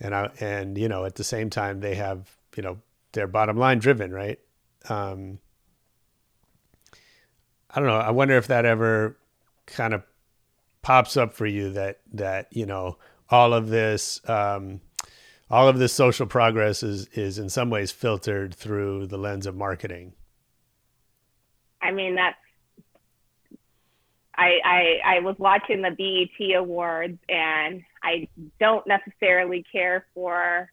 and 0.00 0.14
I 0.14 0.30
and 0.40 0.76
you 0.76 0.88
know 0.88 1.04
at 1.04 1.14
the 1.14 1.24
same 1.24 1.48
time 1.50 1.80
they 1.80 1.94
have 1.94 2.28
you 2.56 2.62
know 2.62 2.78
they're 3.12 3.28
bottom 3.28 3.56
line 3.56 3.78
driven, 3.78 4.12
right? 4.12 4.38
Um, 4.88 5.38
I 7.70 7.78
don't 7.80 7.88
know. 7.88 7.96
I 7.98 8.10
wonder 8.10 8.36
if 8.36 8.48
that 8.48 8.64
ever 8.64 9.16
kind 9.66 9.94
of 9.94 10.02
pops 10.82 11.16
up 11.16 11.34
for 11.34 11.46
you 11.46 11.70
that 11.72 12.00
that 12.14 12.48
you 12.50 12.66
know 12.66 12.98
all 13.30 13.52
of 13.54 13.68
this. 13.68 14.26
Um, 14.28 14.80
all 15.50 15.68
of 15.68 15.78
this 15.78 15.92
social 15.92 16.26
progress 16.26 16.82
is 16.82 17.06
is 17.14 17.38
in 17.38 17.48
some 17.48 17.70
ways 17.70 17.90
filtered 17.92 18.54
through 18.54 19.06
the 19.06 19.18
lens 19.18 19.46
of 19.46 19.56
marketing. 19.56 20.12
I 21.80 21.90
mean 21.92 22.14
that's 22.16 22.36
I, 24.36 24.58
I, 25.04 25.16
I 25.16 25.20
was 25.20 25.34
watching 25.40 25.82
the 25.82 25.90
BET 25.90 26.54
Awards 26.56 27.18
and 27.28 27.82
I 28.04 28.28
don't 28.60 28.86
necessarily 28.86 29.64
care 29.72 30.06
for 30.14 30.70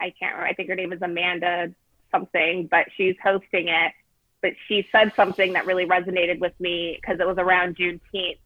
I 0.00 0.06
can't 0.18 0.32
remember 0.34 0.46
I 0.46 0.54
think 0.54 0.68
her 0.68 0.74
name 0.74 0.92
is 0.92 1.02
Amanda 1.02 1.72
something, 2.10 2.66
but 2.70 2.86
she's 2.96 3.16
hosting 3.22 3.68
it. 3.68 3.92
But 4.40 4.52
she 4.66 4.86
said 4.90 5.12
something 5.14 5.52
that 5.52 5.64
really 5.66 5.86
resonated 5.86 6.40
with 6.40 6.58
me 6.60 6.98
because 7.00 7.20
it 7.20 7.26
was 7.26 7.38
around 7.38 7.76
Juneteenth 7.76 8.38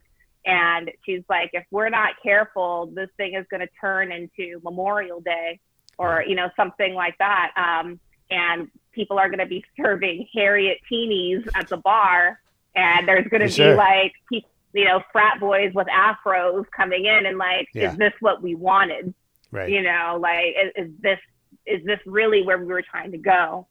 and 0.46 0.92
she's 1.04 1.22
like, 1.28 1.50
if 1.52 1.64
we're 1.72 1.88
not 1.88 2.14
careful, 2.22 2.86
this 2.94 3.10
thing 3.16 3.34
is 3.34 3.44
going 3.50 3.60
to 3.60 3.68
turn 3.80 4.12
into 4.12 4.60
Memorial 4.62 5.20
Day 5.20 5.58
or, 5.98 6.22
you 6.26 6.36
know, 6.36 6.48
something 6.56 6.94
like 6.94 7.18
that. 7.18 7.50
Um, 7.56 7.98
and 8.30 8.68
people 8.92 9.18
are 9.18 9.28
going 9.28 9.40
to 9.40 9.46
be 9.46 9.64
serving 9.76 10.28
Harriet 10.32 10.78
Teenies 10.90 11.46
at 11.56 11.66
the 11.68 11.76
bar. 11.78 12.40
And 12.76 13.08
there's 13.08 13.26
going 13.26 13.40
to 13.40 13.46
be 13.46 13.52
sure. 13.52 13.74
like, 13.74 14.12
you 14.30 14.84
know, 14.84 15.02
frat 15.10 15.40
boys 15.40 15.74
with 15.74 15.88
afros 15.88 16.64
coming 16.76 17.06
in 17.06 17.26
and 17.26 17.38
like, 17.38 17.66
yeah. 17.74 17.90
is 17.90 17.96
this 17.98 18.12
what 18.20 18.40
we 18.40 18.54
wanted? 18.54 19.12
Right. 19.50 19.68
You 19.68 19.82
know, 19.82 20.16
like, 20.20 20.48
is, 20.76 20.86
is 20.86 20.90
this, 21.00 21.18
is 21.66 21.84
this 21.84 21.98
really 22.06 22.42
where 22.44 22.58
we 22.58 22.66
were 22.66 22.82
trying 22.88 23.10
to 23.12 23.18
go? 23.18 23.66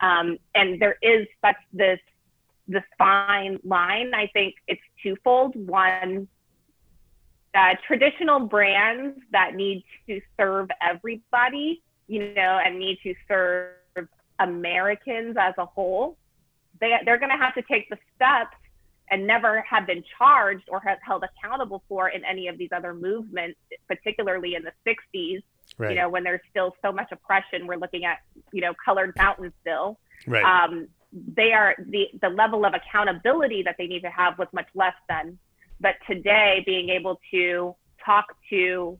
Um, 0.00 0.38
and 0.54 0.80
there 0.82 0.96
is 1.00 1.28
such 1.44 1.56
this 1.72 2.00
this 2.68 2.84
fine 2.98 3.58
line. 3.64 4.12
I 4.14 4.28
think 4.32 4.54
it's 4.68 4.82
twofold. 5.02 5.56
One, 5.56 6.28
the 7.54 7.58
uh, 7.60 7.74
traditional 7.86 8.40
brands 8.40 9.18
that 9.32 9.54
need 9.54 9.84
to 10.06 10.20
serve 10.38 10.68
everybody, 10.82 11.82
you 12.06 12.34
know, 12.34 12.60
and 12.64 12.78
need 12.78 12.98
to 13.02 13.14
serve 13.26 13.72
Americans 14.38 15.36
as 15.40 15.54
a 15.58 15.64
whole, 15.64 16.18
they, 16.80 16.94
they're 17.04 17.18
going 17.18 17.32
to 17.32 17.38
have 17.42 17.54
to 17.54 17.62
take 17.62 17.88
the 17.88 17.96
steps 18.14 18.56
and 19.10 19.26
never 19.26 19.62
have 19.62 19.86
been 19.86 20.04
charged 20.18 20.68
or 20.70 20.78
have 20.80 20.98
held 21.04 21.24
accountable 21.24 21.82
for 21.88 22.10
in 22.10 22.22
any 22.26 22.46
of 22.48 22.58
these 22.58 22.68
other 22.76 22.92
movements, 22.92 23.58
particularly 23.88 24.54
in 24.54 24.62
the 24.62 24.72
60s, 24.86 25.42
right. 25.78 25.90
you 25.92 25.96
know, 25.96 26.10
when 26.10 26.22
there's 26.22 26.42
still 26.50 26.76
so 26.84 26.92
much 26.92 27.08
oppression. 27.10 27.66
We're 27.66 27.76
looking 27.78 28.04
at, 28.04 28.18
you 28.52 28.60
know, 28.60 28.74
colored 28.84 29.16
mountains 29.16 29.54
still. 29.62 29.98
Right. 30.26 30.44
Um, 30.44 30.88
they 31.12 31.52
are 31.52 31.74
the, 31.88 32.06
the 32.20 32.28
level 32.28 32.64
of 32.64 32.74
accountability 32.74 33.62
that 33.62 33.76
they 33.78 33.86
need 33.86 34.02
to 34.02 34.10
have 34.10 34.38
was 34.38 34.48
much 34.52 34.68
less 34.74 34.94
then. 35.08 35.38
But 35.80 35.94
today, 36.08 36.62
being 36.66 36.90
able 36.90 37.20
to 37.30 37.74
talk 38.04 38.26
to 38.50 38.98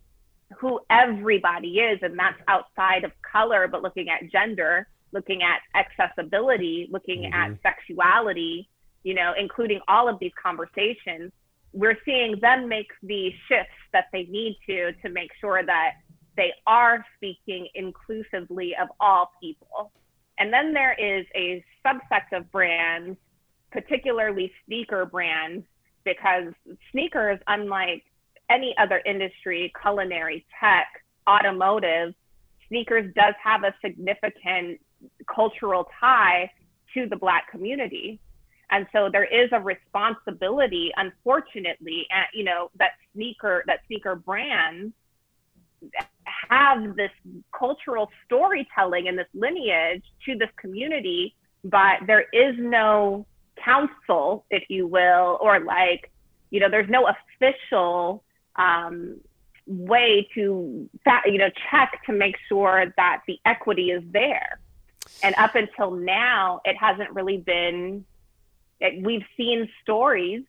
who 0.58 0.80
everybody 0.88 1.78
is, 1.78 1.98
and 2.02 2.18
that's 2.18 2.38
outside 2.46 3.04
of 3.04 3.12
color, 3.30 3.68
but 3.68 3.82
looking 3.82 4.08
at 4.08 4.30
gender, 4.30 4.86
looking 5.12 5.40
at 5.42 5.60
accessibility, 5.74 6.88
looking 6.90 7.24
mm-hmm. 7.30 7.34
at 7.52 7.58
sexuality, 7.62 8.68
you 9.02 9.14
know, 9.14 9.32
including 9.38 9.80
all 9.88 10.08
of 10.08 10.18
these 10.20 10.32
conversations, 10.42 11.32
we're 11.72 11.98
seeing 12.04 12.36
them 12.40 12.68
make 12.68 12.88
the 13.02 13.30
shifts 13.48 13.74
that 13.92 14.06
they 14.12 14.22
need 14.24 14.56
to 14.66 14.92
to 15.02 15.10
make 15.10 15.30
sure 15.40 15.62
that 15.64 15.92
they 16.36 16.52
are 16.66 17.04
speaking 17.16 17.68
inclusively 17.74 18.72
of 18.80 18.88
all 19.00 19.30
people. 19.42 19.92
And 20.38 20.52
then 20.52 20.72
there 20.72 20.94
is 20.94 21.26
a 21.34 21.62
subset 21.84 22.30
of 22.32 22.50
brands, 22.52 23.16
particularly 23.72 24.52
sneaker 24.66 25.04
brands, 25.04 25.66
because 26.04 26.52
sneakers, 26.92 27.38
unlike 27.48 28.04
any 28.50 28.74
other 28.78 29.02
industry, 29.04 29.72
culinary, 29.80 30.46
tech, 30.58 30.86
automotive, 31.28 32.14
sneakers 32.68 33.12
does 33.14 33.34
have 33.42 33.64
a 33.64 33.74
significant 33.84 34.80
cultural 35.32 35.86
tie 36.00 36.50
to 36.94 37.06
the 37.06 37.16
Black 37.16 37.50
community. 37.50 38.20
And 38.70 38.86
so 38.92 39.08
there 39.10 39.24
is 39.24 39.48
a 39.52 39.60
responsibility, 39.60 40.90
unfortunately, 40.96 42.06
at, 42.12 42.28
you 42.32 42.44
know, 42.44 42.70
that 42.78 42.92
sneaker 43.12 43.64
that 43.66 43.80
sneaker 43.86 44.14
brands 44.14 44.92
have 46.24 46.96
this 46.96 47.10
cultural 47.56 48.10
storytelling 48.24 49.08
and 49.08 49.18
this 49.18 49.26
lineage 49.34 50.02
to 50.24 50.36
this 50.36 50.48
community, 50.56 51.34
but 51.64 51.96
there 52.06 52.26
is 52.32 52.54
no 52.58 53.26
council, 53.62 54.44
if 54.50 54.64
you 54.68 54.86
will, 54.86 55.38
or 55.40 55.60
like, 55.60 56.10
you 56.50 56.60
know, 56.60 56.68
there's 56.70 56.88
no 56.88 57.08
official 57.08 58.24
um, 58.56 59.16
way 59.66 60.28
to, 60.34 60.88
you 61.26 61.38
know, 61.38 61.50
check 61.70 62.00
to 62.06 62.12
make 62.12 62.36
sure 62.48 62.92
that 62.96 63.22
the 63.26 63.38
equity 63.44 63.90
is 63.90 64.02
there. 64.12 64.60
And 65.22 65.34
up 65.36 65.54
until 65.54 65.90
now, 65.92 66.60
it 66.64 66.76
hasn't 66.78 67.10
really 67.10 67.38
been, 67.38 68.04
it, 68.80 69.04
we've 69.04 69.24
seen 69.36 69.68
stories 69.82 70.42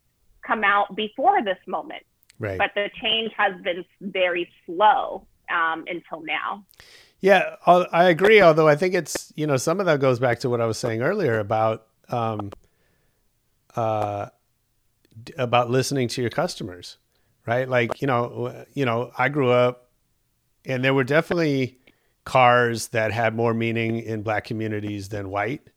come 0.45 0.63
out 0.63 0.95
before 0.95 1.41
this 1.43 1.57
moment 1.67 2.03
Right. 2.39 2.57
But 2.57 2.71
the 2.73 2.89
change 3.01 3.31
has 3.37 3.61
been 3.61 3.83
very 4.01 4.49
slow 4.65 5.25
um, 5.53 5.83
until 5.87 6.25
now. 6.25 6.65
Yeah, 7.19 7.57
I 7.65 8.05
agree. 8.05 8.41
Although 8.41 8.69
I 8.69 8.77
think 8.77 8.93
it's 8.93 9.33
you 9.35 9.45
know 9.45 9.57
some 9.57 9.81
of 9.81 9.85
that 9.87 9.99
goes 9.99 10.19
back 10.19 10.39
to 10.41 10.49
what 10.49 10.61
I 10.61 10.65
was 10.65 10.77
saying 10.77 11.01
earlier 11.01 11.39
about 11.39 11.85
um, 12.07 12.49
uh, 13.75 14.27
about 15.37 15.69
listening 15.69 16.07
to 16.09 16.21
your 16.21 16.29
customers, 16.29 16.97
right? 17.45 17.67
Like 17.67 17.99
you 18.01 18.07
know 18.07 18.63
you 18.73 18.85
know 18.85 19.11
I 19.17 19.27
grew 19.27 19.51
up, 19.51 19.89
and 20.65 20.81
there 20.81 20.93
were 20.93 21.03
definitely 21.03 21.77
cars 22.23 22.87
that 22.89 23.11
had 23.11 23.35
more 23.35 23.53
meaning 23.53 23.99
in 23.99 24.21
black 24.21 24.45
communities 24.45 25.09
than 25.09 25.29
white, 25.29 25.67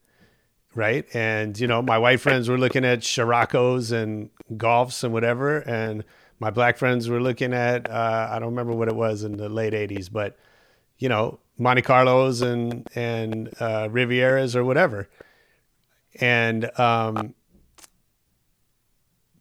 right? 0.76 1.06
And 1.12 1.58
you 1.58 1.66
know 1.66 1.82
my 1.82 1.98
white 1.98 2.20
friends 2.20 2.48
were 2.48 2.58
looking 2.58 2.84
at 2.84 3.00
Sciroccos 3.00 3.90
and 3.90 4.30
Golfs 4.56 5.02
and 5.02 5.12
whatever, 5.12 5.58
and 5.58 6.04
my 6.42 6.50
black 6.50 6.76
friends 6.76 7.08
were 7.08 7.20
looking 7.20 7.54
at 7.54 7.88
uh, 7.88 8.26
I 8.30 8.38
don't 8.40 8.50
remember 8.50 8.72
what 8.74 8.88
it 8.88 8.96
was 8.96 9.22
in 9.22 9.36
the 9.36 9.48
late 9.48 9.72
'80s, 9.74 10.10
but 10.12 10.36
you 10.98 11.08
know 11.08 11.38
Monte 11.56 11.82
Carlos 11.82 12.40
and 12.42 12.86
and 12.96 13.48
uh, 13.60 13.88
Rivieras 13.88 14.56
or 14.56 14.64
whatever, 14.64 15.08
and 16.20 16.64
um, 16.80 17.34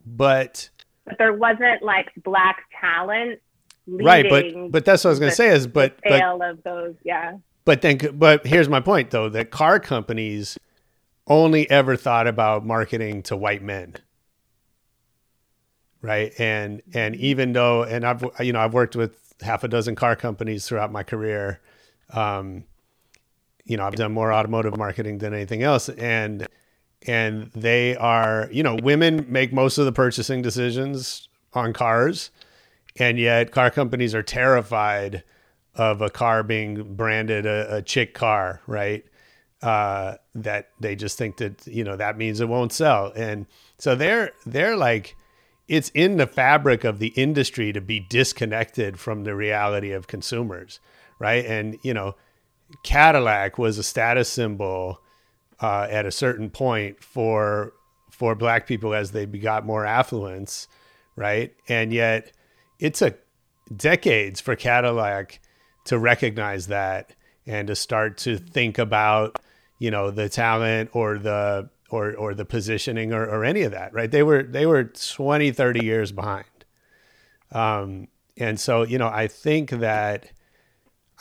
but 0.06 0.70
but 1.04 1.18
there 1.18 1.32
wasn't 1.34 1.82
like 1.82 2.12
black 2.22 2.60
talent. 2.80 3.40
right, 3.88 4.24
but 4.30 4.70
but 4.70 4.84
that's 4.84 5.02
what 5.02 5.10
I 5.10 5.10
was 5.10 5.18
gonna 5.18 5.32
say 5.32 5.48
is 5.48 5.66
but 5.66 5.98
sale 6.08 6.38
but, 6.38 6.50
of 6.50 6.62
those, 6.62 6.94
yeah. 7.04 7.36
But 7.64 7.82
then, 7.82 7.98
but 8.14 8.46
here's 8.46 8.68
my 8.68 8.78
point 8.80 9.10
though: 9.10 9.28
that 9.30 9.50
car 9.50 9.80
companies 9.80 10.56
only 11.26 11.68
ever 11.68 11.96
thought 11.96 12.28
about 12.28 12.64
marketing 12.64 13.22
to 13.24 13.36
white 13.36 13.62
men 13.62 13.94
right? 16.02 16.34
And 16.38 16.80
mm-hmm. 16.80 16.98
and 16.98 17.16
even 17.16 17.52
though, 17.52 17.84
and 17.84 18.04
I've 18.04 18.24
you 18.40 18.52
know 18.52 18.60
I've 18.60 18.74
worked 18.74 18.96
with 18.96 19.16
half 19.40 19.64
a 19.64 19.68
dozen 19.68 19.94
car 19.94 20.14
companies 20.14 20.66
throughout 20.68 20.92
my 20.92 21.02
career. 21.02 21.60
Um, 22.10 22.64
you 23.64 23.76
know, 23.76 23.84
I've 23.86 23.94
done 23.96 24.12
more 24.12 24.32
automotive 24.32 24.76
marketing 24.76 25.18
than 25.18 25.32
anything 25.32 25.62
else, 25.62 25.88
and 25.88 26.46
and 27.06 27.44
they 27.54 27.96
are 27.96 28.48
you 28.52 28.62
know 28.64 28.76
women 28.82 29.26
make 29.28 29.52
most 29.52 29.78
of 29.78 29.84
the 29.84 29.92
purchasing 29.92 30.42
decisions 30.42 31.28
on 31.54 31.72
cars, 31.72 32.30
and 32.98 33.18
yet 33.18 33.52
car 33.52 33.70
companies 33.70 34.14
are 34.16 34.22
terrified 34.22 35.22
of 35.76 36.02
a 36.02 36.10
car 36.10 36.42
being 36.42 36.96
branded 36.96 37.46
a, 37.46 37.76
a 37.76 37.82
chick 37.82 38.12
car, 38.14 38.60
right? 38.66 39.04
Uh, 39.62 40.16
that 40.34 40.68
they 40.80 40.96
just 40.96 41.16
think 41.16 41.36
that 41.36 41.64
you 41.66 41.84
know 41.84 41.94
that 41.96 42.18
means 42.18 42.40
it 42.40 42.48
won't 42.48 42.72
sell, 42.72 43.12
and 43.14 43.46
so 43.78 43.94
they're 43.94 44.32
they're 44.44 44.76
like 44.76 45.14
it's 45.72 45.88
in 45.94 46.18
the 46.18 46.26
fabric 46.26 46.84
of 46.84 46.98
the 46.98 47.06
industry 47.16 47.72
to 47.72 47.80
be 47.80 47.98
disconnected 47.98 49.00
from 49.00 49.24
the 49.24 49.34
reality 49.34 49.90
of 49.92 50.06
consumers, 50.06 50.80
right? 51.18 51.46
And 51.46 51.78
you 51.82 51.94
know, 51.94 52.14
Cadillac 52.82 53.56
was 53.56 53.78
a 53.78 53.82
status 53.82 54.28
symbol 54.28 55.00
uh, 55.62 55.88
at 55.90 56.04
a 56.04 56.10
certain 56.10 56.50
point 56.50 57.02
for 57.02 57.72
for 58.10 58.34
black 58.34 58.66
people 58.66 58.92
as 58.92 59.12
they 59.12 59.24
got 59.24 59.64
more 59.64 59.86
affluence, 59.86 60.68
right? 61.16 61.54
And 61.70 61.90
yet, 61.90 62.32
it 62.78 62.92
took 62.92 63.18
decades 63.74 64.42
for 64.42 64.54
Cadillac 64.54 65.40
to 65.86 65.98
recognize 65.98 66.66
that 66.66 67.14
and 67.46 67.68
to 67.68 67.74
start 67.74 68.18
to 68.18 68.36
think 68.36 68.76
about 68.76 69.38
you 69.78 69.90
know 69.90 70.10
the 70.10 70.28
talent 70.28 70.90
or 70.92 71.16
the 71.18 71.70
or 71.92 72.14
or 72.16 72.34
the 72.34 72.44
positioning 72.44 73.12
or, 73.12 73.24
or 73.24 73.44
any 73.44 73.62
of 73.62 73.70
that 73.72 73.92
right 73.92 74.10
they 74.10 74.22
were 74.22 74.42
they 74.42 74.66
were 74.66 74.84
20 74.84 75.52
30 75.52 75.84
years 75.84 76.10
behind 76.10 76.46
um, 77.52 78.08
and 78.36 78.58
so 78.58 78.82
you 78.82 78.98
know 78.98 79.08
i 79.08 79.28
think 79.28 79.70
that 79.70 80.32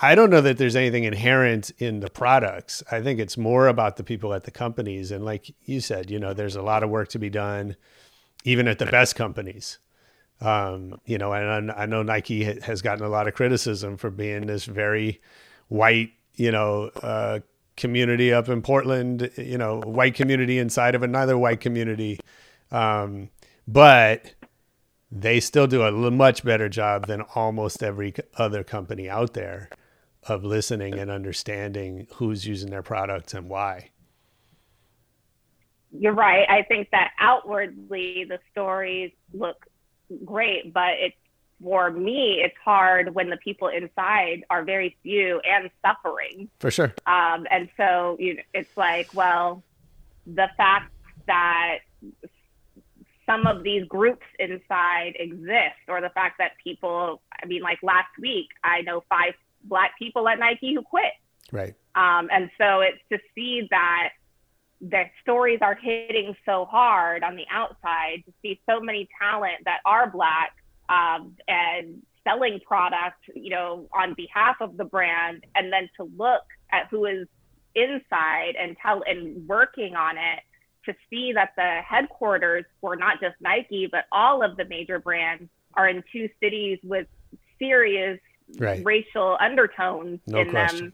i 0.01 0.15
don't 0.15 0.29
know 0.29 0.41
that 0.41 0.57
there's 0.57 0.75
anything 0.75 1.03
inherent 1.03 1.71
in 1.77 1.99
the 1.99 2.09
products 2.09 2.81
i 2.91 3.01
think 3.01 3.19
it's 3.19 3.37
more 3.37 3.67
about 3.67 3.97
the 3.97 4.03
people 4.03 4.33
at 4.33 4.45
the 4.45 4.51
companies 4.51 5.11
and 5.11 5.25
like 5.25 5.53
you 5.67 5.81
said 5.81 6.09
you 6.09 6.19
know 6.19 6.33
there's 6.33 6.55
a 6.55 6.61
lot 6.61 6.83
of 6.83 6.89
work 6.89 7.09
to 7.09 7.19
be 7.19 7.29
done 7.29 7.75
even 8.45 8.67
at 8.67 8.79
the 8.79 8.85
best 8.85 9.15
companies 9.15 9.77
um, 10.39 10.99
you 11.05 11.17
know 11.17 11.33
and 11.33 11.71
i 11.71 11.85
know 11.85 12.01
nike 12.01 12.45
has 12.61 12.81
gotten 12.81 13.03
a 13.03 13.09
lot 13.09 13.27
of 13.27 13.33
criticism 13.33 13.97
for 13.97 14.09
being 14.09 14.47
this 14.47 14.63
very 14.65 15.19
white 15.67 16.11
you 16.35 16.51
know 16.51 16.89
uh, 17.03 17.39
community 17.77 18.33
up 18.33 18.49
in 18.49 18.61
Portland, 18.61 19.31
you 19.37 19.57
know, 19.57 19.81
white 19.81 20.13
community 20.15 20.57
inside 20.57 20.95
of 20.95 21.03
another 21.03 21.37
white 21.37 21.61
community. 21.61 22.19
Um, 22.71 23.29
but 23.67 24.33
they 25.11 25.39
still 25.39 25.67
do 25.67 25.83
a 25.83 26.11
much 26.11 26.43
better 26.43 26.69
job 26.69 27.07
than 27.07 27.21
almost 27.35 27.83
every 27.83 28.13
other 28.37 28.63
company 28.63 29.09
out 29.09 29.33
there 29.33 29.69
of 30.27 30.43
listening 30.43 30.97
and 30.97 31.09
understanding 31.09 32.07
who's 32.15 32.45
using 32.45 32.69
their 32.69 32.83
products 32.83 33.33
and 33.33 33.49
why. 33.49 33.89
You're 35.91 36.13
right. 36.13 36.49
I 36.49 36.63
think 36.63 36.89
that 36.91 37.11
outwardly 37.19 38.25
the 38.29 38.39
stories 38.51 39.11
look 39.33 39.57
great, 40.23 40.73
but 40.73 40.91
it's 40.99 41.17
for 41.61 41.91
me, 41.91 42.41
it's 42.43 42.55
hard 42.63 43.13
when 43.13 43.29
the 43.29 43.37
people 43.37 43.67
inside 43.67 44.43
are 44.49 44.63
very 44.63 44.97
few 45.03 45.39
and 45.47 45.69
suffering. 45.85 46.49
For 46.59 46.71
sure. 46.71 46.93
Um, 47.05 47.45
and 47.51 47.69
so 47.77 48.17
you 48.19 48.35
know, 48.35 48.41
it's 48.53 48.75
like, 48.75 49.13
well, 49.13 49.63
the 50.25 50.47
fact 50.57 50.91
that 51.27 51.79
some 53.25 53.45
of 53.47 53.63
these 53.63 53.83
groups 53.87 54.25
inside 54.39 55.13
exist, 55.19 55.79
or 55.87 56.01
the 56.01 56.09
fact 56.09 56.37
that 56.39 56.53
people, 56.63 57.21
I 57.41 57.45
mean, 57.45 57.61
like 57.61 57.79
last 57.83 58.09
week, 58.19 58.47
I 58.63 58.81
know 58.81 59.03
five 59.09 59.33
black 59.63 59.91
people 59.99 60.27
at 60.27 60.39
Nike 60.39 60.73
who 60.73 60.81
quit. 60.81 61.11
Right. 61.51 61.75
Um, 61.95 62.29
and 62.31 62.49
so 62.57 62.79
it's 62.81 62.99
to 63.11 63.19
see 63.35 63.67
that 63.69 64.09
the 64.79 65.03
stories 65.21 65.59
are 65.61 65.75
hitting 65.75 66.35
so 66.43 66.65
hard 66.65 67.23
on 67.23 67.35
the 67.35 67.45
outside, 67.51 68.23
to 68.25 68.33
see 68.41 68.59
so 68.67 68.79
many 68.79 69.07
talent 69.21 69.55
that 69.65 69.79
are 69.85 70.09
black 70.09 70.53
um, 70.91 71.35
and 71.47 72.01
selling 72.27 72.59
product, 72.67 73.23
you 73.35 73.49
know, 73.49 73.87
on 73.93 74.13
behalf 74.13 74.57
of 74.59 74.77
the 74.77 74.83
brand, 74.83 75.43
and 75.55 75.71
then 75.71 75.89
to 75.97 76.03
look 76.17 76.41
at 76.71 76.87
who 76.91 77.05
is 77.05 77.27
inside 77.75 78.55
and 78.59 78.75
tell 78.81 79.01
and 79.07 79.47
working 79.47 79.95
on 79.95 80.17
it 80.17 80.39
to 80.85 80.93
see 81.09 81.31
that 81.33 81.53
the 81.55 81.79
headquarters 81.87 82.65
for 82.81 82.95
not 82.97 83.21
just 83.21 83.35
Nike 83.39 83.87
but 83.89 84.03
all 84.11 84.43
of 84.43 84.57
the 84.57 84.65
major 84.65 84.99
brands 84.99 85.45
are 85.75 85.87
in 85.87 86.03
two 86.11 86.27
cities 86.43 86.79
with 86.83 87.07
serious 87.59 88.19
right. 88.57 88.83
racial 88.83 89.37
undertones 89.39 90.19
no 90.27 90.39
in 90.39 90.49
question. 90.49 90.79
them. 90.79 90.93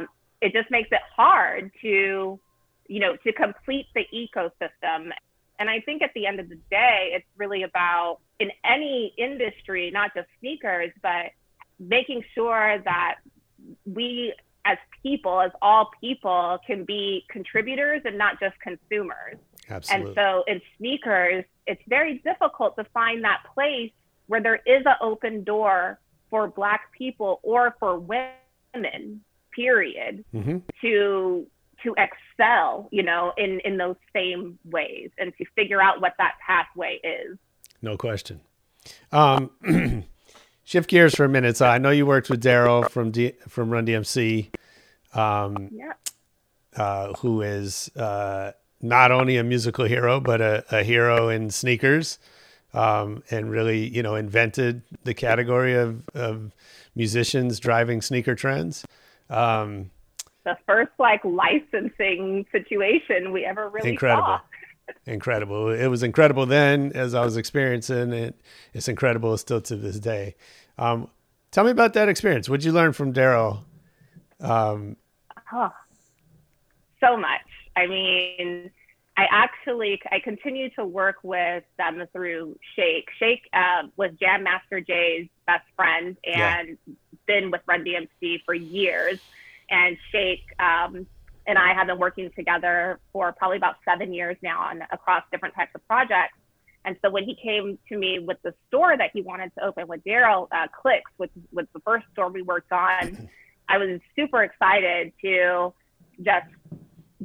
Um, 0.00 0.08
it 0.42 0.52
just 0.52 0.70
makes 0.70 0.88
it 0.92 1.00
hard 1.16 1.72
to, 1.80 2.38
you 2.88 3.00
know, 3.00 3.16
to 3.26 3.32
complete 3.32 3.86
the 3.94 4.04
ecosystem 4.12 5.10
and 5.58 5.68
I 5.68 5.80
think 5.80 6.02
at 6.02 6.12
the 6.14 6.26
end 6.26 6.40
of 6.40 6.48
the 6.48 6.58
day, 6.70 7.10
it's 7.14 7.26
really 7.36 7.64
about 7.64 8.18
in 8.38 8.50
any 8.64 9.12
industry, 9.18 9.90
not 9.92 10.14
just 10.14 10.28
sneakers, 10.38 10.90
but 11.02 11.26
making 11.80 12.24
sure 12.34 12.80
that 12.84 13.16
we 13.84 14.34
as 14.64 14.78
people, 15.02 15.40
as 15.40 15.50
all 15.62 15.90
people, 16.00 16.58
can 16.66 16.84
be 16.84 17.24
contributors 17.30 18.02
and 18.04 18.18
not 18.18 18.38
just 18.38 18.54
consumers. 18.60 19.36
Absolutely. 19.70 20.08
And 20.10 20.14
so 20.16 20.44
in 20.46 20.60
sneakers, 20.76 21.44
it's 21.66 21.82
very 21.88 22.18
difficult 22.18 22.76
to 22.76 22.84
find 22.92 23.24
that 23.24 23.42
place 23.54 23.90
where 24.26 24.42
there 24.42 24.60
is 24.66 24.82
an 24.84 24.94
open 25.00 25.42
door 25.42 25.98
for 26.30 26.48
Black 26.48 26.92
people 26.92 27.40
or 27.42 27.74
for 27.80 27.98
women, 27.98 29.22
period, 29.52 30.24
mm-hmm. 30.34 30.58
to 30.82 31.46
to 31.82 31.94
excel, 31.96 32.88
you 32.90 33.02
know, 33.02 33.32
in 33.36 33.60
in 33.60 33.76
those 33.76 33.96
same 34.12 34.58
ways 34.64 35.10
and 35.18 35.32
to 35.38 35.44
figure 35.56 35.80
out 35.80 36.00
what 36.00 36.14
that 36.18 36.34
pathway 36.44 36.98
is. 37.04 37.38
No 37.82 37.96
question. 37.96 38.40
Um, 39.12 39.50
shift 40.64 40.88
gears 40.90 41.14
for 41.14 41.24
a 41.24 41.28
minute. 41.28 41.56
So 41.56 41.66
I 41.66 41.78
know 41.78 41.90
you 41.90 42.06
worked 42.06 42.30
with 42.30 42.42
Daryl 42.42 42.88
from 42.90 43.10
D, 43.10 43.32
from 43.46 43.70
Run 43.70 43.86
DMC, 43.86 44.52
um, 45.14 45.68
yeah. 45.72 45.92
uh, 46.76 47.12
who 47.14 47.42
is 47.42 47.90
uh, 47.96 48.52
not 48.80 49.10
only 49.12 49.36
a 49.36 49.44
musical 49.44 49.84
hero 49.84 50.20
but 50.20 50.40
a, 50.40 50.64
a 50.70 50.82
hero 50.82 51.28
in 51.28 51.50
sneakers, 51.50 52.18
um, 52.74 53.22
and 53.30 53.50
really 53.50 53.86
you 53.88 54.02
know 54.02 54.14
invented 54.16 54.82
the 55.04 55.14
category 55.14 55.74
of, 55.74 56.02
of 56.14 56.52
musicians 56.96 57.60
driving 57.60 58.02
sneaker 58.02 58.34
trends. 58.34 58.84
Um, 59.30 59.90
the 60.48 60.56
first 60.66 60.90
like 60.98 61.22
licensing 61.24 62.46
situation 62.50 63.32
we 63.32 63.44
ever 63.44 63.68
really 63.68 63.90
incredible. 63.90 64.22
saw. 64.86 64.94
incredible. 65.12 65.68
It 65.70 65.88
was 65.88 66.02
incredible 66.02 66.46
then 66.46 66.90
as 66.94 67.14
I 67.14 67.22
was 67.22 67.36
experiencing 67.36 68.14
it. 68.14 68.34
It's 68.72 68.88
incredible 68.88 69.36
still 69.36 69.60
to 69.60 69.76
this 69.76 69.98
day. 69.98 70.36
Um, 70.78 71.08
tell 71.50 71.64
me 71.64 71.70
about 71.70 71.92
that 71.94 72.08
experience. 72.08 72.48
What'd 72.48 72.64
you 72.64 72.72
learn 72.72 72.94
from 72.94 73.12
Darryl? 73.12 73.58
Um, 74.40 74.96
oh, 75.52 75.72
so 77.00 77.16
much. 77.18 77.42
I 77.76 77.86
mean, 77.86 78.70
I 79.18 79.26
actually 79.30 80.00
I 80.10 80.18
continue 80.18 80.70
to 80.70 80.84
work 80.86 81.16
with 81.22 81.64
them 81.76 82.06
through 82.14 82.58
Shake. 82.74 83.10
Shake 83.18 83.42
uh, 83.52 83.82
was 83.98 84.12
Jam 84.18 84.44
Master 84.44 84.80
Jay's 84.80 85.28
best 85.46 85.66
friend 85.76 86.16
and 86.24 86.78
yeah. 86.86 86.94
been 87.26 87.50
with 87.50 87.60
Run 87.66 87.84
DMC 87.84 88.44
for 88.46 88.54
years 88.54 89.18
and 89.70 89.96
Shake 90.12 90.44
um, 90.58 91.06
and 91.46 91.56
I 91.58 91.72
have 91.74 91.86
been 91.86 91.98
working 91.98 92.30
together 92.36 93.00
for 93.12 93.32
probably 93.32 93.56
about 93.56 93.76
seven 93.84 94.12
years 94.12 94.36
now 94.42 94.68
and 94.70 94.82
across 94.92 95.22
different 95.32 95.54
types 95.54 95.70
of 95.74 95.86
projects. 95.88 96.34
And 96.84 96.96
so 97.02 97.10
when 97.10 97.24
he 97.24 97.36
came 97.42 97.78
to 97.88 97.96
me 97.98 98.18
with 98.18 98.36
the 98.42 98.54
store 98.68 98.96
that 98.96 99.10
he 99.14 99.22
wanted 99.22 99.52
to 99.58 99.64
open 99.64 99.88
with 99.88 100.02
Darryl, 100.04 100.46
uh, 100.52 100.68
Clicks, 100.80 101.10
which 101.16 101.30
was 101.52 101.66
the 101.72 101.80
first 101.80 102.04
store 102.12 102.30
we 102.30 102.42
worked 102.42 102.70
on, 102.70 103.28
I 103.68 103.78
was 103.78 104.00
super 104.16 104.42
excited 104.42 105.12
to 105.22 105.72
just 106.22 106.46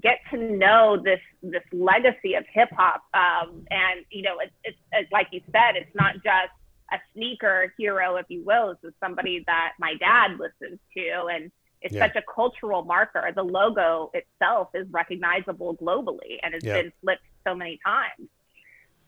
get 0.01 0.19
to 0.31 0.37
know 0.37 0.99
this 1.03 1.19
this 1.41 1.63
legacy 1.71 2.33
of 2.35 2.45
hip 2.51 2.69
hop. 2.75 3.03
Um, 3.13 3.65
and 3.69 4.05
you 4.09 4.21
know, 4.23 4.37
it's, 4.43 4.53
it's, 4.63 4.77
it's 4.93 5.11
like 5.11 5.27
you 5.31 5.41
said, 5.51 5.75
it's 5.75 5.93
not 5.95 6.15
just 6.15 6.51
a 6.91 6.97
sneaker 7.13 7.73
hero, 7.77 8.15
if 8.17 8.25
you 8.29 8.43
will. 8.45 8.73
This 8.81 8.89
is 8.89 8.95
somebody 9.01 9.43
that 9.47 9.73
my 9.79 9.93
dad 9.99 10.39
listens 10.39 10.79
to 10.97 11.25
and 11.33 11.51
it's 11.83 11.93
yeah. 11.93 12.07
such 12.07 12.15
a 12.15 12.21
cultural 12.21 12.83
marker. 12.85 13.29
The 13.35 13.43
logo 13.43 14.09
itself 14.13 14.69
is 14.73 14.87
recognizable 14.89 15.75
globally 15.75 16.39
and 16.41 16.53
has 16.53 16.63
yeah. 16.63 16.81
been 16.81 16.93
flipped 17.01 17.23
so 17.45 17.53
many 17.53 17.77
times. 17.85 18.29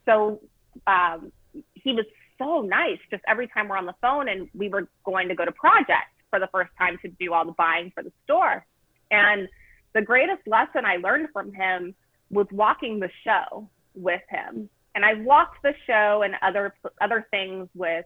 So 0.06 0.42
um, 0.86 1.32
he 1.74 1.94
was 1.94 2.06
so 2.38 2.62
nice 2.62 3.00
just 3.10 3.24
every 3.30 3.48
time 3.48 3.70
we're 3.70 3.78
on 3.78 3.86
the 3.86 3.96
phone 4.02 4.28
and 4.28 4.50
we 4.54 4.68
were 4.68 4.90
going 5.06 5.30
to 5.30 5.36
go 5.36 5.46
to 5.46 5.54
project 5.54 6.12
for 6.30 6.40
the 6.40 6.48
first 6.52 6.70
time 6.78 7.00
to 7.02 7.08
do 7.08 7.34
all 7.34 7.46
the 7.46 7.54
buying 7.54 7.92
for 7.96 8.04
the 8.04 8.12
store. 8.26 8.66
And 9.10 9.48
the 9.94 10.02
greatest 10.02 10.46
lesson 10.46 10.86
I 10.86 10.98
learned 10.98 11.30
from 11.32 11.54
him 11.54 11.96
was 12.30 12.46
walking 12.52 13.00
the 13.00 13.10
show 13.24 13.70
with 13.96 14.22
him. 14.30 14.70
And 14.96 15.06
I've 15.06 15.22
walked 15.24 15.62
the 15.64 15.74
show 15.88 16.24
and 16.24 16.36
other 16.42 16.74
other 17.00 17.26
things 17.32 17.70
with 17.74 18.04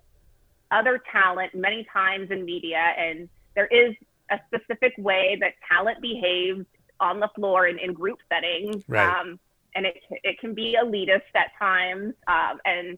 other 0.69 1.01
talent 1.11 1.55
many 1.55 1.85
times 1.91 2.29
in 2.29 2.45
media 2.45 2.77
and 2.99 3.27
there 3.55 3.65
is 3.65 3.95
a 4.31 4.39
specific 4.47 4.93
way 4.97 5.37
that 5.41 5.53
talent 5.67 6.01
behaves 6.01 6.65
on 6.99 7.19
the 7.19 7.29
floor 7.35 7.65
and 7.65 7.79
in 7.79 7.93
group 7.93 8.19
settings. 8.29 8.83
Right. 8.87 9.07
Um, 9.19 9.39
and 9.75 9.85
it, 9.85 9.97
it 10.23 10.39
can 10.39 10.53
be 10.53 10.77
elitist 10.81 11.21
at 11.35 11.51
times. 11.57 12.13
Um, 12.27 12.59
and 12.65 12.97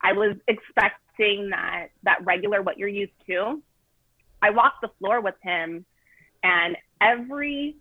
I 0.00 0.12
was 0.12 0.36
expecting 0.48 1.50
that, 1.50 1.88
that 2.04 2.24
regular, 2.24 2.62
what 2.62 2.78
you're 2.78 2.88
used 2.88 3.12
to. 3.28 3.62
I 4.42 4.50
walked 4.50 4.80
the 4.80 4.90
floor 4.98 5.20
with 5.20 5.34
him, 5.42 5.84
and 6.42 6.76
every 7.02 7.76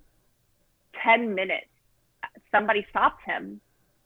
10 1.03 1.33
minutes, 1.33 1.67
somebody 2.51 2.85
stopped 2.89 3.21
him. 3.25 3.61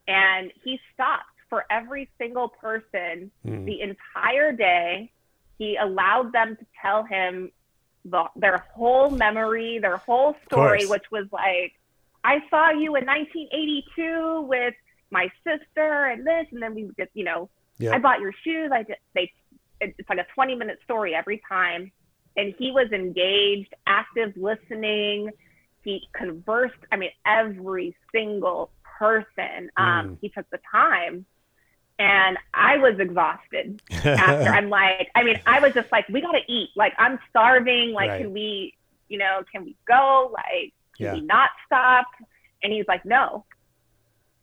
And 0.07 0.51
he 0.63 0.79
stopped 0.93 1.23
for 1.49 1.65
every 1.71 2.09
single 2.17 2.49
person 2.49 3.31
mm. 3.45 3.65
the 3.65 3.79
entire 3.81 4.51
day. 4.51 5.11
He 5.57 5.77
allowed 5.77 6.33
them 6.33 6.55
to 6.59 6.65
tell 6.81 7.03
him 7.03 7.51
the, 8.05 8.23
their 8.35 8.59
whole 8.73 9.09
memory, 9.09 9.79
their 9.79 9.97
whole 9.97 10.35
story, 10.45 10.85
which 10.85 11.03
was 11.11 11.25
like, 11.31 11.73
I 12.23 12.39
saw 12.49 12.71
you 12.71 12.95
in 12.95 13.05
1982 13.05 14.45
with 14.47 14.73
my 15.11 15.29
sister 15.45 16.05
and 16.05 16.25
this, 16.25 16.45
and 16.51 16.61
then 16.61 16.73
we 16.75 16.83
just, 16.97 17.11
you 17.13 17.23
know, 17.23 17.49
yeah. 17.79 17.93
I 17.93 17.99
bought 17.99 18.19
your 18.19 18.33
shoes. 18.43 18.71
I 18.73 18.83
just, 18.83 18.99
they, 19.13 19.31
it's 19.81 20.07
like 20.09 20.19
a 20.19 20.25
20 20.33 20.55
minute 20.55 20.79
story 20.83 21.13
every 21.15 21.41
time. 21.49 21.91
And 22.35 22.53
he 22.57 22.71
was 22.71 22.91
engaged, 22.91 23.73
active 23.85 24.33
listening. 24.35 25.29
He 25.83 26.07
conversed, 26.15 26.75
I 26.91 26.95
mean, 26.95 27.11
every 27.25 27.95
single 28.13 28.71
person. 28.99 29.69
Um, 29.77 29.87
mm. 30.11 30.17
He 30.21 30.29
took 30.29 30.49
the 30.49 30.59
time 30.71 31.25
and 31.99 32.37
I 32.53 32.77
was 32.77 32.99
exhausted 32.99 33.81
after. 33.91 34.49
I'm 34.51 34.69
like, 34.69 35.09
I 35.15 35.23
mean, 35.23 35.39
I 35.45 35.59
was 35.59 35.73
just 35.73 35.91
like, 35.91 36.07
we 36.09 36.21
gotta 36.21 36.41
eat. 36.47 36.69
Like, 36.75 36.93
I'm 36.97 37.19
starving. 37.29 37.91
Like, 37.91 38.09
right. 38.09 38.21
can 38.21 38.33
we, 38.33 38.73
you 39.09 39.19
know, 39.19 39.43
can 39.51 39.63
we 39.65 39.75
go? 39.87 40.31
Like, 40.33 40.73
can 40.97 41.05
yeah. 41.05 41.13
we 41.13 41.21
not 41.21 41.51
stop? 41.65 42.07
And 42.63 42.73
he's 42.73 42.85
like, 42.87 43.05
no. 43.05 43.45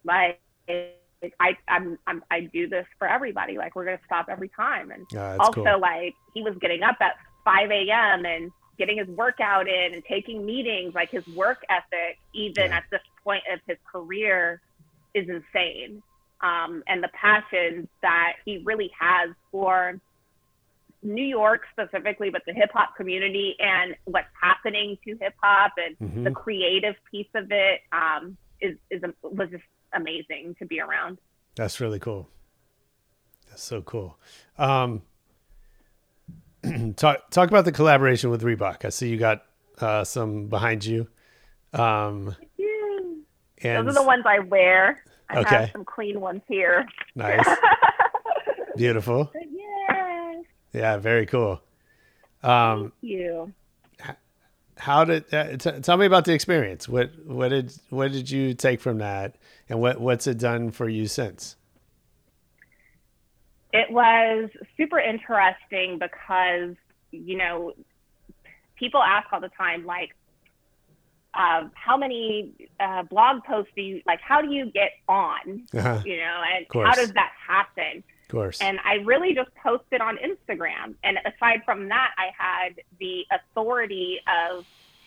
Like, 0.05 0.41
I, 0.69 1.57
I'm, 1.69 1.99
I'm, 2.07 2.23
I 2.31 2.43
do 2.43 2.69
this 2.69 2.87
for 2.99 3.09
everybody. 3.09 3.59
Like, 3.59 3.75
we're 3.75 3.85
gonna 3.85 3.99
stop 4.07 4.27
every 4.31 4.49
time. 4.49 4.93
And 4.93 5.41
also, 5.41 5.65
cool. 5.65 5.81
like, 5.81 6.15
he 6.35 6.43
was 6.43 6.55
getting 6.61 6.85
up 6.85 6.99
at 7.01 7.17
5 7.45 7.71
a.m. 7.73 8.27
and 8.27 8.53
getting 8.79 8.99
his 8.99 9.09
workout 9.09 9.67
in 9.69 9.93
and 9.95 10.05
taking 10.05 10.47
meetings. 10.47 10.95
Like, 10.95 11.11
his 11.11 11.27
work 11.29 11.65
ethic, 11.69 12.17
even 12.33 12.67
yeah. 12.67 12.77
at 12.77 12.85
this 12.93 13.01
point 13.25 13.43
of 13.53 13.59
his 13.67 13.77
career, 13.91 14.61
is 15.15 15.29
insane 15.29 16.01
um, 16.43 16.83
and 16.87 17.03
the 17.03 17.09
passion 17.09 17.89
that 18.03 18.35
he 18.45 18.63
really 18.65 18.91
has 18.99 19.31
for 19.51 20.01
New 21.03 21.25
York 21.25 21.63
specifically, 21.73 22.31
but 22.31 22.43
the 22.47 22.53
hip 22.53 22.71
hop 22.73 22.97
community 22.97 23.55
and 23.59 23.95
what's 24.05 24.29
happening 24.41 24.97
to 25.05 25.17
hip 25.21 25.35
hop 25.43 25.73
and 25.77 25.97
mm-hmm. 25.99 26.25
the 26.25 26.31
creative 26.31 26.95
piece 27.11 27.29
of 27.35 27.51
it 27.51 27.81
um, 27.93 28.37
is, 28.61 28.77
is 28.91 29.03
was 29.23 29.49
just 29.51 29.65
amazing 29.95 30.57
to 30.59 30.67
be 30.67 30.81
around. 30.81 31.19
That's 31.57 31.81
really 31.81 31.99
cool. 31.99 32.29
That's 33.49 33.63
so 33.63 33.83
cool. 33.83 34.17
Um, 34.59 35.03
talk 36.97 37.31
talk 37.31 37.49
about 37.49 37.65
the 37.65 37.73
collaboration 37.73 38.31
with 38.31 38.43
Reebok. 38.43 38.85
I 38.85 38.91
see 38.91 39.09
you 39.09 39.17
got 39.17 39.43
uh, 39.79 40.05
some 40.05 40.47
behind 40.47 40.85
you. 40.85 41.07
Um, 41.73 42.35
yeah. 42.57 43.83
Those 43.83 43.91
are 43.91 43.95
the 44.03 44.03
ones 44.05 44.25
I 44.27 44.39
wear. 44.39 45.03
I 45.33 45.39
okay. 45.41 45.55
have 45.57 45.71
some 45.73 45.85
clean 45.85 46.21
ones 46.21 46.43
here. 46.49 46.87
Nice. 47.15 47.47
Beautiful. 48.77 49.31
Yes. 49.35 50.45
Yeah, 50.73 50.97
very 50.97 51.27
cool. 51.27 51.61
Um, 52.43 52.93
Thank 52.93 52.93
you. 53.13 53.53
How 54.77 55.05
did 55.05 55.33
uh, 55.33 55.57
t- 55.59 55.81
tell 55.83 55.97
me 55.99 56.07
about 56.07 56.25
the 56.25 56.33
experience? 56.33 56.89
What 56.89 57.11
what 57.27 57.49
did 57.49 57.71
what 57.91 58.13
did 58.13 58.31
you 58.31 58.55
take 58.55 58.81
from 58.81 58.99
that, 58.99 59.37
and 59.69 59.79
what 59.79 60.01
what's 60.01 60.27
it 60.27 60.39
done 60.39 60.71
for 60.71 60.89
you 60.89 61.07
since? 61.07 61.57
It 63.75 63.91
was 63.91 64.49
super 64.79 64.99
interesting 64.99 65.99
because 65.99 66.75
you 67.11 67.37
know 67.37 67.73
people 68.79 69.03
ask 69.03 69.31
all 69.35 69.41
the 69.41 69.51
time 69.51 69.85
like 69.85 70.17
uh, 71.35 71.63
how 71.75 71.97
many 71.97 72.51
uh, 72.81 73.03
blog 73.05 73.45
posts 73.45 73.71
do 73.77 73.83
you 73.83 74.03
like? 74.07 74.21
How 74.21 74.41
do 74.43 74.51
you 74.51 74.67
get 74.71 74.93
on? 75.09 75.63
Uh-huh. 75.75 76.03
You 76.05 76.17
know, 76.17 76.43
and 76.57 76.67
how 76.73 76.93
does 76.95 77.13
that 77.13 77.33
happen? 77.47 78.03
Of 78.23 78.29
course. 78.29 78.61
And 78.61 78.79
I 78.85 78.95
really 78.95 79.35
just 79.35 79.51
posted 79.63 80.01
on 80.01 80.19
Instagram. 80.19 80.95
And 81.05 81.19
aside 81.25 81.61
from 81.65 81.89
that, 81.89 82.11
I 82.19 82.31
had 82.37 82.81
the 82.99 83.25
authority 83.33 84.19
of 84.49 84.65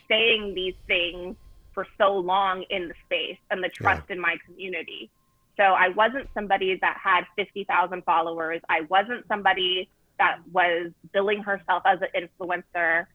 saying 0.09 0.53
these 0.55 0.75
things 0.87 1.35
for 1.73 1.87
so 1.97 2.15
long 2.15 2.63
in 2.69 2.87
the 2.87 2.93
space 3.05 3.37
and 3.49 3.63
the 3.63 3.69
trust 3.69 4.03
yeah. 4.09 4.15
in 4.15 4.21
my 4.21 4.37
community. 4.45 5.09
So 5.57 5.63
I 5.63 5.89
wasn't 5.89 6.27
somebody 6.33 6.77
that 6.81 6.97
had 7.01 7.25
50,000 7.35 8.03
followers. 8.03 8.61
I 8.69 8.81
wasn't 8.89 9.27
somebody 9.27 9.89
that 10.19 10.39
was 10.51 10.91
billing 11.13 11.43
herself 11.43 11.83
as 11.85 11.99
an 12.01 12.27
influencer. 12.29 13.07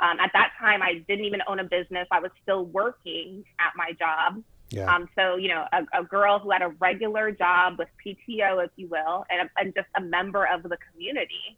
Um, 0.00 0.20
at 0.20 0.30
that 0.34 0.52
time, 0.58 0.82
I 0.82 0.98
didn't 1.08 1.24
even 1.24 1.40
own 1.46 1.58
a 1.58 1.64
business. 1.64 2.06
I 2.10 2.20
was 2.20 2.30
still 2.42 2.66
working 2.66 3.44
at 3.58 3.72
my 3.76 3.92
job. 3.92 4.42
Yeah. 4.70 4.94
Um, 4.94 5.08
so, 5.14 5.36
you 5.36 5.48
know, 5.48 5.64
a, 5.72 6.00
a, 6.02 6.04
girl 6.04 6.38
who 6.40 6.50
had 6.50 6.60
a 6.60 6.68
regular 6.80 7.30
job 7.30 7.78
with 7.78 7.88
PTO, 8.04 8.64
if 8.64 8.70
you 8.76 8.88
will, 8.88 9.24
and, 9.30 9.48
and 9.56 9.72
just 9.74 9.86
a 9.96 10.00
member 10.00 10.44
of 10.44 10.64
the 10.64 10.76
community. 10.92 11.56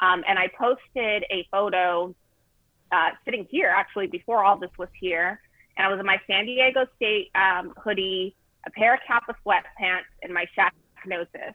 Um, 0.00 0.22
and 0.26 0.38
I 0.38 0.48
posted 0.48 1.24
a 1.30 1.46
photo 1.50 2.14
uh, 2.92 3.10
sitting 3.24 3.46
here, 3.50 3.68
actually, 3.74 4.06
before 4.06 4.44
all 4.44 4.56
this 4.56 4.70
was 4.78 4.88
here. 4.98 5.40
And 5.76 5.86
I 5.86 5.90
was 5.90 5.98
in 5.98 6.06
my 6.06 6.20
San 6.28 6.46
Diego 6.46 6.86
State 6.96 7.30
um, 7.34 7.74
hoodie, 7.76 8.36
a 8.66 8.70
pair 8.70 8.94
of 8.94 9.00
Kappa 9.06 9.34
sweatpants, 9.44 10.04
and 10.22 10.32
my 10.32 10.46
Shaqnosis 10.56 11.54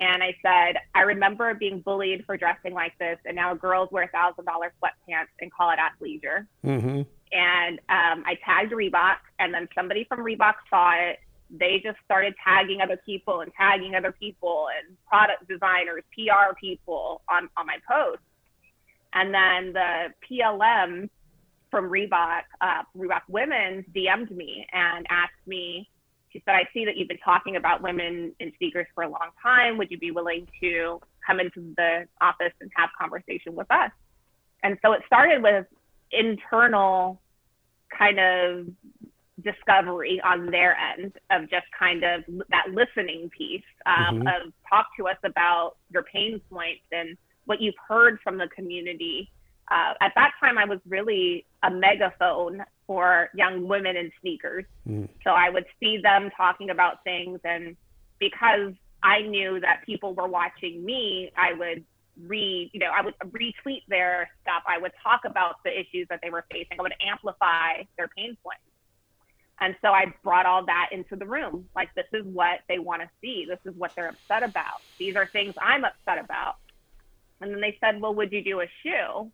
and 0.00 0.22
I 0.22 0.36
said, 0.42 0.76
I 0.94 1.00
remember 1.00 1.54
being 1.54 1.80
bullied 1.80 2.24
for 2.26 2.36
dressing 2.36 2.72
like 2.72 2.96
this, 2.98 3.18
and 3.26 3.34
now 3.36 3.54
girls 3.54 3.88
wear 3.90 4.10
$1,000 4.14 4.36
sweatpants 4.38 5.28
and 5.40 5.52
call 5.52 5.70
it 5.72 5.78
athleisure. 5.78 6.46
Mm-hmm. 6.64 7.02
And 7.32 7.78
um, 7.88 8.24
I 8.26 8.38
tagged 8.44 8.72
Reebok, 8.72 9.16
and 9.38 9.52
then 9.52 9.68
somebody 9.74 10.04
from 10.04 10.20
Reebok 10.20 10.54
saw 10.70 10.92
it. 10.94 11.18
They 11.50 11.80
just 11.82 11.98
started 12.04 12.34
tagging 12.42 12.80
other 12.82 12.98
people 13.04 13.40
and 13.42 13.52
tagging 13.54 13.94
other 13.94 14.12
people 14.12 14.66
and 14.78 14.96
product 15.06 15.46
designers, 15.48 16.02
PR 16.14 16.54
people 16.58 17.22
on, 17.28 17.48
on 17.56 17.66
my 17.66 17.76
post. 17.90 18.20
And 19.14 19.34
then 19.34 19.72
the 19.74 20.06
PLM 20.30 21.10
from 21.70 21.90
Reebok, 21.90 22.42
uh, 22.60 22.82
Reebok 22.96 23.22
Women's 23.28 23.84
DM'd 23.94 24.30
me 24.30 24.66
and 24.72 25.06
asked 25.10 25.46
me 25.46 25.88
she 26.32 26.42
said, 26.44 26.54
I 26.54 26.68
see 26.72 26.84
that 26.86 26.96
you've 26.96 27.08
been 27.08 27.18
talking 27.18 27.56
about 27.56 27.82
women 27.82 28.32
in 28.40 28.52
speakers 28.54 28.86
for 28.94 29.04
a 29.04 29.08
long 29.08 29.30
time. 29.42 29.76
Would 29.78 29.90
you 29.90 29.98
be 29.98 30.10
willing 30.10 30.48
to 30.60 31.00
come 31.26 31.38
into 31.40 31.74
the 31.76 32.06
office 32.20 32.52
and 32.60 32.70
have 32.76 32.88
conversation 32.98 33.54
with 33.54 33.70
us? 33.70 33.90
And 34.62 34.78
so 34.82 34.92
it 34.92 35.02
started 35.06 35.42
with 35.42 35.66
internal 36.10 37.20
kind 37.96 38.18
of 38.18 38.66
discovery 39.44 40.20
on 40.24 40.46
their 40.46 40.76
end 40.98 41.12
of 41.30 41.50
just 41.50 41.66
kind 41.78 42.02
of 42.04 42.22
that 42.48 42.66
listening 42.72 43.28
piece 43.36 43.62
um, 43.86 44.18
mm-hmm. 44.22 44.26
of 44.46 44.52
talk 44.70 44.86
to 44.96 45.08
us 45.08 45.16
about 45.24 45.74
your 45.92 46.04
pain 46.04 46.40
points 46.50 46.82
and 46.92 47.16
what 47.44 47.60
you've 47.60 47.74
heard 47.88 48.18
from 48.22 48.38
the 48.38 48.46
community 48.54 49.30
uh, 49.70 49.94
at 50.00 50.12
that 50.16 50.32
time 50.40 50.58
I 50.58 50.64
was 50.64 50.80
really 50.88 51.44
a 51.62 51.70
megaphone 51.70 52.64
for 52.86 53.30
young 53.34 53.68
women 53.68 53.96
in 53.96 54.10
sneakers. 54.20 54.64
Mm. 54.88 55.08
So 55.24 55.30
I 55.30 55.50
would 55.50 55.66
see 55.80 55.98
them 56.02 56.30
talking 56.36 56.70
about 56.70 57.04
things, 57.04 57.40
and 57.44 57.76
because 58.18 58.72
I 59.02 59.20
knew 59.22 59.60
that 59.60 59.84
people 59.86 60.14
were 60.14 60.26
watching 60.28 60.84
me, 60.84 61.32
I 61.36 61.52
would 61.52 61.84
re 62.24 62.68
you 62.74 62.80
know 62.80 62.90
I 62.94 63.02
would 63.02 63.14
retweet 63.26 63.82
their 63.88 64.30
stuff. 64.42 64.62
I 64.66 64.78
would 64.78 64.92
talk 65.02 65.20
about 65.24 65.62
the 65.64 65.70
issues 65.78 66.08
that 66.08 66.20
they 66.22 66.30
were 66.30 66.44
facing. 66.50 66.78
I 66.78 66.82
would 66.82 66.94
amplify 67.00 67.82
their 67.96 68.08
pain 68.08 68.36
points. 68.42 68.60
And 69.60 69.76
so 69.80 69.90
I 69.90 70.12
brought 70.24 70.44
all 70.44 70.66
that 70.66 70.88
into 70.90 71.14
the 71.14 71.26
room. 71.26 71.68
Like, 71.76 71.94
this 71.94 72.06
is 72.12 72.24
what 72.24 72.60
they 72.68 72.80
want 72.80 73.02
to 73.02 73.08
see. 73.20 73.46
This 73.48 73.60
is 73.64 73.78
what 73.78 73.94
they're 73.94 74.08
upset 74.08 74.42
about. 74.42 74.80
These 74.98 75.14
are 75.14 75.24
things 75.24 75.54
I'm 75.60 75.84
upset 75.84 76.18
about. 76.18 76.56
And 77.40 77.52
then 77.54 77.60
they 77.60 77.76
said, 77.80 78.00
Well, 78.00 78.12
would 78.14 78.32
you 78.32 78.42
do 78.42 78.60
a 78.60 78.66
shoe? 78.82 79.30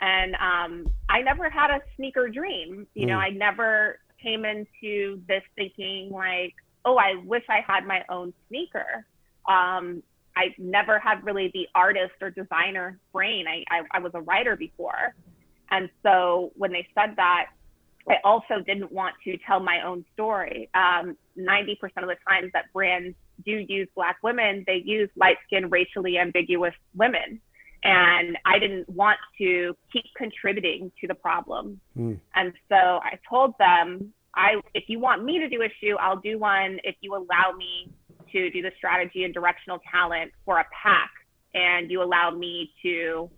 And 0.00 0.34
um, 0.36 0.90
I 1.08 1.22
never 1.22 1.48
had 1.50 1.70
a 1.70 1.80
sneaker 1.96 2.28
dream. 2.28 2.86
You 2.94 3.06
know, 3.06 3.16
hmm. 3.16 3.24
I 3.24 3.28
never 3.30 3.98
came 4.22 4.44
into 4.44 5.20
this 5.28 5.42
thinking 5.56 6.10
like, 6.10 6.54
oh, 6.84 6.96
I 6.96 7.14
wish 7.24 7.42
I 7.48 7.60
had 7.66 7.86
my 7.86 8.04
own 8.08 8.32
sneaker. 8.48 9.06
Um, 9.48 10.02
I 10.36 10.54
never 10.58 10.98
had 10.98 11.22
really 11.24 11.50
the 11.52 11.68
artist 11.74 12.14
or 12.20 12.30
designer 12.30 12.98
brain. 13.12 13.46
I, 13.46 13.64
I, 13.70 13.82
I 13.92 13.98
was 14.00 14.12
a 14.14 14.20
writer 14.20 14.56
before. 14.56 15.14
And 15.70 15.88
so 16.02 16.52
when 16.56 16.72
they 16.72 16.86
said 16.94 17.14
that, 17.16 17.46
I 18.08 18.16
also 18.24 18.60
didn't 18.66 18.90
want 18.90 19.14
to 19.24 19.36
tell 19.46 19.60
my 19.60 19.86
own 19.86 20.04
story. 20.14 20.68
Um, 20.74 21.16
90% 21.38 21.76
of 21.98 22.08
the 22.08 22.16
times 22.26 22.50
that 22.52 22.72
brands 22.72 23.14
do 23.44 23.64
use 23.68 23.88
Black 23.94 24.16
women, 24.22 24.64
they 24.66 24.82
use 24.84 25.08
light 25.14 25.36
skinned, 25.46 25.70
racially 25.70 26.18
ambiguous 26.18 26.74
women 26.96 27.40
and 27.84 28.38
I 28.44 28.58
didn't 28.58 28.88
want 28.88 29.18
to 29.38 29.76
keep 29.92 30.04
contributing 30.16 30.92
to 31.00 31.08
the 31.08 31.14
problem. 31.14 31.80
Mm. 31.98 32.20
And 32.34 32.52
so 32.68 32.76
I 32.76 33.18
told 33.28 33.54
them, 33.58 34.12
I 34.34 34.56
if 34.74 34.84
you 34.88 34.98
want 34.98 35.24
me 35.24 35.38
to 35.40 35.48
do 35.48 35.62
a 35.62 35.68
shoe, 35.80 35.96
I'll 36.00 36.16
do 36.20 36.38
one 36.38 36.78
if 36.84 36.96
you 37.00 37.14
allow 37.14 37.52
me 37.56 37.88
to 38.32 38.50
do 38.50 38.62
the 38.62 38.70
strategy 38.76 39.24
and 39.24 39.34
directional 39.34 39.78
talent 39.90 40.32
for 40.44 40.58
a 40.58 40.66
pack 40.72 41.10
and 41.54 41.90
you 41.90 42.02
allow 42.02 42.30
me 42.30 42.70
to 42.82 43.28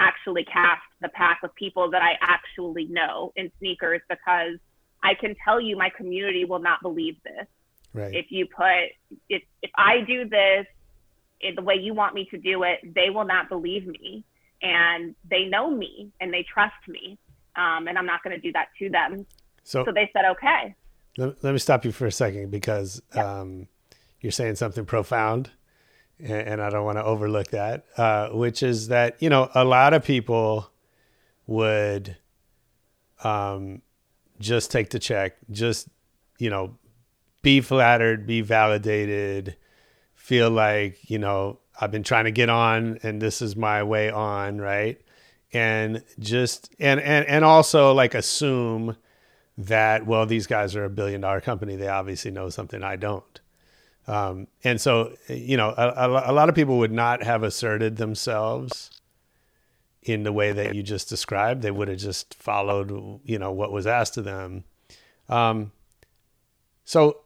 actually 0.00 0.44
cast 0.44 0.80
the 1.02 1.08
pack 1.10 1.40
with 1.42 1.54
people 1.54 1.90
that 1.90 2.02
I 2.02 2.16
actually 2.20 2.86
know 2.86 3.32
in 3.36 3.52
sneakers 3.58 4.00
because 4.08 4.58
I 5.04 5.14
can 5.14 5.36
tell 5.44 5.60
you 5.60 5.76
my 5.76 5.90
community 5.90 6.44
will 6.44 6.58
not 6.58 6.80
believe 6.82 7.16
this. 7.22 7.46
Right. 7.92 8.14
If 8.14 8.26
you 8.30 8.46
put 8.46 8.88
if 9.28 9.42
if 9.62 9.70
I 9.76 10.00
do 10.00 10.28
this 10.28 10.66
it, 11.40 11.56
the 11.56 11.62
way 11.62 11.74
you 11.74 11.94
want 11.94 12.14
me 12.14 12.26
to 12.26 12.38
do 12.38 12.62
it, 12.62 12.80
they 12.94 13.10
will 13.10 13.24
not 13.24 13.48
believe 13.48 13.86
me. 13.86 14.24
And 14.62 15.14
they 15.28 15.44
know 15.44 15.70
me 15.70 16.10
and 16.20 16.32
they 16.32 16.42
trust 16.42 16.86
me. 16.86 17.18
Um, 17.56 17.88
and 17.88 17.98
I'm 17.98 18.06
not 18.06 18.22
going 18.22 18.36
to 18.36 18.40
do 18.40 18.52
that 18.52 18.68
to 18.78 18.90
them. 18.90 19.26
So, 19.64 19.84
so 19.84 19.92
they 19.92 20.10
said, 20.12 20.24
okay. 20.32 20.74
Let, 21.16 21.42
let, 21.42 21.52
me 21.52 21.58
stop 21.58 21.84
you 21.84 21.92
for 21.92 22.06
a 22.06 22.12
second 22.12 22.50
because 22.50 23.02
yep. 23.14 23.24
um, 23.24 23.66
you're 24.20 24.32
saying 24.32 24.56
something 24.56 24.84
profound. 24.84 25.50
And, 26.18 26.30
and 26.30 26.62
I 26.62 26.70
don't 26.70 26.84
want 26.84 26.98
to 26.98 27.04
overlook 27.04 27.48
that, 27.48 27.84
uh, 27.96 28.28
which 28.30 28.62
is 28.62 28.88
that, 28.88 29.16
you 29.22 29.30
know, 29.30 29.50
a 29.54 29.64
lot 29.64 29.94
of 29.94 30.04
people 30.04 30.70
would 31.46 32.16
um, 33.24 33.80
just 34.38 34.70
take 34.70 34.90
the 34.90 34.98
check, 34.98 35.36
just, 35.50 35.88
you 36.38 36.50
know, 36.50 36.76
be 37.42 37.62
flattered, 37.62 38.26
be 38.26 38.42
validated, 38.42 39.56
feel 40.20 40.50
like, 40.50 41.08
you 41.10 41.18
know, 41.18 41.58
I've 41.80 41.90
been 41.90 42.02
trying 42.02 42.26
to 42.26 42.30
get 42.30 42.50
on 42.50 42.98
and 43.02 43.22
this 43.22 43.40
is 43.40 43.56
my 43.56 43.82
way 43.82 44.10
on, 44.10 44.60
right? 44.60 45.00
And 45.52 46.04
just 46.20 46.72
and 46.78 47.00
and 47.00 47.26
and 47.26 47.44
also 47.44 47.92
like 47.94 48.14
assume 48.14 48.96
that 49.58 50.06
well 50.06 50.26
these 50.26 50.46
guys 50.46 50.76
are 50.76 50.84
a 50.84 50.90
billion 50.90 51.20
dollar 51.20 51.40
company 51.40 51.74
they 51.76 51.88
obviously 51.88 52.30
know 52.30 52.50
something 52.50 52.82
I 52.84 52.96
don't. 52.96 53.40
Um, 54.06 54.46
and 54.64 54.78
so 54.80 55.12
you 55.28 55.56
know 55.56 55.74
a, 55.76 55.88
a, 55.88 56.30
a 56.30 56.32
lot 56.34 56.48
of 56.50 56.54
people 56.54 56.78
would 56.78 56.92
not 56.92 57.22
have 57.22 57.42
asserted 57.42 57.96
themselves 57.96 58.90
in 60.02 60.22
the 60.22 60.32
way 60.32 60.52
that 60.52 60.74
you 60.74 60.82
just 60.82 61.08
described. 61.08 61.62
They 61.62 61.70
would 61.72 61.88
have 61.88 61.98
just 61.98 62.34
followed 62.34 63.20
you 63.24 63.38
know 63.38 63.50
what 63.50 63.72
was 63.72 63.86
asked 63.88 64.16
of 64.18 64.24
them. 64.24 64.62
Um, 65.30 65.72
so 66.84 67.22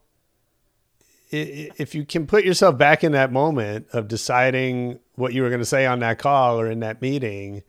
if 1.35 1.93
you 1.95 2.05
can 2.05 2.27
put 2.27 2.45
yourself 2.45 2.77
back 2.77 3.03
in 3.03 3.11
that 3.13 3.31
moment 3.31 3.87
of 3.93 4.07
deciding 4.07 4.99
what 5.15 5.33
you 5.33 5.41
were 5.41 5.49
going 5.49 5.61
to 5.61 5.65
say 5.65 5.85
on 5.85 5.99
that 5.99 6.19
call 6.19 6.59
or 6.59 6.69
in 6.69 6.79
that 6.81 7.01
meeting, 7.01 7.63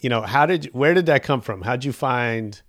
you 0.00 0.08
know, 0.10 0.22
how 0.22 0.46
did 0.46 0.66
where 0.72 0.94
did 0.94 1.06
that 1.06 1.22
come 1.22 1.40
from? 1.40 1.62
How 1.62 1.76
did 1.76 1.84
you 1.84 1.92
find 1.92 2.60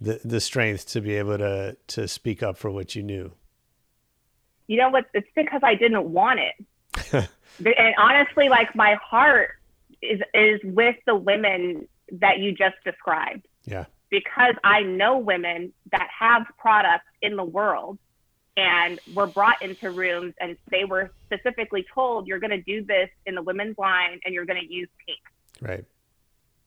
the 0.00 0.20
the 0.24 0.40
strength 0.40 0.86
to 0.92 1.00
be 1.00 1.14
able 1.14 1.38
to 1.38 1.76
to 1.88 2.08
speak 2.08 2.42
up 2.42 2.56
for 2.58 2.70
what 2.70 2.94
you 2.94 3.02
knew? 3.02 3.32
You 4.66 4.78
know 4.78 4.90
what? 4.90 5.06
It's 5.14 5.28
because 5.34 5.60
I 5.62 5.74
didn't 5.74 6.04
want 6.12 6.40
it, 6.40 7.26
and 7.58 7.94
honestly, 7.98 8.48
like 8.48 8.74
my 8.74 8.94
heart 9.02 9.50
is 10.02 10.20
is 10.34 10.60
with 10.64 10.96
the 11.06 11.14
women 11.16 11.88
that 12.12 12.38
you 12.38 12.52
just 12.52 12.76
described. 12.84 13.46
Yeah. 13.64 13.86
Because 14.10 14.54
I 14.62 14.82
know 14.82 15.16
women 15.16 15.72
that 15.92 16.06
have 16.18 16.42
products 16.58 17.06
in 17.22 17.36
the 17.36 17.44
world 17.44 17.98
and 18.56 18.98
were 19.14 19.26
brought 19.26 19.60
into 19.62 19.90
rooms 19.90 20.34
and 20.40 20.56
they 20.70 20.84
were 20.84 21.10
specifically 21.26 21.86
told 21.94 22.26
you're 22.28 22.38
going 22.38 22.50
to 22.50 22.60
do 22.62 22.84
this 22.84 23.08
in 23.26 23.34
the 23.34 23.42
women's 23.42 23.76
line 23.78 24.20
and 24.24 24.34
you're 24.34 24.44
going 24.44 24.60
to 24.60 24.72
use 24.72 24.88
pink 25.06 25.18
right 25.66 25.84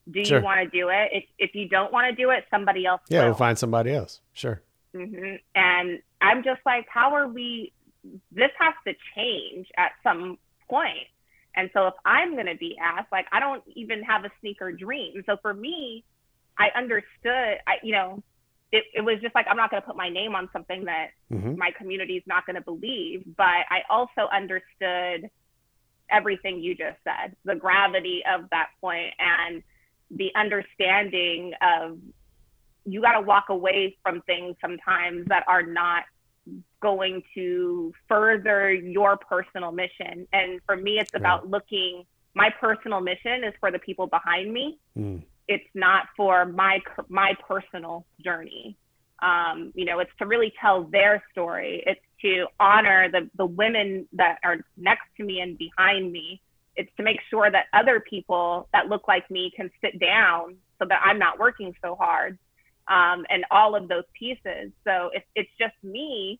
do 0.09 0.25
sure. 0.25 0.39
you 0.39 0.43
want 0.43 0.59
to 0.59 0.69
do 0.77 0.89
it 0.89 1.09
if, 1.11 1.23
if 1.37 1.55
you 1.55 1.69
don't 1.69 1.93
want 1.93 2.09
to 2.09 2.15
do 2.19 2.31
it 2.31 2.43
somebody 2.49 2.85
else 2.85 3.01
yeah 3.09 3.19
will. 3.19 3.27
we'll 3.27 3.35
find 3.37 3.57
somebody 3.57 3.91
else 3.93 4.19
sure 4.33 4.61
mm-hmm. 4.95 5.35
and 5.53 5.99
i'm 6.21 6.43
just 6.43 6.59
like 6.65 6.87
how 6.89 7.13
are 7.13 7.27
we 7.27 7.71
this 8.31 8.51
has 8.59 8.73
to 8.87 8.93
change 9.15 9.67
at 9.77 9.91
some 10.03 10.37
point 10.69 11.05
and 11.55 11.69
so 11.73 11.85
if 11.85 11.93
i'm 12.03 12.33
going 12.33 12.47
to 12.47 12.57
be 12.57 12.75
asked 12.81 13.11
like 13.11 13.27
i 13.31 13.39
don't 13.39 13.63
even 13.75 14.01
have 14.01 14.25
a 14.25 14.31
sneaker 14.39 14.71
dream 14.71 15.21
so 15.27 15.37
for 15.43 15.53
me 15.53 16.03
i 16.57 16.69
understood 16.75 17.59
i 17.67 17.75
you 17.83 17.91
know 17.91 18.23
it, 18.71 18.83
it 18.93 19.01
was 19.01 19.19
just 19.21 19.35
like 19.35 19.45
I'm 19.49 19.57
not 19.57 19.69
going 19.69 19.81
to 19.81 19.87
put 19.87 19.95
my 19.95 20.09
name 20.09 20.35
on 20.35 20.49
something 20.51 20.85
that 20.85 21.07
mm-hmm. 21.31 21.57
my 21.57 21.71
community 21.77 22.15
is 22.17 22.23
not 22.25 22.45
going 22.45 22.55
to 22.55 22.61
believe. 22.61 23.23
But 23.37 23.65
I 23.69 23.81
also 23.89 24.27
understood 24.33 25.29
everything 26.11 26.59
you 26.61 26.75
just 26.75 26.97
said, 27.03 27.35
the 27.45 27.55
gravity 27.55 28.23
of 28.31 28.49
that 28.51 28.67
point, 28.81 29.13
and 29.19 29.61
the 30.11 30.31
understanding 30.35 31.53
of 31.61 31.97
you 32.85 33.01
got 33.01 33.13
to 33.13 33.21
walk 33.21 33.45
away 33.49 33.97
from 34.03 34.21
things 34.21 34.55
sometimes 34.61 35.25
that 35.27 35.43
are 35.47 35.63
not 35.63 36.03
going 36.79 37.23
to 37.33 37.91
further 38.07 38.71
your 38.71 39.17
personal 39.17 39.71
mission. 39.71 40.27
And 40.31 40.59
for 40.67 40.75
me, 40.75 40.99
it's 40.99 41.13
about 41.15 41.43
right. 41.43 41.51
looking. 41.51 42.03
My 42.37 42.49
personal 42.49 42.99
mission 42.99 43.43
is 43.45 43.53
for 43.61 43.71
the 43.71 43.79
people 43.79 44.07
behind 44.07 44.51
me. 44.51 44.79
Mm 44.97 45.23
it's 45.47 45.67
not 45.73 46.07
for 46.17 46.45
my 46.45 46.79
my 47.09 47.35
personal 47.47 48.05
journey. 48.23 48.77
Um, 49.21 49.71
you 49.75 49.85
know, 49.85 49.99
it's 49.99 50.11
to 50.19 50.25
really 50.25 50.53
tell 50.59 50.83
their 50.85 51.23
story. 51.31 51.83
It's 51.85 52.01
to 52.21 52.45
honor 52.59 53.09
the 53.11 53.29
the 53.37 53.45
women 53.45 54.07
that 54.13 54.39
are 54.43 54.57
next 54.77 55.05
to 55.17 55.23
me 55.23 55.39
and 55.39 55.57
behind 55.57 56.11
me. 56.11 56.41
It's 56.75 56.91
to 56.97 57.03
make 57.03 57.19
sure 57.29 57.49
that 57.49 57.65
other 57.73 57.99
people 58.01 58.67
that 58.73 58.89
look 58.89 59.07
like 59.07 59.29
me 59.31 59.51
can 59.55 59.71
sit 59.81 59.99
down 59.99 60.55
so 60.79 60.85
that 60.89 61.01
I'm 61.05 61.17
not 61.17 61.39
working 61.39 61.73
so 61.81 61.95
hard, 61.95 62.37
um, 62.87 63.25
and 63.29 63.45
all 63.49 63.75
of 63.75 63.87
those 63.87 64.03
pieces. 64.17 64.71
So 64.83 65.09
if 65.13 65.23
it's 65.35 65.49
just 65.59 65.75
me, 65.83 66.39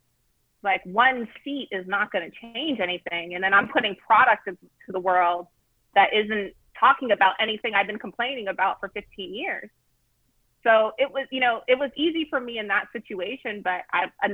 like 0.64 0.82
one 0.84 1.28
seat 1.43 1.70
is 1.72 1.88
not 1.88 2.12
going 2.12 2.30
to 2.30 2.38
change 2.53 2.80
anything, 2.80 3.36
and 3.36 3.43
then 3.43 3.53
I'm 3.53 3.70
putting 3.70 3.95
product 3.95 4.45
to 4.47 4.58
the 4.91 4.99
world 4.99 5.47
that 5.93 6.10
isn't 6.14 6.53
talking 6.80 7.11
about 7.11 7.34
anything 7.39 7.73
I've 7.76 7.88
been 7.88 7.99
complaining 7.99 8.47
about 8.47 8.80
for 8.80 8.89
15 8.89 9.34
years. 9.34 9.69
So 10.63 10.91
it 10.97 11.11
was, 11.11 11.28
you 11.32 11.39
know, 11.39 11.61
it 11.67 11.78
was 11.78 11.91
easy 11.95 12.26
for 12.30 12.39
me 12.39 12.57
in 12.57 12.67
that 12.69 12.86
situation, 12.91 13.61
but 13.63 13.82
I, 13.93 14.05
I, 14.21 14.30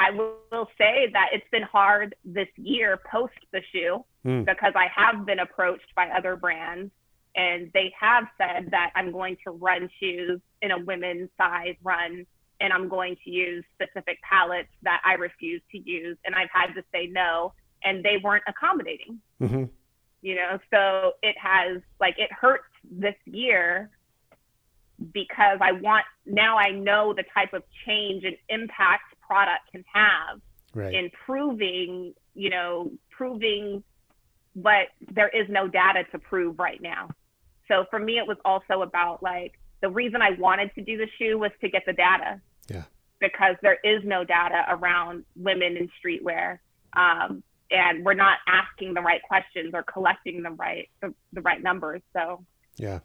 I 0.00 0.10
will 0.10 0.66
say 0.76 1.08
that 1.12 1.28
it's 1.32 1.46
been 1.52 1.62
hard 1.62 2.14
this 2.24 2.48
year 2.56 2.98
post 3.10 3.34
the 3.52 3.60
shoe 3.72 4.04
mm. 4.26 4.44
because 4.46 4.72
I 4.74 4.86
have 4.94 5.26
been 5.26 5.38
approached 5.38 5.94
by 5.94 6.08
other 6.08 6.34
brands 6.36 6.90
and 7.36 7.70
they 7.72 7.92
have 8.00 8.24
said 8.36 8.68
that 8.72 8.90
I'm 8.96 9.12
going 9.12 9.36
to 9.46 9.52
run 9.52 9.88
shoes 10.00 10.40
in 10.62 10.72
a 10.72 10.78
women's 10.84 11.28
size 11.38 11.76
run 11.84 12.26
and 12.60 12.72
I'm 12.72 12.88
going 12.88 13.16
to 13.24 13.30
use 13.30 13.64
specific 13.74 14.18
palettes 14.28 14.68
that 14.82 15.00
I 15.04 15.12
refuse 15.14 15.62
to 15.70 15.78
use. 15.78 16.16
And 16.26 16.34
I've 16.34 16.50
had 16.52 16.74
to 16.74 16.82
say 16.92 17.06
no, 17.06 17.54
and 17.84 18.04
they 18.04 18.18
weren't 18.22 18.42
accommodating. 18.46 19.18
Mm-hmm 19.40 19.64
you 20.22 20.34
know 20.34 20.58
so 20.72 21.12
it 21.22 21.34
has 21.40 21.80
like 22.00 22.14
it 22.18 22.30
hurts 22.32 22.64
this 22.90 23.14
year 23.26 23.90
because 25.12 25.58
i 25.60 25.72
want 25.72 26.04
now 26.26 26.58
i 26.58 26.70
know 26.70 27.14
the 27.14 27.24
type 27.34 27.52
of 27.52 27.62
change 27.86 28.24
and 28.24 28.36
impact 28.48 29.14
product 29.26 29.70
can 29.72 29.84
have 29.92 30.40
right. 30.74 30.94
in 30.94 31.10
proving 31.26 32.12
you 32.34 32.50
know 32.50 32.90
proving 33.10 33.82
but 34.56 34.88
there 35.12 35.28
is 35.28 35.46
no 35.48 35.68
data 35.68 36.04
to 36.12 36.18
prove 36.18 36.58
right 36.58 36.82
now 36.82 37.08
so 37.68 37.84
for 37.90 37.98
me 37.98 38.18
it 38.18 38.26
was 38.26 38.36
also 38.44 38.82
about 38.82 39.22
like 39.22 39.58
the 39.80 39.88
reason 39.88 40.20
i 40.20 40.30
wanted 40.38 40.70
to 40.74 40.82
do 40.82 40.98
the 40.98 41.08
shoe 41.18 41.38
was 41.38 41.50
to 41.60 41.68
get 41.70 41.82
the 41.86 41.92
data 41.94 42.40
yeah 42.68 42.84
because 43.20 43.56
there 43.62 43.78
is 43.84 44.02
no 44.04 44.24
data 44.24 44.64
around 44.68 45.24
women 45.36 45.76
in 45.76 45.88
streetwear 46.00 46.58
um, 46.96 47.42
and 47.70 48.04
we're 48.04 48.14
not 48.14 48.38
asking 48.46 48.94
the 48.94 49.00
right 49.00 49.22
questions 49.22 49.70
or 49.74 49.82
collecting 49.84 50.42
the 50.42 50.50
right 50.50 50.88
the, 51.00 51.14
the 51.32 51.40
right 51.42 51.62
numbers. 51.62 52.02
So 52.12 52.44
yeah. 52.76 53.00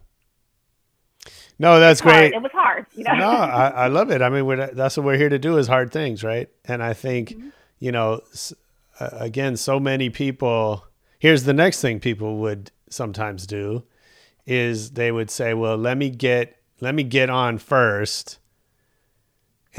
No, 1.58 1.80
that's 1.80 2.00
great. 2.00 2.32
It 2.32 2.42
was 2.42 2.52
hard. 2.52 2.86
You 2.94 3.02
know? 3.04 3.14
No, 3.14 3.28
I, 3.28 3.66
I, 3.68 3.88
love 3.88 4.10
it. 4.12 4.20
I 4.22 4.28
mean, 4.28 4.68
that's 4.74 4.96
what 4.96 5.06
we're 5.06 5.16
here 5.16 5.28
to 5.30 5.38
do 5.40 5.56
is 5.56 5.66
hard 5.66 5.90
things, 5.90 6.22
right? 6.22 6.48
And 6.66 6.80
I 6.82 6.92
think, 6.92 7.30
mm-hmm. 7.30 7.48
you 7.78 7.90
know, 7.92 8.20
again, 9.00 9.56
so 9.56 9.80
many 9.80 10.08
people. 10.10 10.84
Here's 11.18 11.42
the 11.44 11.54
next 11.54 11.80
thing 11.80 11.98
people 11.98 12.36
would 12.36 12.70
sometimes 12.90 13.44
do, 13.46 13.82
is 14.46 14.92
they 14.92 15.10
would 15.10 15.30
say, 15.30 15.52
"Well, 15.54 15.76
let 15.78 15.96
me 15.96 16.10
get 16.10 16.60
let 16.80 16.94
me 16.94 17.02
get 17.02 17.28
on 17.30 17.56
first, 17.58 18.38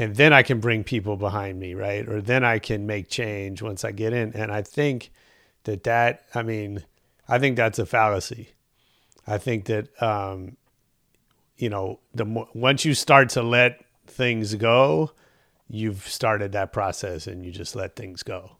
and 0.00 0.14
then 0.16 0.32
I 0.32 0.42
can 0.42 0.60
bring 0.60 0.84
people 0.84 1.16
behind 1.16 1.58
me, 1.58 1.74
right? 1.74 2.08
Or 2.08 2.20
then 2.22 2.44
I 2.44 2.58
can 2.60 2.86
make 2.86 3.08
change 3.08 3.60
once 3.62 3.84
I 3.84 3.90
get 3.92 4.12
in. 4.12 4.32
And 4.34 4.52
I 4.52 4.62
think 4.62 5.10
that 5.64 5.82
that, 5.84 6.22
I 6.34 6.42
mean, 6.44 6.84
I 7.28 7.38
think 7.40 7.56
that's 7.56 7.78
a 7.80 7.86
fallacy. 7.86 8.50
I 9.26 9.38
think 9.38 9.64
that, 9.66 10.00
um, 10.02 10.56
you 11.56 11.68
know, 11.68 11.98
the 12.14 12.24
more, 12.24 12.46
once 12.54 12.84
you 12.84 12.94
start 12.94 13.28
to 13.30 13.42
let 13.42 13.80
things 14.06 14.54
go, 14.54 15.10
you've 15.68 16.06
started 16.06 16.52
that 16.52 16.72
process 16.72 17.26
and 17.26 17.44
you 17.44 17.50
just 17.50 17.74
let 17.74 17.96
things 17.96 18.22
go. 18.22 18.52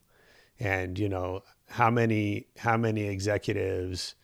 And 0.61 0.99
you 0.99 1.09
know, 1.09 1.43
how 1.69 1.89
many 1.89 2.49
how 2.59 2.77
many 2.77 3.03
executives 3.05 4.17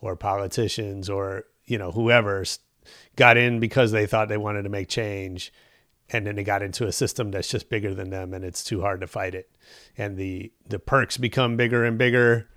or 0.00 0.14
politicians 0.14 1.10
or 1.10 1.44
you 1.64 1.76
know 1.76 1.90
whoever 1.90 2.44
got 3.16 3.36
in 3.36 3.58
because 3.58 3.90
they 3.90 4.06
thought 4.06 4.28
they 4.28 4.36
wanted 4.36 4.62
to 4.62 4.68
make 4.68 4.88
change 4.88 5.52
and 6.14 6.26
then 6.26 6.36
they 6.36 6.44
got 6.44 6.62
into 6.62 6.86
a 6.86 6.92
system 6.92 7.30
that's 7.30 7.48
just 7.48 7.68
bigger 7.68 7.94
than 7.94 8.10
them 8.10 8.34
and 8.34 8.44
it's 8.44 8.62
too 8.62 8.80
hard 8.80 9.00
to 9.00 9.06
fight 9.06 9.34
it 9.34 9.50
and 9.98 10.16
the 10.16 10.52
the 10.68 10.78
perks 10.78 11.16
become 11.16 11.56
bigger 11.56 11.84
and 11.84 11.98
bigger 11.98 12.48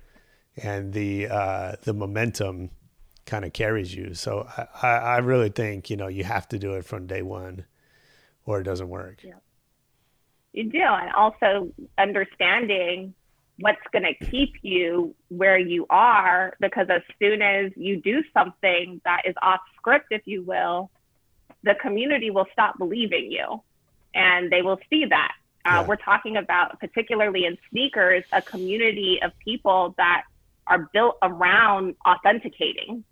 and 0.62 0.92
the 0.92 1.28
uh, 1.28 1.74
the 1.84 1.92
momentum 1.92 2.70
kind 3.24 3.44
of 3.44 3.52
carries 3.52 3.94
you 3.94 4.14
so 4.14 4.46
I, 4.82 4.88
I 4.88 5.18
really 5.18 5.48
think 5.50 5.90
you 5.90 5.96
know 5.96 6.06
you 6.06 6.24
have 6.24 6.48
to 6.48 6.58
do 6.58 6.74
it 6.74 6.84
from 6.84 7.06
day 7.06 7.22
one 7.22 7.64
or 8.44 8.60
it 8.60 8.64
doesn't 8.64 8.88
work 8.88 9.22
yeah. 9.22 9.34
you 10.52 10.70
do 10.70 10.80
and 10.82 11.12
also 11.12 11.72
understanding 11.98 13.14
what's 13.60 13.78
going 13.90 14.04
to 14.04 14.30
keep 14.30 14.52
you 14.62 15.14
where 15.28 15.58
you 15.58 15.86
are 15.90 16.54
because 16.60 16.88
as 16.90 17.00
soon 17.18 17.40
as 17.42 17.72
you 17.74 18.00
do 18.00 18.22
something 18.34 19.00
that 19.04 19.22
is 19.24 19.34
off 19.42 19.60
script 19.78 20.08
if 20.10 20.22
you 20.26 20.42
will 20.42 20.90
the 21.66 21.74
community 21.74 22.30
will 22.30 22.46
stop 22.52 22.78
believing 22.78 23.30
you 23.30 23.60
and 24.14 24.50
they 24.50 24.62
will 24.62 24.78
see 24.88 25.04
that. 25.04 25.32
Uh, 25.66 25.70
yeah. 25.82 25.86
We're 25.86 25.96
talking 25.96 26.36
about, 26.36 26.78
particularly 26.80 27.44
in 27.44 27.58
sneakers, 27.70 28.24
a 28.32 28.40
community 28.40 29.18
of 29.22 29.32
people 29.44 29.94
that 29.98 30.22
are 30.68 30.88
built 30.92 31.18
around 31.22 31.96
authenticating, 32.06 33.04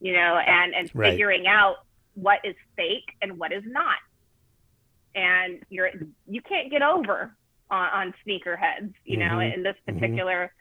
you 0.00 0.12
know, 0.14 0.38
and, 0.46 0.74
and 0.74 0.90
right. 0.94 1.10
figuring 1.10 1.46
out 1.46 1.76
what 2.14 2.40
is 2.42 2.56
fake 2.74 3.12
and 3.22 3.38
what 3.38 3.52
is 3.52 3.62
not. 3.66 3.96
And 5.14 5.60
you're 5.68 5.90
you 6.26 6.40
can't 6.42 6.70
get 6.70 6.82
over 6.82 7.36
on, 7.70 7.86
on 7.90 8.14
sneakerheads, 8.26 8.92
you 9.04 9.18
mm-hmm. 9.18 9.28
know, 9.36 9.40
in 9.40 9.62
this 9.62 9.76
mm-hmm. 9.86 9.98
particular 9.98 10.46
mm-hmm 10.46 10.58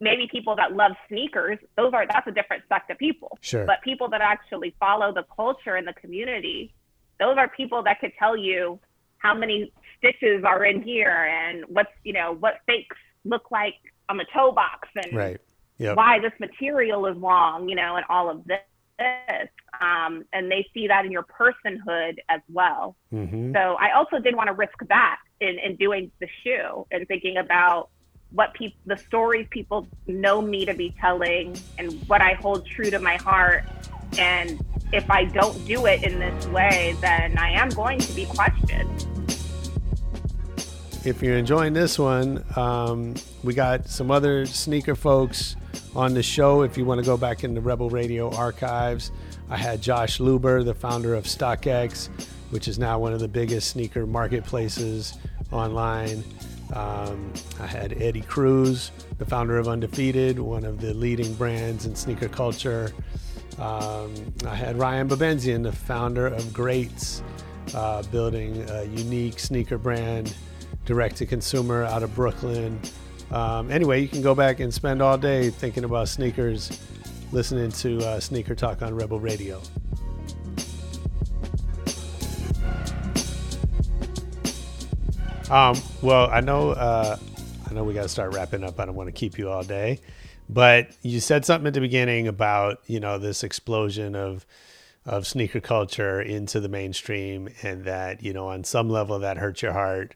maybe 0.00 0.28
people 0.30 0.56
that 0.56 0.74
love 0.74 0.92
sneakers, 1.08 1.58
those 1.76 1.92
are 1.92 2.06
that's 2.06 2.26
a 2.26 2.30
different 2.30 2.64
sect 2.68 2.90
of 2.90 2.98
people. 2.98 3.38
Sure. 3.40 3.64
But 3.64 3.82
people 3.82 4.08
that 4.10 4.20
actually 4.20 4.74
follow 4.78 5.12
the 5.12 5.24
culture 5.34 5.76
and 5.76 5.86
the 5.86 5.94
community, 5.94 6.74
those 7.18 7.36
are 7.38 7.48
people 7.48 7.82
that 7.84 8.00
could 8.00 8.12
tell 8.18 8.36
you 8.36 8.78
how 9.18 9.34
many 9.34 9.72
stitches 9.98 10.44
are 10.44 10.64
in 10.64 10.82
here 10.82 11.08
and 11.10 11.64
what's 11.68 11.90
you 12.04 12.12
know 12.12 12.34
what 12.38 12.54
fakes 12.66 12.96
look 13.24 13.50
like 13.50 13.74
on 14.08 14.18
the 14.18 14.26
toe 14.32 14.52
box 14.52 14.88
and 15.02 15.16
right. 15.16 15.40
yep. 15.78 15.96
why 15.96 16.20
this 16.20 16.32
material 16.38 17.06
is 17.06 17.16
wrong, 17.18 17.68
you 17.68 17.74
know, 17.74 17.96
and 17.96 18.04
all 18.08 18.30
of 18.30 18.44
this. 18.46 18.60
Um, 19.80 20.24
and 20.32 20.50
they 20.50 20.66
see 20.72 20.86
that 20.86 21.04
in 21.04 21.10
your 21.12 21.24
personhood 21.24 22.14
as 22.30 22.40
well. 22.48 22.96
Mm-hmm. 23.12 23.52
So 23.52 23.76
I 23.78 23.92
also 23.94 24.20
did 24.20 24.34
want 24.36 24.46
to 24.46 24.54
risk 24.54 24.72
that 24.88 25.18
in, 25.40 25.58
in 25.62 25.76
doing 25.76 26.10
the 26.20 26.28
shoe 26.44 26.86
and 26.90 27.06
thinking 27.08 27.36
about 27.36 27.90
what 28.32 28.52
people 28.54 28.76
the 28.86 28.96
stories 28.96 29.46
people 29.50 29.86
know 30.06 30.42
me 30.42 30.64
to 30.64 30.74
be 30.74 30.94
telling 31.00 31.56
and 31.78 31.92
what 32.08 32.20
I 32.20 32.34
hold 32.34 32.66
true 32.66 32.90
to 32.90 32.98
my 32.98 33.16
heart 33.16 33.64
and 34.18 34.64
if 34.92 35.08
I 35.10 35.24
don't 35.24 35.64
do 35.64 35.86
it 35.86 36.02
in 36.02 36.18
this 36.18 36.46
way 36.48 36.96
then 37.00 37.38
I 37.38 37.50
am 37.50 37.68
going 37.70 37.98
to 38.00 38.12
be 38.12 38.26
questioned. 38.26 39.06
If 41.04 41.22
you're 41.22 41.38
enjoying 41.38 41.72
this 41.72 42.00
one, 42.00 42.44
um, 42.56 43.14
we 43.44 43.54
got 43.54 43.86
some 43.88 44.10
other 44.10 44.44
sneaker 44.44 44.96
folks 44.96 45.54
on 45.94 46.14
the 46.14 46.22
show. 46.22 46.62
If 46.62 46.76
you 46.76 46.84
want 46.84 46.98
to 46.98 47.04
go 47.06 47.16
back 47.16 47.44
in 47.44 47.54
the 47.54 47.60
Rebel 47.60 47.88
Radio 47.88 48.28
archives, 48.34 49.12
I 49.48 49.56
had 49.56 49.80
Josh 49.80 50.18
Luber, 50.18 50.64
the 50.64 50.74
founder 50.74 51.14
of 51.14 51.22
StockX, 51.26 52.08
which 52.50 52.66
is 52.66 52.80
now 52.80 52.98
one 52.98 53.12
of 53.12 53.20
the 53.20 53.28
biggest 53.28 53.70
sneaker 53.70 54.04
marketplaces 54.04 55.16
online. 55.52 56.24
Um, 56.72 57.32
I 57.60 57.66
had 57.66 58.00
Eddie 58.02 58.22
Cruz, 58.22 58.90
the 59.18 59.24
founder 59.24 59.58
of 59.58 59.68
Undefeated, 59.68 60.38
one 60.38 60.64
of 60.64 60.80
the 60.80 60.94
leading 60.94 61.32
brands 61.34 61.86
in 61.86 61.94
sneaker 61.94 62.28
culture. 62.28 62.92
Um, 63.58 64.12
I 64.46 64.54
had 64.54 64.78
Ryan 64.78 65.08
Babenzien, 65.08 65.62
the 65.62 65.72
founder 65.72 66.26
of 66.26 66.52
Greats, 66.52 67.22
uh, 67.74 68.02
building 68.04 68.68
a 68.70 68.84
unique 68.84 69.38
sneaker 69.38 69.78
brand 69.78 70.34
direct 70.84 71.16
to 71.16 71.26
consumer 71.26 71.84
out 71.84 72.02
of 72.02 72.14
Brooklyn. 72.14 72.80
Um, 73.30 73.70
anyway, 73.70 74.00
you 74.00 74.08
can 74.08 74.22
go 74.22 74.34
back 74.34 74.60
and 74.60 74.72
spend 74.72 75.02
all 75.02 75.18
day 75.18 75.50
thinking 75.50 75.84
about 75.84 76.08
sneakers, 76.08 76.80
listening 77.32 77.72
to 77.72 77.98
uh, 78.06 78.20
Sneaker 78.20 78.54
Talk 78.54 78.82
on 78.82 78.94
Rebel 78.94 79.18
Radio. 79.18 79.60
Um, 85.50 85.78
well, 86.02 86.28
I 86.28 86.40
know, 86.40 86.70
uh, 86.70 87.16
I 87.70 87.72
know 87.74 87.84
we 87.84 87.94
got 87.94 88.02
to 88.02 88.08
start 88.08 88.34
wrapping 88.34 88.64
up. 88.64 88.80
I 88.80 88.86
don't 88.86 88.96
want 88.96 89.06
to 89.08 89.12
keep 89.12 89.38
you 89.38 89.48
all 89.48 89.62
day, 89.62 90.00
but 90.48 90.88
you 91.02 91.20
said 91.20 91.44
something 91.44 91.68
at 91.68 91.74
the 91.74 91.80
beginning 91.80 92.26
about 92.26 92.80
you 92.86 92.98
know 92.98 93.16
this 93.18 93.44
explosion 93.44 94.16
of 94.16 94.44
of 95.04 95.24
sneaker 95.24 95.60
culture 95.60 96.20
into 96.20 96.58
the 96.58 96.68
mainstream, 96.68 97.48
and 97.62 97.84
that 97.84 98.24
you 98.24 98.32
know 98.32 98.48
on 98.48 98.64
some 98.64 98.90
level 98.90 99.20
that 99.20 99.36
hurts 99.36 99.62
your 99.62 99.72
heart. 99.72 100.14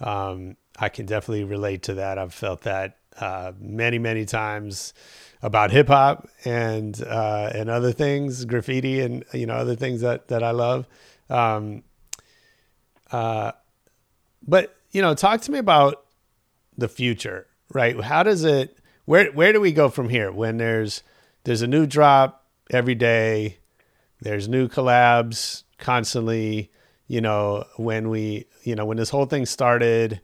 Um, 0.00 0.56
I 0.78 0.88
can 0.88 1.04
definitely 1.04 1.44
relate 1.44 1.82
to 1.84 1.94
that. 1.94 2.16
I've 2.16 2.32
felt 2.32 2.62
that 2.62 2.96
uh, 3.18 3.52
many 3.60 3.98
many 3.98 4.24
times 4.24 4.94
about 5.42 5.72
hip 5.72 5.88
hop 5.88 6.26
and 6.46 6.98
uh, 7.02 7.50
and 7.54 7.68
other 7.68 7.92
things, 7.92 8.46
graffiti 8.46 9.00
and 9.00 9.26
you 9.34 9.44
know 9.44 9.54
other 9.54 9.76
things 9.76 10.00
that 10.00 10.28
that 10.28 10.42
I 10.42 10.52
love. 10.52 10.86
Um, 11.28 11.82
uh, 13.12 13.52
but 14.46 14.74
you 14.90 15.02
know, 15.02 15.14
talk 15.14 15.40
to 15.42 15.52
me 15.52 15.58
about 15.58 16.04
the 16.76 16.88
future, 16.88 17.46
right? 17.72 17.98
How 18.00 18.22
does 18.22 18.44
it? 18.44 18.78
Where 19.04 19.30
where 19.32 19.52
do 19.52 19.60
we 19.60 19.72
go 19.72 19.88
from 19.88 20.08
here? 20.08 20.32
When 20.32 20.56
there's 20.56 21.02
there's 21.44 21.62
a 21.62 21.66
new 21.66 21.86
drop 21.86 22.44
every 22.70 22.94
day, 22.94 23.58
there's 24.20 24.48
new 24.48 24.68
collabs 24.68 25.64
constantly. 25.78 26.70
You 27.06 27.20
know, 27.20 27.64
when 27.76 28.08
we 28.08 28.46
you 28.62 28.74
know 28.74 28.86
when 28.86 28.96
this 28.96 29.10
whole 29.10 29.26
thing 29.26 29.46
started, 29.46 30.20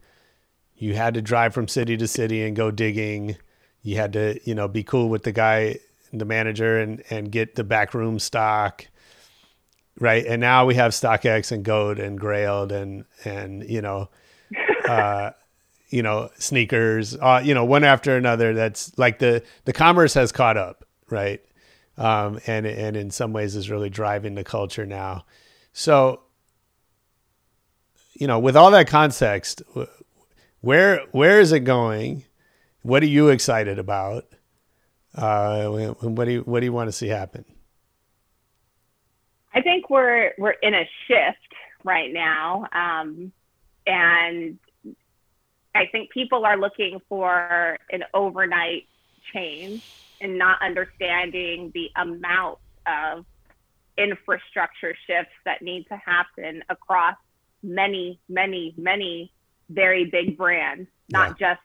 you 0.77 0.95
had 0.95 1.15
to 1.15 1.23
drive 1.23 1.53
from 1.55 1.69
city 1.69 1.97
to 1.97 2.07
city 2.09 2.43
and 2.43 2.57
go 2.57 2.71
digging. 2.71 3.37
You 3.83 3.97
had 3.97 4.13
to 4.15 4.41
you 4.45 4.55
know 4.55 4.69
be 4.69 4.83
cool 4.83 5.09
with 5.09 5.25
the 5.25 5.33
guy, 5.33 5.79
the 6.13 6.25
manager, 6.25 6.81
and 6.81 7.03
and 7.11 7.31
get 7.31 7.55
the 7.55 7.65
backroom 7.65 8.19
stock 8.19 8.87
right? 9.99 10.25
And 10.27 10.41
now 10.41 10.67
we 10.67 10.75
have 10.75 10.93
StockX 10.93 11.53
and 11.53 11.65
Goat 11.65 11.99
and 11.99 12.21
Grailed 12.21 12.73
and 12.73 13.05
and 13.25 13.69
you 13.69 13.83
know, 13.83 14.09
uh, 14.89 15.31
you 15.89 16.03
know 16.03 16.31
sneakers, 16.39 17.17
uh, 17.17 17.41
you 17.45 17.55
know 17.55 17.65
one 17.65 17.85
after 17.85 18.17
another. 18.17 18.55
That's 18.55 18.97
like 18.99 19.19
the 19.19 19.43
the 19.65 19.73
commerce 19.73 20.15
has 20.15 20.33
caught 20.33 20.57
up, 20.57 20.85
right? 21.11 21.43
Um, 21.99 22.41
and 22.47 22.67
and 22.67 22.97
in 22.97 23.11
some 23.11 23.33
ways 23.33 23.57
is 23.57 23.71
really 23.71 23.91
driving 23.91 24.35
the 24.35 24.45
culture 24.45 24.85
now. 24.87 25.25
So, 25.73 26.21
you 28.15 28.27
know, 28.27 28.39
with 28.39 28.57
all 28.57 28.71
that 28.73 28.87
context, 28.89 29.63
where 30.61 31.01
where 31.13 31.41
is 31.41 31.53
it 31.53 31.61
going? 31.61 32.25
What 32.83 33.03
are 33.03 33.07
you 33.07 33.29
excited 33.29 33.79
about? 33.81 34.27
Uh, 35.15 35.69
what 36.03 36.27
do 36.27 36.31
you, 36.33 36.41
what 36.43 36.61
do 36.61 36.67
you 36.67 36.73
want 36.73 36.89
to 36.89 36.93
see 36.93 37.09
happen? 37.09 37.45
I 39.57 39.63
think 39.63 39.89
we're 39.89 40.33
we're 40.37 40.55
in 40.63 40.75
a 40.75 40.89
shift 41.09 41.53
right 41.83 42.13
now, 42.13 42.67
um, 42.73 43.33
and 43.87 44.59
I 45.75 45.87
think 45.87 46.11
people 46.13 46.45
are 46.45 46.59
looking 46.59 47.01
for 47.09 47.79
an 47.91 48.05
overnight 48.13 48.87
change 49.33 49.83
and 50.21 50.37
not 50.39 50.61
understanding 50.61 51.71
the 51.73 51.89
amount 51.97 52.59
of 52.87 53.25
infrastructure 53.97 54.95
shifts 55.07 55.33
that 55.47 55.63
need 55.63 55.87
to 55.89 55.97
happen 55.97 56.63
across 56.69 57.17
many, 57.63 58.21
many, 58.29 58.75
many 58.77 59.33
very 59.71 60.05
big 60.05 60.37
brands, 60.37 60.87
not 61.09 61.41
yeah. 61.41 61.55
just 61.55 61.63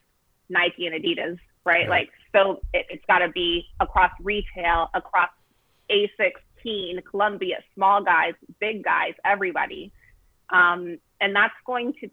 Nike 0.50 0.88
and 0.88 0.96
Adidas, 0.96 1.38
right? 1.66 1.84
Yeah. 1.84 1.90
Like, 1.90 2.10
so 2.34 2.62
it, 2.74 2.86
has 2.90 3.00
got 3.08 3.20
to 3.20 3.30
be 3.30 3.66
across 3.82 4.12
retail, 4.22 4.90
across 4.94 5.30
ASICS 5.92 6.40
Columbia, 7.10 7.58
small 7.76 8.04
guys, 8.04 8.34
big 8.60 8.84
guys, 8.84 9.14
everybody. 9.26 9.92
Um, 10.52 10.98
and 11.20 11.36
that's 11.36 11.54
going 11.66 11.94
to 12.02 12.10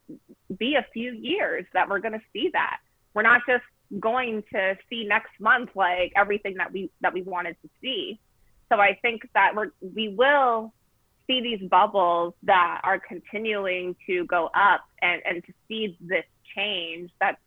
be 0.57 0.74
a 0.74 0.86
few 0.92 1.12
years 1.12 1.64
that 1.74 1.88
we're 1.88 1.99
going 1.99 2.12
to 2.14 2.22
see 2.32 2.51
that. 2.53 2.78
We're 3.14 3.22
not 3.22 3.42
just 3.49 3.64
going 3.99 4.42
to 4.53 4.76
see 4.90 5.07
next 5.09 5.32
month 5.40 5.70
like 5.74 6.12
everything 6.14 6.57
that 6.59 6.70
we 6.72 6.90
that 7.01 7.12
we 7.14 7.22
wanted 7.22 7.57
to 7.62 7.70
see. 7.80 8.20
So 8.70 8.78
I 8.78 8.99
think 9.01 9.22
that 9.34 9.53
we're 9.57 9.70
we 9.80 10.14
will 10.16 10.72
see 11.26 11.40
these 11.40 11.68
bubbles 11.68 12.34
that 12.42 12.80
are 12.84 13.01
continuing 13.01 13.96
to 14.07 14.24
go 14.26 14.46
up 14.49 14.80
and, 15.03 15.20
and 15.24 15.44
to 15.44 15.53
see 15.66 15.96
this 16.01 16.24
change 16.55 17.11
that's 17.20 17.38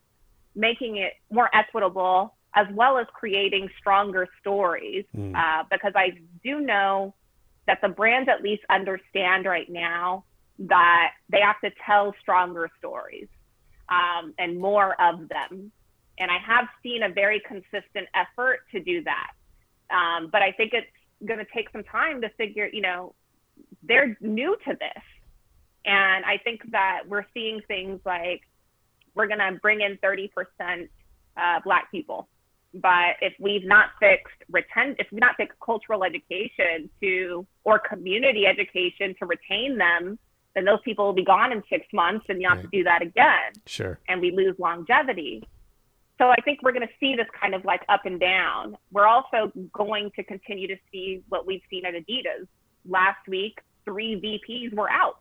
making 0.56 0.98
it 0.98 1.14
more 1.32 1.50
equitable 1.56 2.36
as 2.56 2.68
well 2.74 2.98
as 2.98 3.08
creating 3.14 3.70
stronger 3.80 4.28
stories. 4.40 5.06
Mm. 5.16 5.36
Uh, 5.36 5.64
because 5.70 5.94
I 5.96 6.12
do 6.44 6.62
know 6.62 7.14
that 7.68 7.80
the 7.82 7.90
brands 7.90 8.30
at 8.30 8.42
least 8.42 8.64
understand 8.70 9.46
right 9.46 9.70
now 9.70 10.26
that 10.60 11.12
they 11.30 11.40
have 11.42 11.60
to 11.64 11.72
tell 11.86 12.14
stronger 12.22 12.70
stories 12.78 13.28
um, 13.90 14.34
and 14.38 14.60
more 14.60 15.00
of 15.02 15.30
them. 15.30 15.72
And 16.20 16.30
I 16.32 16.38
have 16.40 16.68
seen 16.84 17.04
a 17.04 17.10
very 17.10 17.42
consistent 17.48 18.08
effort 18.14 18.60
to 18.72 18.80
do 18.80 19.04
that. 19.04 19.32
Um, 19.90 20.30
but 20.32 20.42
I 20.42 20.52
think 20.52 20.74
it's 20.74 20.90
going 21.28 21.40
to 21.40 21.46
take 21.54 21.70
some 21.72 21.84
time 21.84 22.22
to 22.22 22.30
figure, 22.38 22.70
you 22.72 22.82
know, 22.82 23.16
they're 23.84 24.18
new 24.22 24.56
to 24.68 24.72
this. 24.74 25.04
And 25.86 26.24
I 26.26 26.38
think 26.44 26.70
that 26.72 27.04
we're 27.08 27.26
seeing 27.34 27.62
things 27.68 28.00
like 28.06 28.42
we're 29.16 29.28
going 29.28 29.40
to 29.40 29.58
bring 29.62 29.82
in 29.82 29.98
30% 29.98 30.30
uh, 31.38 31.60
Black 31.64 31.90
people 31.92 32.28
but 32.74 33.18
if 33.22 33.34
we've 33.40 33.66
not 33.66 33.90
fixed 34.00 34.34
retain, 34.50 34.96
if 34.98 35.08
we've 35.12 35.20
not 35.20 35.36
fixed 35.36 35.60
cultural 35.60 36.04
education 36.04 36.90
to 37.02 37.46
or 37.64 37.80
community 37.80 38.46
education 38.46 39.14
to 39.20 39.26
retain 39.26 39.78
them, 39.78 40.18
then 40.56 40.64
those 40.66 40.80
people 40.84 41.06
will 41.06 41.14
be 41.14 41.24
gone 41.26 41.52
in 41.52 41.64
six 41.70 41.86
months, 41.94 42.26
and 42.30 42.42
you 42.42 42.48
have 42.48 42.58
right. 42.60 42.64
to 42.64 42.70
do 42.78 42.84
that 42.84 43.02
again. 43.02 43.52
Sure. 43.66 44.00
And 44.08 44.22
we 44.22 44.32
lose 44.32 44.56
longevity. 44.58 45.44
So 46.18 46.30
I 46.30 46.36
think 46.46 46.62
we're 46.62 46.74
going 46.74 46.88
to 46.88 46.94
see 47.00 47.16
this 47.16 47.28
kind 47.40 47.56
of 47.56 47.66
like 47.66 47.82
up 47.90 48.06
and 48.06 48.20
down. 48.20 48.78
We're 48.92 49.08
also 49.08 49.52
going 49.74 50.12
to 50.16 50.24
continue 50.24 50.68
to 50.68 50.76
see 50.92 51.24
what 51.30 51.48
we've 51.48 51.62
seen 51.70 51.86
at 51.86 51.94
Adidas. 51.94 52.48
Last 52.88 53.26
week, 53.28 53.60
three 53.86 54.16
VPs 54.22 54.74
were 54.76 54.90
out. 54.90 55.18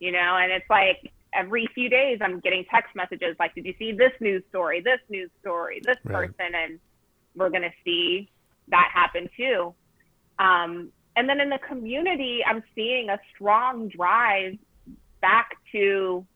You 0.00 0.10
know, 0.12 0.36
and 0.40 0.50
it's 0.50 0.68
like 0.68 1.12
every 1.34 1.68
few 1.74 1.88
days 1.88 2.18
I'm 2.20 2.40
getting 2.40 2.64
text 2.70 2.94
messages 2.94 3.36
like, 3.38 3.54
did 3.54 3.64
you 3.64 3.74
see 3.78 3.92
this 3.92 4.12
news 4.20 4.42
story, 4.50 4.80
this 4.80 4.98
news 5.08 5.30
story, 5.40 5.80
this 5.84 5.96
right. 6.04 6.28
person? 6.30 6.54
And 6.54 6.78
we're 7.34 7.50
going 7.50 7.62
to 7.62 7.72
see 7.84 8.30
that 8.68 8.90
happen 8.92 9.28
too. 9.36 9.74
Um, 10.38 10.90
and 11.16 11.28
then 11.28 11.40
in 11.40 11.48
the 11.50 11.58
community, 11.58 12.40
I'm 12.46 12.62
seeing 12.74 13.08
a 13.10 13.18
strong 13.34 13.88
drive 13.88 14.56
back 15.20 15.56
to 15.72 16.26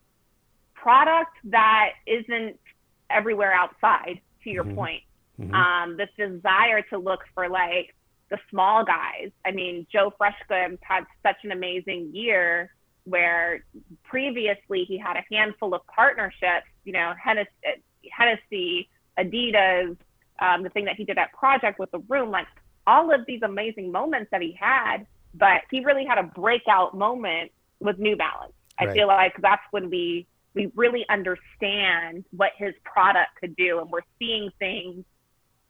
product 0.75 1.37
that 1.45 1.91
isn't 2.07 2.59
everywhere 3.11 3.53
outside, 3.53 4.21
to 4.45 4.51
your 4.51 4.65
mm-hmm. 4.65 4.75
point. 4.75 5.03
Mm-hmm. 5.41 5.55
Um, 5.55 5.97
this 5.97 6.09
desire 6.19 6.83
to 6.91 6.99
look 6.99 7.21
for 7.35 7.49
like 7.49 7.95
the 8.31 8.39
small 8.51 8.85
guys. 8.85 9.31
I 9.47 9.51
mean, 9.51 9.87
Joe 9.91 10.13
Freshgoods 10.21 10.79
had 10.83 11.05
such 11.25 11.37
an 11.45 11.53
amazing 11.53 12.11
year 12.13 12.71
where 13.07 13.65
previously 14.03 14.85
he 14.85 14.99
had 14.99 15.17
a 15.17 15.23
handful 15.33 15.75
of 15.75 15.81
partnerships, 15.87 16.67
you 16.85 16.93
know, 16.93 17.15
Hennessy, 17.23 18.91
Adidas, 19.19 19.97
um, 20.41 20.63
the 20.65 20.69
thing 20.71 20.85
that 20.85 20.97
he 20.97 21.05
did 21.05 21.17
at 21.17 21.33
Project 21.33 21.79
with 21.79 21.91
the 21.93 22.01
Room, 22.09 22.31
like 22.31 22.47
all 22.87 23.15
of 23.15 23.21
these 23.27 23.41
amazing 23.43 23.91
moments 23.93 24.29
that 24.33 24.43
he 24.43 24.57
had, 24.61 25.07
but 25.35 25.63
he 25.71 25.85
really 25.85 26.05
had 26.05 26.19
a 26.19 26.25
breakout 26.25 26.97
moment 26.97 27.53
with 27.81 27.99
New 27.99 28.17
Balance. 28.17 28.53
I 28.79 28.87
right. 28.87 28.95
feel 28.95 29.07
like 29.07 29.35
that's 29.41 29.63
when 29.71 29.89
we 29.89 30.27
we 30.55 30.71
really 30.75 31.05
understand 31.11 32.25
what 32.35 32.51
his 32.59 32.73
product 32.85 33.29
could 33.41 33.55
do, 33.57 33.79
and 33.79 33.91
we're 33.91 34.01
seeing 34.19 34.51
things 34.59 35.05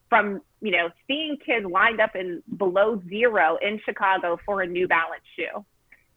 from 0.09 0.41
you 0.61 0.70
know 0.72 0.89
seeing 1.07 1.37
kids 1.45 1.66
lined 1.68 2.01
up 2.01 2.14
in 2.16 2.43
below 2.57 3.01
zero 3.09 3.59
in 3.61 3.80
Chicago 3.84 4.39
for 4.47 4.63
a 4.63 4.67
New 4.67 4.88
Balance 4.88 5.22
shoe 5.37 5.64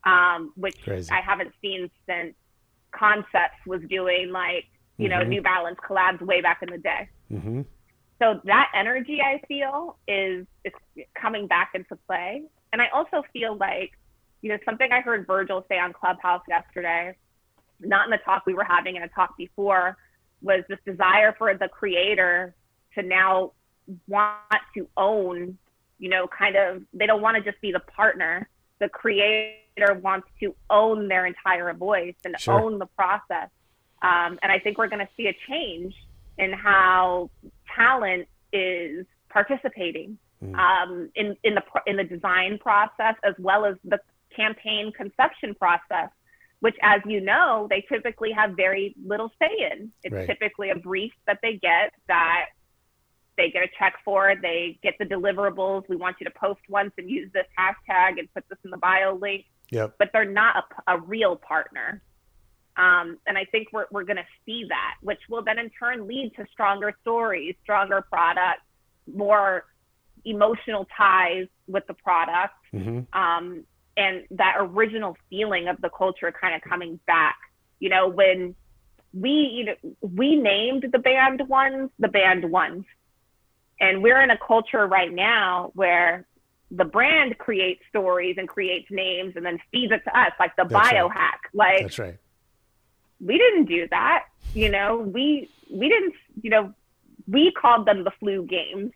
um, 0.05 0.53
which 0.55 0.81
Crazy. 0.83 1.09
I 1.11 1.21
haven't 1.21 1.51
seen 1.61 1.89
since 2.07 2.35
Concepts 2.91 3.57
was 3.67 3.81
doing 3.89 4.29
like, 4.31 4.65
you 4.97 5.09
mm-hmm. 5.09 5.19
know, 5.19 5.23
New 5.25 5.41
Balance 5.41 5.77
collabs 5.87 6.21
way 6.21 6.41
back 6.41 6.61
in 6.61 6.69
the 6.71 6.77
day. 6.77 7.09
Mm-hmm. 7.31 7.61
So 8.21 8.39
that 8.45 8.71
energy 8.75 9.19
I 9.21 9.39
feel 9.47 9.97
is, 10.07 10.45
is 10.65 10.73
coming 11.19 11.47
back 11.47 11.71
into 11.75 11.95
play. 12.07 12.43
And 12.73 12.81
I 12.81 12.87
also 12.93 13.23
feel 13.33 13.55
like, 13.55 13.91
you 14.41 14.49
know, 14.49 14.57
something 14.65 14.91
I 14.91 15.01
heard 15.01 15.25
Virgil 15.27 15.65
say 15.69 15.79
on 15.79 15.93
Clubhouse 15.93 16.41
yesterday, 16.47 17.15
not 17.79 18.05
in 18.05 18.11
the 18.11 18.17
talk 18.25 18.45
we 18.45 18.53
were 18.53 18.63
having 18.65 18.95
in 18.95 19.03
a 19.03 19.07
talk 19.09 19.37
before, 19.37 19.97
was 20.41 20.63
this 20.69 20.79
desire 20.85 21.33
for 21.37 21.53
the 21.55 21.67
creator 21.69 22.55
to 22.95 23.03
now 23.03 23.51
want 24.07 24.29
to 24.75 24.87
own, 24.97 25.57
you 25.97 26.09
know, 26.09 26.27
kind 26.27 26.55
of, 26.55 26.81
they 26.93 27.05
don't 27.05 27.21
want 27.21 27.37
to 27.41 27.49
just 27.51 27.61
be 27.61 27.71
the 27.71 27.79
partner. 27.79 28.49
The 28.79 28.89
creator 28.89 29.51
leader 29.79 29.93
wants 29.93 30.27
to 30.39 30.55
own 30.69 31.07
their 31.07 31.25
entire 31.25 31.73
voice 31.73 32.15
and 32.25 32.35
sure. 32.39 32.59
own 32.59 32.79
the 32.79 32.85
process. 32.85 33.49
Um, 34.01 34.39
and 34.41 34.51
I 34.51 34.59
think 34.59 34.77
we're 34.77 34.87
going 34.87 35.05
to 35.05 35.09
see 35.17 35.27
a 35.27 35.35
change 35.49 35.93
in 36.37 36.51
how 36.53 37.29
talent 37.75 38.27
is 38.53 39.05
participating 39.29 40.17
mm. 40.43 40.55
um, 40.57 41.09
in, 41.15 41.35
in, 41.43 41.55
the, 41.55 41.63
in 41.85 41.97
the 41.97 42.03
design 42.03 42.57
process 42.59 43.15
as 43.23 43.35
well 43.39 43.65
as 43.65 43.75
the 43.83 43.99
campaign 44.35 44.91
conception 44.95 45.53
process, 45.55 46.09
which, 46.61 46.75
as 46.81 47.01
you 47.05 47.19
know, 47.19 47.67
they 47.69 47.85
typically 47.91 48.31
have 48.31 48.51
very 48.55 48.95
little 49.05 49.31
say 49.39 49.69
in. 49.71 49.91
It's 50.03 50.13
right. 50.13 50.27
typically 50.27 50.69
a 50.69 50.75
brief 50.75 51.11
that 51.27 51.39
they 51.41 51.53
get 51.57 51.91
that 52.07 52.45
they 53.39 53.49
get 53.49 53.63
a 53.63 53.69
check 53.79 53.95
for 54.05 54.29
it. 54.29 54.39
They 54.41 54.77
get 54.83 54.95
the 54.99 55.05
deliverables. 55.05 55.87
We 55.89 55.95
want 55.95 56.17
you 56.19 56.25
to 56.25 56.31
post 56.31 56.59
once 56.67 56.91
and 56.97 57.09
use 57.09 57.29
this 57.33 57.45
hashtag 57.57 58.19
and 58.19 58.31
put 58.33 58.43
this 58.49 58.57
in 58.65 58.69
the 58.69 58.77
bio 58.77 59.15
link. 59.19 59.45
Yep. 59.71 59.95
But 59.97 60.09
they're 60.13 60.29
not 60.29 60.55
a, 60.87 60.95
a 60.95 60.99
real 60.99 61.37
partner. 61.37 62.01
Um, 62.75 63.17
and 63.25 63.37
I 63.37 63.45
think 63.45 63.69
we're, 63.71 63.85
we're 63.91 64.03
going 64.03 64.17
to 64.17 64.25
see 64.45 64.65
that, 64.69 64.95
which 65.01 65.19
will 65.29 65.43
then 65.43 65.57
in 65.57 65.69
turn 65.71 66.07
lead 66.07 66.33
to 66.35 66.45
stronger 66.51 66.93
stories, 67.01 67.55
stronger 67.63 68.05
products, 68.11 68.63
more 69.11 69.65
emotional 70.25 70.85
ties 70.97 71.47
with 71.67 71.87
the 71.87 71.93
product, 71.93 72.53
mm-hmm. 72.73 72.99
um, 73.19 73.63
and 73.97 74.23
that 74.31 74.55
original 74.59 75.17
feeling 75.29 75.67
of 75.67 75.81
the 75.81 75.89
culture 75.89 76.31
kind 76.31 76.55
of 76.55 76.61
coming 76.61 76.99
back. 77.07 77.35
You 77.79 77.89
know, 77.89 78.07
when 78.07 78.55
we 79.13 79.29
you 79.53 79.65
know 79.65 79.75
we 80.01 80.35
named 80.35 80.85
the 80.91 80.99
banned 80.99 81.41
ones 81.49 81.89
the 81.97 82.07
banned 82.07 82.51
ones 82.51 82.85
and 83.81 84.03
we're 84.03 84.21
in 84.21 84.29
a 84.29 84.37
culture 84.37 84.85
right 84.85 85.11
now 85.11 85.71
where 85.73 86.25
the 86.71 86.85
brand 86.85 87.37
creates 87.37 87.81
stories 87.89 88.35
and 88.37 88.47
creates 88.47 88.87
names 88.91 89.33
and 89.35 89.45
then 89.45 89.57
feeds 89.71 89.91
it 89.91 90.03
to 90.03 90.17
us, 90.19 90.31
like 90.39 90.55
the 90.55 90.63
biohack. 90.63 91.15
Right. 91.15 91.49
Like 91.53 91.81
That's 91.83 91.99
right. 91.99 92.17
We 93.21 93.37
didn't 93.37 93.65
do 93.65 93.87
that. 93.89 94.25
You 94.53 94.69
know, 94.69 94.97
we 94.97 95.49
we 95.69 95.89
didn't 95.89 96.13
you 96.41 96.49
know, 96.49 96.73
we 97.27 97.51
called 97.51 97.85
them 97.85 98.03
the 98.03 98.11
flu 98.19 98.45
games 98.45 98.91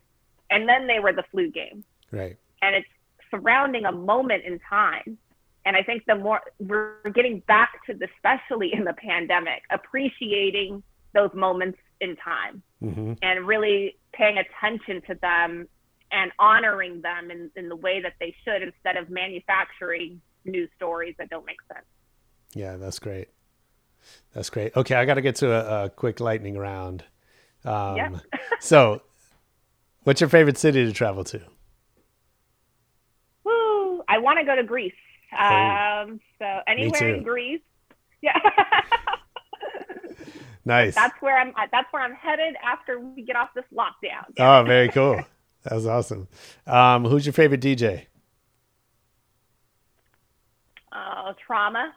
and 0.49 0.67
then 0.67 0.87
they 0.87 0.99
were 0.99 1.13
the 1.13 1.23
flu 1.31 1.49
game. 1.49 1.83
Right. 2.11 2.37
And 2.61 2.75
it's 2.75 2.87
surrounding 3.31 3.85
a 3.85 3.91
moment 3.91 4.43
in 4.45 4.59
time. 4.59 5.17
And 5.65 5.75
I 5.77 5.83
think 5.83 6.03
the 6.05 6.15
more 6.15 6.41
we're 6.59 6.97
getting 7.13 7.39
back 7.41 7.85
to, 7.85 7.93
especially 7.93 8.73
in 8.73 8.83
the 8.83 8.93
pandemic, 8.93 9.63
appreciating 9.71 10.83
those 11.13 11.29
moments 11.33 11.79
in 12.01 12.17
time 12.17 12.61
mm-hmm. 12.83 13.13
and 13.21 13.47
really 13.47 13.97
paying 14.13 14.37
attention 14.37 15.01
to 15.07 15.15
them 15.15 15.67
and 16.11 16.31
honoring 16.37 17.01
them 17.01 17.31
in, 17.31 17.49
in 17.55 17.69
the 17.69 17.75
way 17.75 18.01
that 18.01 18.13
they 18.19 18.35
should 18.43 18.61
instead 18.61 18.97
of 18.97 19.09
manufacturing 19.09 20.21
new 20.45 20.67
stories 20.75 21.15
that 21.17 21.29
don't 21.29 21.45
make 21.45 21.61
sense. 21.73 21.85
Yeah, 22.53 22.75
that's 22.77 22.99
great. 22.99 23.29
That's 24.33 24.49
great. 24.49 24.75
Okay, 24.75 24.95
I 24.95 25.05
got 25.05 25.15
to 25.15 25.21
get 25.21 25.35
to 25.37 25.51
a, 25.51 25.85
a, 25.85 25.89
quick 25.89 26.19
lightning 26.19 26.57
round. 26.57 27.03
Um, 27.65 28.21
so, 28.59 29.01
what's 30.03 30.21
your 30.21 30.29
favorite 30.29 30.57
city 30.57 30.85
to 30.85 30.91
travel 30.91 31.23
to? 31.25 31.41
Woo! 33.45 34.03
I 34.07 34.19
want 34.19 34.37
to 34.39 34.45
go 34.45 34.55
to 34.55 34.63
Greece. 34.63 34.93
Um, 35.31 36.19
so 36.37 36.45
anywhere 36.67 37.15
in 37.15 37.23
Greece. 37.23 37.61
Yeah. 38.21 38.37
Nice. 40.65 40.95
That's 40.95 41.19
where 41.21 41.37
I'm. 41.37 41.49
At. 41.57 41.71
That's 41.71 41.91
where 41.91 42.01
I'm 42.01 42.13
headed 42.13 42.55
after 42.65 42.99
we 42.99 43.23
get 43.23 43.35
off 43.35 43.49
this 43.53 43.65
lockdown. 43.73 44.23
oh, 44.39 44.63
very 44.65 44.89
cool. 44.89 45.21
That 45.63 45.73
was 45.75 45.85
awesome. 45.85 46.27
Um, 46.65 47.05
who's 47.05 47.25
your 47.25 47.33
favorite 47.33 47.61
DJ? 47.61 48.05
Uh, 50.91 51.33
trauma. 51.45 51.93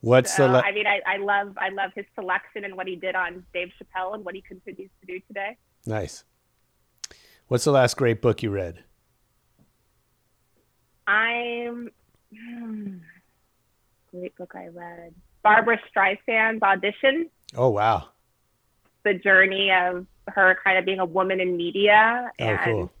What's 0.00 0.34
the? 0.36 0.44
Uh, 0.46 0.52
le- 0.52 0.60
I 0.60 0.72
mean, 0.72 0.86
I, 0.86 1.00
I 1.06 1.16
love 1.16 1.56
I 1.56 1.70
love 1.70 1.92
his 1.94 2.04
selection 2.14 2.64
and 2.64 2.76
what 2.76 2.86
he 2.86 2.96
did 2.96 3.14
on 3.14 3.44
Dave 3.54 3.72
Chappelle 3.80 4.14
and 4.14 4.24
what 4.24 4.34
he 4.34 4.42
continues 4.42 4.90
to 5.00 5.06
do 5.06 5.20
today. 5.26 5.56
Nice. 5.86 6.24
What's 7.48 7.64
the 7.64 7.72
last 7.72 7.96
great 7.96 8.20
book 8.20 8.42
you 8.42 8.50
read? 8.50 8.84
I'm. 11.06 11.90
Hmm, 12.36 12.96
great 14.10 14.36
book 14.36 14.52
I 14.56 14.66
read. 14.68 15.14
Barbra 15.44 15.78
Streisand's 15.94 16.62
audition. 16.62 17.28
Oh 17.56 17.68
wow! 17.68 18.08
The 19.04 19.14
journey 19.14 19.70
of 19.70 20.06
her 20.28 20.58
kind 20.64 20.78
of 20.78 20.86
being 20.86 20.98
a 20.98 21.04
woman 21.04 21.38
in 21.38 21.56
media 21.56 22.32
oh, 22.40 22.44
and 22.44 22.58
cool. 22.64 22.92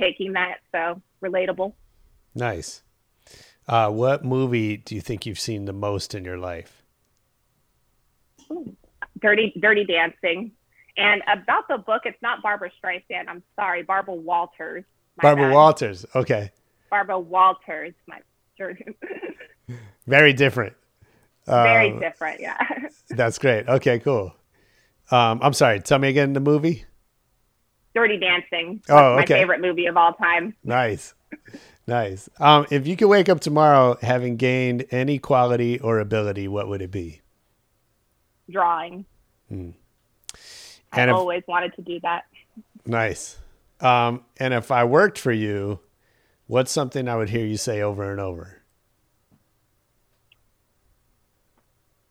taking 0.00 0.34
that 0.34 0.58
so 0.70 1.00
relatable. 1.24 1.72
Nice. 2.34 2.82
Uh, 3.66 3.90
what 3.90 4.24
movie 4.26 4.76
do 4.76 4.94
you 4.94 5.00
think 5.00 5.24
you've 5.24 5.40
seen 5.40 5.64
the 5.64 5.72
most 5.72 6.14
in 6.14 6.24
your 6.24 6.36
life? 6.36 6.82
dirty, 9.20 9.54
Dirty 9.58 9.84
Dancing. 9.84 10.52
And 10.98 11.22
about 11.26 11.66
the 11.68 11.78
book, 11.78 12.02
it's 12.04 12.20
not 12.20 12.42
Barbra 12.42 12.70
Streisand. 12.82 13.24
I'm 13.26 13.42
sorry, 13.58 13.82
Barbara 13.82 14.16
Walters. 14.16 14.84
Barbara 15.16 15.46
bad. 15.48 15.54
Walters. 15.54 16.04
Okay. 16.14 16.50
Barbara 16.90 17.18
Walters. 17.18 17.94
My. 18.06 18.18
Very 20.06 20.34
different. 20.34 20.74
Very 21.46 21.92
um, 21.92 22.00
different, 22.00 22.40
yeah. 22.40 22.56
that's 23.10 23.38
great. 23.38 23.68
Okay, 23.68 23.98
cool. 23.98 24.34
Um, 25.10 25.40
I'm 25.42 25.52
sorry. 25.52 25.80
Tell 25.80 25.98
me 25.98 26.08
again 26.08 26.32
the 26.32 26.40
movie. 26.40 26.84
Dirty 27.94 28.18
Dancing. 28.18 28.82
Oh, 28.88 29.14
okay. 29.18 29.34
My 29.34 29.40
favorite 29.40 29.60
movie 29.60 29.86
of 29.86 29.96
all 29.96 30.14
time. 30.14 30.56
Nice, 30.64 31.14
nice. 31.86 32.28
Um, 32.40 32.66
if 32.70 32.86
you 32.86 32.96
could 32.96 33.08
wake 33.08 33.28
up 33.28 33.40
tomorrow 33.40 33.98
having 34.02 34.36
gained 34.36 34.86
any 34.90 35.18
quality 35.18 35.78
or 35.78 36.00
ability, 36.00 36.48
what 36.48 36.66
would 36.68 36.82
it 36.82 36.90
be? 36.90 37.20
Drawing. 38.50 39.04
Hmm. 39.48 39.70
And 40.92 41.10
I 41.10 41.14
if, 41.14 41.14
always 41.14 41.42
wanted 41.46 41.74
to 41.74 41.82
do 41.82 42.00
that. 42.00 42.24
Nice. 42.86 43.38
Um, 43.80 44.24
and 44.38 44.54
if 44.54 44.70
I 44.70 44.84
worked 44.84 45.18
for 45.18 45.32
you, 45.32 45.80
what's 46.46 46.72
something 46.72 47.08
I 47.08 47.16
would 47.16 47.28
hear 47.28 47.44
you 47.44 47.56
say 47.56 47.82
over 47.82 48.10
and 48.10 48.20
over? 48.20 48.60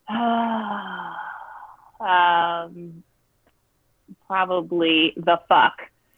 um, 0.10 1.16
probably 4.28 5.14
the 5.18 5.40
fuck. 5.48 5.74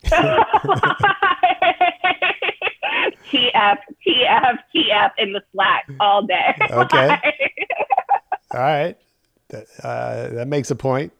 TF, 3.25 3.77
TF, 4.07 4.57
TF 4.75 5.11
in 5.17 5.33
the 5.33 5.41
Slack 5.51 5.87
all 5.99 6.23
day. 6.25 6.55
Okay. 6.71 7.17
all 8.51 8.59
right. 8.59 8.97
That, 9.49 9.65
uh, 9.83 10.29
that 10.35 10.47
makes 10.47 10.71
a 10.71 10.75
point. 10.75 11.11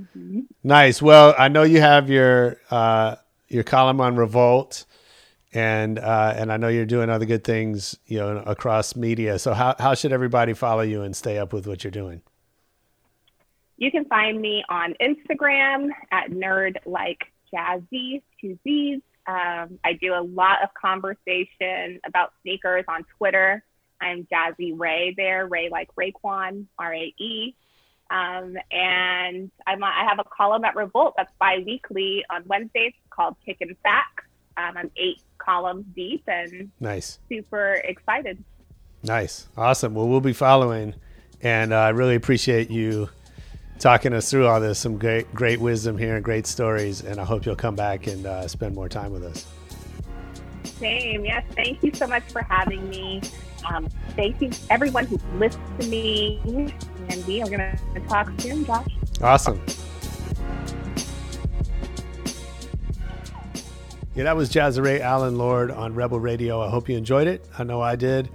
Mm-hmm. 0.00 0.40
Nice. 0.62 1.02
Well, 1.02 1.34
I 1.38 1.48
know 1.48 1.62
you 1.62 1.80
have 1.80 2.10
your 2.10 2.58
uh, 2.70 3.16
your 3.48 3.62
column 3.62 4.00
on 4.00 4.16
Revolt 4.16 4.86
and 5.54 5.98
uh, 6.00 6.34
and 6.36 6.52
I 6.52 6.56
know 6.56 6.66
you're 6.68 6.84
doing 6.84 7.08
other 7.08 7.24
good 7.26 7.44
things, 7.44 7.96
you 8.06 8.18
know, 8.18 8.38
across 8.38 8.96
media. 8.96 9.38
So 9.38 9.54
how 9.54 9.74
how 9.78 9.94
should 9.94 10.12
everybody 10.12 10.52
follow 10.52 10.80
you 10.82 11.02
and 11.02 11.14
stay 11.16 11.38
up 11.38 11.52
with 11.52 11.66
what 11.68 11.84
you're 11.84 11.90
doing? 11.92 12.20
You 13.78 13.90
can 13.92 14.04
find 14.06 14.40
me 14.40 14.64
on 14.68 14.94
Instagram 15.00 15.90
at 16.10 16.30
nerd 16.30 16.76
like 16.84 17.20
jazzy 17.52 18.22
two 18.40 18.58
z's. 18.64 19.00
Um, 19.26 19.78
I 19.84 19.94
do 19.98 20.12
a 20.12 20.20
lot 20.22 20.62
of 20.62 20.70
conversation 20.74 22.00
about 22.04 22.32
sneakers 22.42 22.84
on 22.88 23.04
Twitter. 23.16 23.64
I'm 24.00 24.26
Jazzy 24.30 24.78
Rae 24.78 25.14
there, 25.16 25.46
Ray 25.46 25.70
like 25.70 25.88
Raekwon, 25.94 26.66
R 26.78 26.92
A 26.94 27.14
E. 27.18 27.54
Um, 28.10 28.56
and 28.70 29.50
I'm, 29.66 29.82
I 29.82 30.04
have 30.08 30.18
a 30.18 30.24
column 30.24 30.64
at 30.64 30.74
Revolt 30.76 31.14
that's 31.16 31.32
bi 31.38 31.62
weekly 31.64 32.22
on 32.28 32.42
Wednesdays 32.46 32.92
called 33.08 33.36
Kick 33.46 33.58
and 33.62 33.80
Back. 33.82 34.12
Um, 34.58 34.76
I'm 34.76 34.90
eight 34.98 35.22
columns 35.44 35.84
deep 35.94 36.22
and 36.26 36.70
nice. 36.80 37.18
super 37.28 37.74
excited. 37.84 38.42
Nice. 39.02 39.46
Awesome. 39.56 39.94
Well, 39.94 40.08
we'll 40.08 40.20
be 40.20 40.32
following. 40.32 40.94
And 41.42 41.72
uh, 41.72 41.76
I 41.78 41.88
really 41.90 42.14
appreciate 42.14 42.70
you 42.70 43.08
talking 43.78 44.12
us 44.14 44.30
through 44.30 44.46
all 44.46 44.60
this. 44.60 44.78
Some 44.78 44.96
great, 44.98 45.32
great 45.34 45.60
wisdom 45.60 45.98
here 45.98 46.16
and 46.16 46.24
great 46.24 46.46
stories. 46.46 47.02
And 47.04 47.20
I 47.20 47.24
hope 47.24 47.44
you'll 47.44 47.56
come 47.56 47.76
back 47.76 48.06
and 48.06 48.24
uh, 48.24 48.48
spend 48.48 48.74
more 48.74 48.88
time 48.88 49.12
with 49.12 49.24
us. 49.24 49.46
Same. 50.64 51.24
Yes. 51.24 51.44
Thank 51.54 51.82
you 51.82 51.92
so 51.92 52.06
much 52.06 52.22
for 52.24 52.42
having 52.42 52.88
me. 52.88 53.20
Um, 53.70 53.88
thank 54.16 54.40
you, 54.42 54.50
everyone 54.70 55.06
who 55.06 55.20
listened 55.38 55.80
to 55.80 55.88
me. 55.88 56.40
And 57.10 57.24
we 57.26 57.42
are 57.42 57.48
going 57.48 57.76
to 57.94 58.00
talk 58.08 58.30
soon, 58.40 58.64
Josh. 58.64 58.86
Awesome. 59.22 59.60
Yeah, 64.14 64.24
that 64.24 64.36
was 64.36 64.48
Jazerai 64.48 65.00
Allen 65.00 65.38
Lord 65.38 65.72
on 65.72 65.92
Rebel 65.96 66.20
Radio. 66.20 66.60
I 66.60 66.70
hope 66.70 66.88
you 66.88 66.96
enjoyed 66.96 67.26
it. 67.26 67.44
I 67.58 67.64
know 67.64 67.80
I 67.80 67.96
did. 67.96 68.28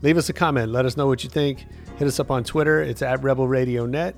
Leave 0.00 0.16
us 0.16 0.28
a 0.28 0.32
comment. 0.32 0.70
Let 0.70 0.84
us 0.84 0.96
know 0.96 1.08
what 1.08 1.24
you 1.24 1.30
think. 1.30 1.64
Hit 1.96 2.06
us 2.06 2.20
up 2.20 2.30
on 2.30 2.44
Twitter. 2.44 2.80
It's 2.82 3.02
at 3.02 3.20
Rebel 3.22 3.48
Radio 3.48 3.84
Net. 3.84 4.14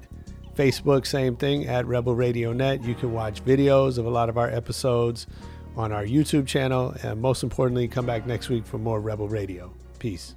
Facebook, 0.55 1.06
same 1.06 1.34
thing 1.34 1.66
at 1.66 1.86
Rebel 1.86 2.14
Radio 2.14 2.52
Net. 2.52 2.84
You 2.84 2.94
can 2.94 3.12
watch 3.14 3.43
videos 3.43 3.97
of 3.97 4.05
a 4.05 4.10
lot 4.10 4.28
of 4.28 4.36
our 4.36 4.51
episodes 4.51 5.26
on 5.74 5.90
our 5.90 6.05
YouTube 6.05 6.47
channel. 6.47 6.94
And 7.02 7.18
most 7.22 7.43
importantly, 7.43 7.88
come 7.88 8.05
back 8.05 8.26
next 8.26 8.51
week 8.51 8.66
for 8.66 8.76
more 8.76 9.01
Rebel 9.01 9.28
Radio. 9.28 9.72
Peace. 9.98 10.34